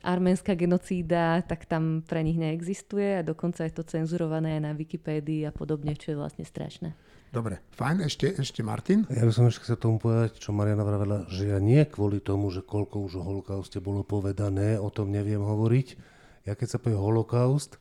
arménska 0.04 0.58
genocída, 0.60 1.40
tak 1.48 1.70
tam 1.70 2.04
pre 2.04 2.20
nich 2.26 2.36
neexistuje 2.36 3.24
a 3.24 3.26
dokonca 3.26 3.64
je 3.64 3.74
to 3.74 3.84
cenzurované 3.88 4.60
na 4.60 4.76
Wikipédii 4.76 5.48
a 5.48 5.56
podobne, 5.56 5.96
čo 5.96 6.12
je 6.12 6.20
vlastne 6.20 6.44
strašné. 6.44 6.92
Dobre, 7.32 7.64
fajn, 7.80 8.12
ešte, 8.12 8.28
ešte 8.36 8.60
Martin. 8.60 9.08
Ja 9.08 9.24
by 9.24 9.32
som 9.32 9.48
ešte 9.48 9.64
chcel 9.64 9.80
tomu 9.80 10.04
povedať, 10.04 10.36
čo 10.44 10.52
Mariana 10.52 10.84
vravela, 10.84 11.24
že 11.32 11.48
ja 11.48 11.64
nie 11.64 11.80
kvôli 11.88 12.20
tomu, 12.20 12.52
že 12.52 12.60
koľko 12.60 13.08
už 13.08 13.24
o 13.24 13.24
holokauste 13.24 13.80
bolo 13.80 14.04
povedané, 14.04 14.76
o 14.76 14.92
tom 14.92 15.16
neviem 15.16 15.40
hovoriť. 15.40 15.96
Ja 16.44 16.60
keď 16.60 16.76
sa 16.76 16.82
povie 16.84 17.00
holokaust, 17.00 17.80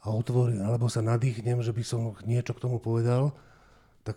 a 0.00 0.06
otvorím, 0.08 0.64
alebo 0.64 0.88
sa 0.88 1.04
nadýchnem, 1.04 1.60
že 1.60 1.76
by 1.76 1.82
som 1.84 2.16
niečo 2.24 2.56
k 2.56 2.62
tomu 2.64 2.80
povedal, 2.80 3.36
tak 4.00 4.16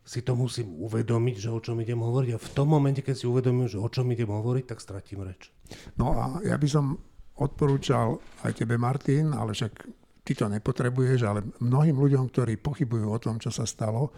si 0.00 0.24
to 0.24 0.32
musím 0.32 0.80
uvedomiť, 0.80 1.36
že 1.36 1.52
o 1.52 1.60
čom 1.60 1.76
idem 1.84 2.00
hovoriť. 2.00 2.30
A 2.34 2.40
v 2.40 2.52
tom 2.56 2.72
momente, 2.72 3.04
keď 3.04 3.14
si 3.20 3.28
uvedomím, 3.28 3.68
že 3.68 3.76
o 3.76 3.88
čom 3.92 4.08
idem 4.08 4.32
hovoriť, 4.32 4.64
tak 4.64 4.80
stratím 4.80 5.28
reč. 5.28 5.52
No 6.00 6.16
a 6.16 6.40
ja 6.40 6.56
by 6.56 6.68
som 6.68 6.96
odporúčal 7.36 8.16
aj 8.42 8.64
tebe, 8.64 8.80
Martin, 8.80 9.36
ale 9.36 9.52
však 9.52 9.72
ty 10.24 10.32
to 10.32 10.48
nepotrebuješ, 10.48 11.20
ale 11.24 11.44
mnohým 11.60 11.96
ľuďom, 11.96 12.32
ktorí 12.32 12.56
pochybujú 12.60 13.06
o 13.12 13.20
tom, 13.20 13.36
čo 13.36 13.52
sa 13.52 13.68
stalo, 13.68 14.12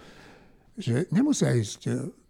že 0.73 1.11
nemusia 1.13 1.53
ísť 1.53 1.81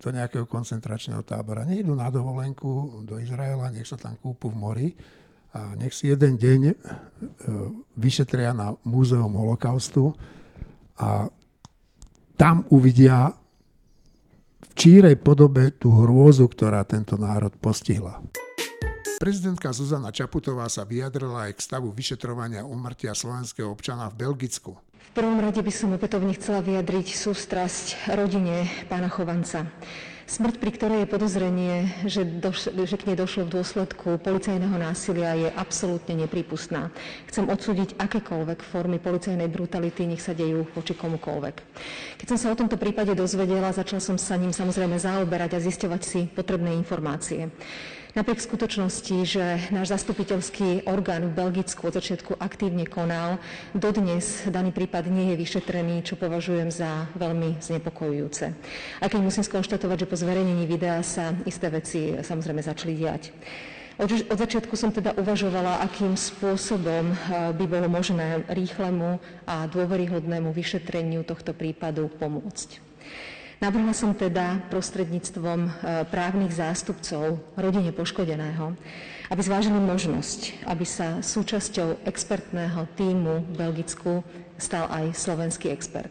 do 0.03 0.09
nejakého 0.11 0.51
koncentračného 0.51 1.23
tábora. 1.23 1.63
Nech 1.63 1.87
idú 1.87 1.95
na 1.95 2.11
dovolenku 2.11 3.05
do 3.07 3.23
Izraela, 3.23 3.71
nech 3.71 3.87
sa 3.87 3.95
tam 3.95 4.19
kúpu 4.19 4.51
v 4.51 4.59
mori, 4.59 4.89
a 5.53 5.77
nech 5.77 5.93
si 5.93 6.09
jeden 6.09 6.41
deň 6.41 6.61
e, 6.65 6.75
vyšetria 8.01 8.57
na 8.57 8.73
Múzeum 8.89 9.37
holokaustu 9.37 10.17
a 10.97 11.29
tam 12.41 12.65
uvidia 12.73 13.37
v 14.65 14.73
čírej 14.73 15.21
podobe 15.21 15.77
tú 15.77 15.93
hrôzu, 15.93 16.49
ktorá 16.49 16.81
tento 16.89 17.21
národ 17.21 17.53
postihla. 17.61 18.25
Prezidentka 19.23 19.71
Zuzana 19.71 20.11
Čaputová 20.11 20.67
sa 20.67 20.83
vyjadrila 20.83 21.47
aj 21.47 21.55
k 21.55 21.61
stavu 21.63 21.95
vyšetrovania 21.95 22.67
umrtia 22.67 23.15
slovenského 23.15 23.71
občana 23.71 24.11
v 24.11 24.27
Belgicku. 24.27 24.75
V 24.75 25.11
prvom 25.15 25.39
rade 25.39 25.63
by 25.63 25.71
som 25.71 25.95
opätovne 25.95 26.35
chcela 26.35 26.59
vyjadriť 26.59 27.07
sústrasť 27.15 28.11
rodine 28.19 28.67
pána 28.91 29.07
Chovanca. 29.07 29.69
Smrť, 30.23 30.63
pri 30.63 30.71
ktorej 30.71 30.99
je 31.03 31.13
podozrenie, 31.13 31.75
že, 32.07 32.23
doš- 32.23 32.71
že 32.71 32.97
k 32.97 33.07
nej 33.11 33.19
došlo 33.19 33.51
v 33.51 33.59
dôsledku 33.59 34.23
policajného 34.23 34.77
násilia, 34.79 35.35
je 35.35 35.49
absolútne 35.51 36.15
nepripustná. 36.15 36.95
Chcem 37.27 37.51
odsúdiť 37.51 37.99
akékoľvek 37.99 38.63
formy 38.63 39.03
policajnej 39.03 39.51
brutality, 39.51 40.07
nech 40.07 40.23
sa 40.23 40.31
dejú 40.31 40.63
voči 40.73 40.95
komukoľvek. 40.95 41.57
Keď 42.23 42.27
som 42.31 42.39
sa 42.39 42.49
o 42.55 42.59
tomto 42.59 42.79
prípade 42.79 43.19
dozvedela, 43.19 43.75
začal 43.75 43.99
som 43.99 44.15
sa 44.15 44.39
ním 44.39 44.55
samozrejme 44.55 44.95
zaoberať 44.95 45.59
a 45.59 45.65
zisťovať 45.65 46.03
si 46.07 46.21
potrebné 46.31 46.71
informácie. 46.79 47.51
Napriek 48.13 48.45
skutočnosti, 48.45 49.17
že 49.25 49.73
náš 49.73 49.97
zastupiteľský 49.97 50.85
orgán 50.85 51.33
v 51.33 51.33
Belgicku 51.33 51.89
od 51.89 51.97
začiatku 51.97 52.37
aktívne 52.37 52.85
konal, 52.85 53.41
dodnes 53.73 54.45
daný 54.53 54.69
prípad 54.69 55.09
nie 55.09 55.33
je 55.33 55.41
vyšetrený, 55.41 56.05
čo 56.05 56.21
považujem 56.21 56.69
za 56.69 57.09
veľmi 57.17 57.57
znepokojujúce. 57.65 58.53
A 59.01 59.05
keď 59.09 59.21
musím 59.25 59.49
skonštatovať, 59.49 60.05
že 60.05 60.11
po 60.13 60.21
zverejnení 60.21 60.69
videa 60.69 61.01
sa 61.01 61.33
isté 61.49 61.73
veci 61.73 62.13
samozrejme 62.21 62.61
začali 62.61 62.93
diať. 62.93 63.33
Od 63.97 64.37
začiatku 64.37 64.77
som 64.77 64.93
teda 64.93 65.17
uvažovala, 65.17 65.81
akým 65.81 66.13
spôsobom 66.13 67.13
eh, 67.13 67.17
by 67.57 67.65
bolo 67.65 67.89
možné 67.89 68.45
rýchlemu 68.53 69.25
a 69.49 69.65
dôveryhodnému 69.65 70.53
vyšetreniu 70.53 71.25
tohto 71.25 71.57
prípadu 71.57 72.13
pomôcť. 72.21 72.92
Navrhla 73.63 73.95
som 73.95 74.11
teda 74.11 74.59
prostredníctvom 74.75 75.61
e, 75.63 75.71
právnych 76.11 76.51
zástupcov 76.51 77.39
rodine 77.55 77.95
poškodeného, 77.95 78.75
aby 79.31 79.39
zvážili 79.39 79.79
možnosť, 79.79 80.67
aby 80.67 80.83
sa 80.83 81.23
súčasťou 81.23 82.03
expertného 82.03 82.91
týmu 82.99 83.47
v 83.47 83.55
Belgicku 83.55 84.27
stal 84.59 84.91
aj 84.91 85.15
slovenský 85.15 85.71
expert. 85.71 86.11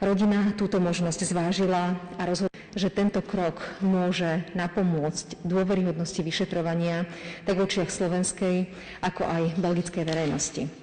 Rodina 0.00 0.56
túto 0.56 0.80
možnosť 0.80 1.28
zvážila 1.28 1.92
a 2.16 2.22
rozhodla, 2.24 2.56
že 2.72 2.88
tento 2.88 3.20
krok 3.20 3.60
môže 3.84 4.40
napomôcť 4.56 5.44
dôveryhodnosti 5.44 6.24
vyšetrovania 6.24 7.04
tak 7.44 7.60
v 7.60 7.68
očiach 7.68 7.92
slovenskej, 7.92 8.64
ako 9.04 9.28
aj 9.28 9.60
belgickej 9.60 10.08
verejnosti. 10.08 10.81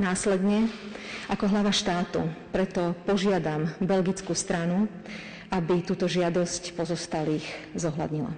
Následne, 0.00 0.72
ako 1.28 1.52
hlava 1.52 1.68
štátu, 1.76 2.24
preto 2.56 2.96
požiadam 3.04 3.68
belgickú 3.84 4.32
stranu, 4.32 4.88
aby 5.52 5.84
túto 5.84 6.08
žiadosť 6.08 6.72
pozostalých 6.72 7.44
zohľadnila. 7.76 8.32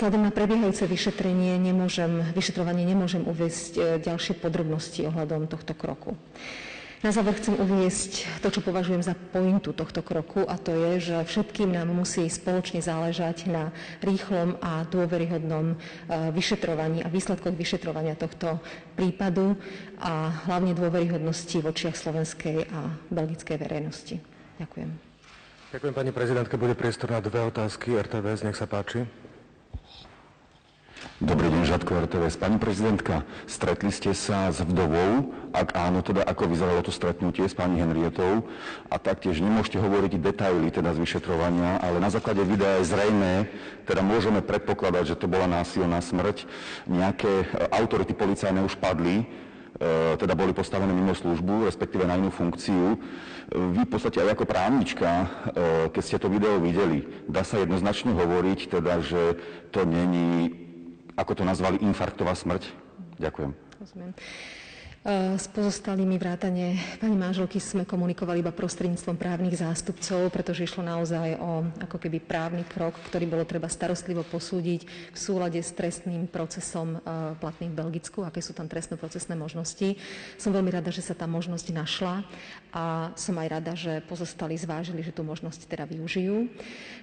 Vzhľadom 0.00 0.24
na 0.24 0.32
prebiehajúce 0.32 0.88
vyšetrenie 0.88 1.60
nemôžem, 1.60 2.32
vyšetrovanie 2.32 2.88
nemôžem 2.88 3.20
uvieť 3.20 3.52
e, 3.52 3.72
ďalšie 4.00 4.40
podrobnosti 4.40 5.04
ohľadom 5.04 5.44
tohto 5.50 5.76
kroku. 5.76 6.16
Na 6.98 7.14
záver 7.14 7.38
chcem 7.38 7.54
uviesť 7.54 8.42
to, 8.42 8.50
čo 8.50 8.58
považujem 8.58 9.06
za 9.06 9.14
pointu 9.14 9.70
tohto 9.70 10.02
kroku 10.02 10.42
a 10.42 10.58
to 10.58 10.74
je, 10.74 11.14
že 11.14 11.16
všetkým 11.30 11.70
nám 11.70 11.94
musí 11.94 12.26
spoločne 12.26 12.82
záležať 12.82 13.46
na 13.46 13.70
rýchlom 14.02 14.58
a 14.58 14.82
dôveryhodnom 14.82 15.74
e, 15.74 15.76
vyšetrovaní 16.34 17.06
a 17.06 17.12
výsledkoch 17.12 17.54
vyšetrovania 17.54 18.18
tohto 18.18 18.58
prípadu 18.98 19.54
a 20.02 20.42
hlavne 20.50 20.74
dôveryhodnosti 20.74 21.62
v 21.62 21.70
očiach 21.70 21.94
slovenskej 21.94 22.66
a 22.66 22.90
belgickej 23.14 23.56
verejnosti. 23.62 24.18
Ďakujem. 24.58 24.90
Ďakujem 25.70 25.94
pani 25.94 26.10
prezidentka. 26.10 26.58
Bude 26.58 26.74
priestor 26.74 27.14
na 27.14 27.22
dve 27.22 27.46
otázky. 27.46 27.94
RTVS, 27.94 28.42
nech 28.42 28.58
sa 28.58 28.66
páči. 28.66 29.06
Dobrý 31.16 31.48
deň, 31.48 31.64
Žadko 31.64 32.04
RTVS. 32.04 32.36
Pani 32.36 32.60
prezidentka, 32.60 33.24
stretli 33.48 33.88
ste 33.88 34.12
sa 34.12 34.52
s 34.52 34.60
vdovou? 34.60 35.32
Ak 35.56 35.72
áno, 35.72 36.04
teda 36.04 36.20
ako 36.20 36.52
vyzeralo 36.52 36.84
to 36.84 36.92
stretnutie 36.92 37.48
s 37.48 37.56
pani 37.56 37.80
Henrietou? 37.80 38.44
A 38.92 39.00
taktiež 39.00 39.40
nemôžete 39.40 39.80
hovoriť 39.80 40.20
detaily 40.20 40.68
teda 40.68 40.92
z 40.92 41.02
vyšetrovania, 41.02 41.80
ale 41.80 41.98
na 41.98 42.12
základe 42.12 42.44
videa 42.44 42.78
je 42.78 42.92
zrejme, 42.92 43.48
teda 43.88 44.04
môžeme 44.04 44.44
predpokladať, 44.44 45.16
že 45.16 45.18
to 45.18 45.26
bola 45.26 45.48
násilná 45.48 45.98
smrť. 46.04 46.44
Nejaké 46.84 47.32
e, 47.42 47.46
autority 47.72 48.12
policajné 48.12 48.60
už 48.62 48.76
padli, 48.76 49.24
e, 49.24 49.26
teda 50.20 50.36
boli 50.36 50.52
postavené 50.52 50.92
mimo 50.92 51.16
službu, 51.16 51.66
respektíve 51.66 52.04
na 52.04 52.20
inú 52.20 52.30
funkciu. 52.30 52.94
E, 52.94 52.98
vy 53.56 53.82
v 53.82 53.90
podstate 53.90 54.20
aj 54.20 54.36
ako 54.36 54.44
právnička, 54.44 55.10
keď 55.88 56.02
ste 56.04 56.20
to 56.20 56.28
video 56.28 56.60
videli, 56.60 57.08
dá 57.26 57.42
sa 57.42 57.58
jednoznačne 57.58 58.12
hovoriť, 58.12 58.60
teda, 58.70 59.00
že 59.02 59.40
to 59.72 59.88
není 59.88 60.67
ako 61.18 61.32
to 61.34 61.42
nazvali, 61.42 61.82
infarktová 61.82 62.38
smrť? 62.38 62.70
Ďakujem. 63.18 63.50
Rozumiem. 63.82 64.14
S 65.06 65.46
pozostalými 65.54 66.18
vrátane 66.18 66.74
pani 66.98 67.14
manželky 67.14 67.62
sme 67.62 67.86
komunikovali 67.86 68.42
iba 68.42 68.50
prostredníctvom 68.50 69.14
právnych 69.14 69.54
zástupcov, 69.54 70.26
pretože 70.34 70.66
išlo 70.66 70.82
naozaj 70.82 71.38
o 71.38 71.70
ako 71.86 72.02
keby 72.02 72.18
právny 72.18 72.66
krok, 72.66 72.98
ktorý 73.06 73.30
bolo 73.30 73.46
treba 73.46 73.70
starostlivo 73.70 74.26
posúdiť 74.26 75.14
v 75.14 75.18
súlade 75.18 75.62
s 75.62 75.70
trestným 75.70 76.26
procesom 76.26 76.98
platným 77.38 77.70
v 77.72 77.78
Belgicku, 77.78 78.26
aké 78.26 78.42
sú 78.42 78.58
tam 78.58 78.66
trestnoprocesné 78.66 79.38
možnosti. 79.38 79.94
Som 80.34 80.50
veľmi 80.50 80.74
rada, 80.74 80.90
že 80.90 81.06
sa 81.06 81.14
tá 81.14 81.30
možnosť 81.30 81.70
našla 81.70 82.26
a 82.74 83.14
som 83.14 83.38
aj 83.38 83.48
rada, 83.54 83.78
že 83.78 84.02
pozostali 84.02 84.58
zvážili, 84.58 85.06
že 85.06 85.14
tú 85.14 85.22
možnosť 85.22 85.70
teda 85.70 85.86
využijú. 85.86 86.50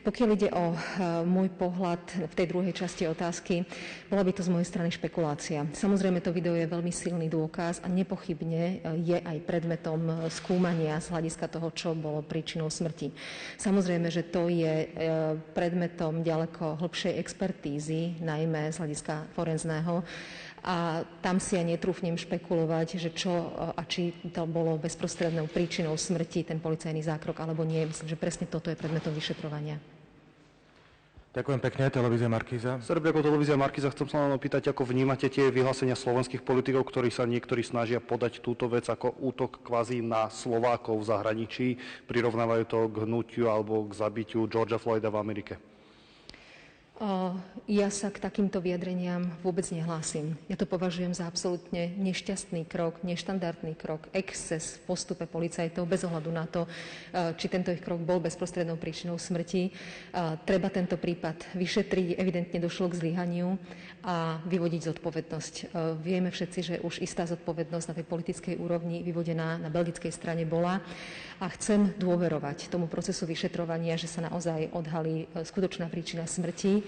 Pokiaľ 0.04 0.30
ide 0.36 0.52
o 0.52 0.76
môj 1.24 1.48
pohľad 1.56 2.04
v 2.28 2.34
tej 2.36 2.48
druhej 2.52 2.76
časti 2.76 3.08
otázky, 3.08 3.64
bola 4.12 4.22
by 4.22 4.36
to 4.36 4.44
z 4.44 4.52
mojej 4.52 4.68
strany 4.68 4.92
špekulácia. 4.92 5.64
Samozrejme, 5.72 6.20
to 6.20 6.36
video 6.36 6.60
je 6.60 6.68
veľmi 6.68 6.92
silný 6.92 7.32
dôkaz 7.32 7.85
nepochybne 7.88 8.64
e, 8.64 8.76
je 9.02 9.18
aj 9.18 9.38
predmetom 9.46 10.02
e, 10.06 10.14
skúmania 10.34 10.98
z 11.00 11.12
hľadiska 11.14 11.48
toho, 11.48 11.70
čo 11.72 11.98
bolo 11.98 12.26
príčinou 12.26 12.70
smrti. 12.70 13.14
Samozrejme, 13.58 14.08
že 14.12 14.28
to 14.28 14.52
je 14.52 14.74
e, 14.86 14.88
predmetom 15.54 16.22
ďaleko 16.22 16.82
hlbšej 16.82 17.14
expertízy, 17.22 18.20
najmä 18.22 18.74
z 18.74 18.80
hľadiska 18.82 19.32
forenzného 19.34 20.04
a 20.66 21.06
tam 21.22 21.38
si 21.38 21.54
ja 21.54 21.62
netrúfnem 21.62 22.18
špekulovať, 22.18 22.98
že 22.98 23.14
čo 23.14 23.54
a 23.54 23.82
či 23.86 24.18
to 24.34 24.50
bolo 24.50 24.82
bezprostrednou 24.82 25.46
príčinou 25.46 25.94
smrti, 25.94 26.42
ten 26.42 26.58
policajný 26.58 27.06
zákrok 27.06 27.38
alebo 27.38 27.62
nie. 27.62 27.86
Myslím, 27.86 28.10
že 28.10 28.18
presne 28.18 28.50
toto 28.50 28.74
je 28.74 28.80
predmetom 28.80 29.14
vyšetrovania. 29.14 29.78
Ďakujem 31.36 31.60
pekne, 31.60 31.92
televízia 31.92 32.32
Markíza. 32.32 32.80
Srbia 32.80 33.12
ako 33.12 33.20
televízia 33.20 33.60
Markíza, 33.60 33.92
chcem 33.92 34.08
sa 34.08 34.24
len 34.24 34.32
opýtať, 34.40 34.72
ako 34.72 34.88
vnímate 34.88 35.28
tie 35.28 35.52
vyhlásenia 35.52 35.92
slovenských 35.92 36.48
politikov, 36.48 36.88
ktorí 36.88 37.12
sa 37.12 37.28
niektorí 37.28 37.60
snažia 37.60 38.00
podať 38.00 38.40
túto 38.40 38.72
vec 38.72 38.88
ako 38.88 39.20
útok 39.20 39.60
kvázi 39.60 40.00
na 40.00 40.32
Slovákov 40.32 41.04
v 41.04 41.08
zahraničí, 41.12 41.68
prirovnávajú 42.08 42.64
to 42.72 42.80
k 42.88 42.96
hnutiu 43.04 43.52
alebo 43.52 43.84
k 43.84 44.00
zabitiu 44.00 44.48
Georgia 44.48 44.80
Floyda 44.80 45.12
v 45.12 45.20
Amerike. 45.20 45.60
Ja 47.68 47.92
sa 47.92 48.08
k 48.08 48.24
takýmto 48.24 48.64
vyjadreniam 48.64 49.28
vôbec 49.44 49.68
nehlásim. 49.68 50.40
Ja 50.48 50.56
to 50.56 50.64
považujem 50.64 51.12
za 51.12 51.28
absolútne 51.28 51.92
nešťastný 51.92 52.64
krok, 52.64 53.04
neštandardný 53.04 53.76
krok, 53.76 54.08
exces 54.16 54.80
v 54.80 54.96
postupe 54.96 55.28
policajtov 55.28 55.84
bez 55.84 56.08
ohľadu 56.08 56.32
na 56.32 56.48
to, 56.48 56.64
či 57.36 57.52
tento 57.52 57.76
ich 57.76 57.84
krok 57.84 58.00
bol 58.00 58.24
bezprostrednou 58.24 58.80
príčinou 58.80 59.20
smrti. 59.20 59.76
Treba 60.48 60.72
tento 60.72 60.96
prípad 60.96 61.60
vyšetriť, 61.60 62.16
evidentne 62.16 62.64
došlo 62.64 62.88
k 62.88 63.04
zlyhaniu 63.04 63.60
a 64.08 64.40
vyvodiť 64.48 64.96
zodpovednosť. 64.96 65.76
Vieme 66.00 66.32
všetci, 66.32 66.60
že 66.64 66.76
už 66.80 67.04
istá 67.04 67.28
zodpovednosť 67.28 67.92
na 67.92 67.98
tej 68.00 68.08
politickej 68.08 68.56
úrovni 68.56 69.04
vyvodená 69.04 69.60
na 69.60 69.68
belgickej 69.68 70.16
strane 70.16 70.48
bola 70.48 70.80
a 71.44 71.46
chcem 71.60 71.92
dôverovať 72.00 72.72
tomu 72.72 72.88
procesu 72.88 73.28
vyšetrovania, 73.28 74.00
že 74.00 74.08
sa 74.08 74.24
naozaj 74.24 74.72
odhalí 74.72 75.28
skutočná 75.44 75.92
príčina 75.92 76.24
smrti 76.24 76.85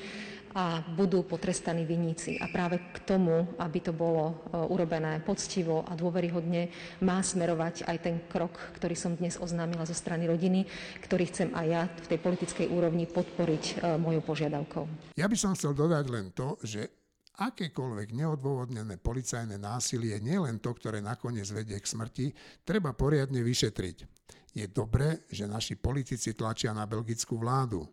a 0.58 0.82
budú 0.82 1.22
potrestaní 1.22 1.86
vinníci. 1.86 2.41
A 2.41 2.50
práve 2.50 2.82
k 2.89 2.98
tomu, 3.06 3.45
aby 3.62 3.78
to 3.78 3.93
bolo 3.93 4.34
e, 4.34 4.34
urobené 4.74 5.22
poctivo 5.22 5.86
a 5.86 5.93
dôveryhodne, 5.93 6.74
má 7.06 7.22
smerovať 7.22 7.86
aj 7.86 7.98
ten 8.02 8.18
krok, 8.26 8.58
ktorý 8.74 8.98
som 8.98 9.14
dnes 9.14 9.38
oznámila 9.38 9.86
zo 9.86 9.93
strany 9.93 10.26
rodiny, 10.26 10.66
ktorý 11.06 11.30
chcem 11.30 11.50
aj 11.54 11.66
ja 11.70 11.82
v 11.86 12.10
tej 12.10 12.20
politickej 12.26 12.68
úrovni 12.74 13.06
podporiť 13.06 13.64
e, 13.70 13.74
mojou 14.02 14.26
požiadavkou. 14.26 15.14
Ja 15.14 15.30
by 15.30 15.38
som 15.38 15.54
chcel 15.54 15.78
dodať 15.78 16.06
len 16.10 16.34
to, 16.34 16.58
že 16.66 16.89
akékoľvek 17.38 18.18
neodôvodnené 18.18 18.98
policajné 18.98 19.62
násilie, 19.62 20.18
nielen 20.18 20.58
to, 20.58 20.74
ktoré 20.74 21.06
nakoniec 21.06 21.45
vedie 21.54 21.78
k 21.78 21.86
smrti, 21.86 22.26
treba 22.66 22.98
poriadne 22.98 23.45
vyšetriť. 23.45 23.98
Je 24.58 24.66
dobré, 24.66 25.22
že 25.30 25.45
naši 25.45 25.78
politici 25.78 26.34
tlačia 26.34 26.74
na 26.74 26.89
belgickú 26.89 27.38
vládu. 27.38 27.86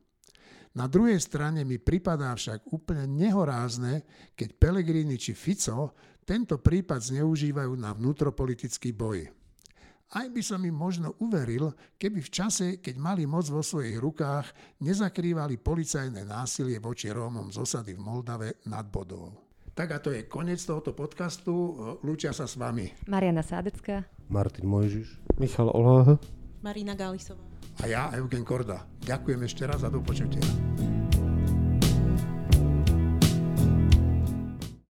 Na 0.74 0.90
druhej 0.90 1.22
strane 1.22 1.62
mi 1.62 1.78
pripadá 1.78 2.34
však 2.34 2.74
úplne 2.74 3.06
nehorázne, 3.06 4.02
keď 4.34 4.48
Pelegrini 4.58 5.14
či 5.14 5.30
Fico 5.30 5.94
tento 6.26 6.58
prípad 6.58 6.98
zneužívajú 6.98 7.72
na 7.78 7.94
vnútropolitický 7.94 8.90
boj. 8.90 9.30
Aj 10.14 10.26
by 10.26 10.42
som 10.42 10.62
im 10.66 10.74
možno 10.74 11.14
uveril, 11.22 11.70
keby 11.94 12.18
v 12.22 12.30
čase, 12.30 12.66
keď 12.82 12.94
mali 12.98 13.22
moc 13.22 13.46
vo 13.50 13.62
svojich 13.62 13.98
rukách, 14.02 14.78
nezakrývali 14.82 15.62
policajné 15.62 16.26
násilie 16.26 16.82
voči 16.82 17.10
Rómom 17.10 17.54
z 17.54 17.62
osady 17.62 17.94
v 17.94 18.02
Moldave 18.02 18.48
nad 18.66 18.86
Bodou. 18.90 19.30
Tak 19.74 19.88
a 19.90 19.98
to 19.98 20.14
je 20.14 20.26
koniec 20.30 20.62
tohoto 20.62 20.94
podcastu. 20.94 21.50
Lúčia 22.06 22.30
sa 22.30 22.46
s 22.46 22.54
vami. 22.54 22.94
Mariana 23.10 23.42
Sádecká. 23.42 24.06
Martin 24.30 24.70
Mojžiš. 24.70 25.18
Michal 25.38 25.70
Oláh. 25.70 26.14
Marina 26.62 26.94
Galisová. 26.94 27.42
A 27.82 27.90
ja, 27.90 28.12
Eugen 28.14 28.46
Korda. 28.46 28.86
Ďakujem 29.02 29.40
ešte 29.42 29.66
raz 29.66 29.82
a 29.82 29.90
do 29.90 29.98
počutia. 29.98 30.44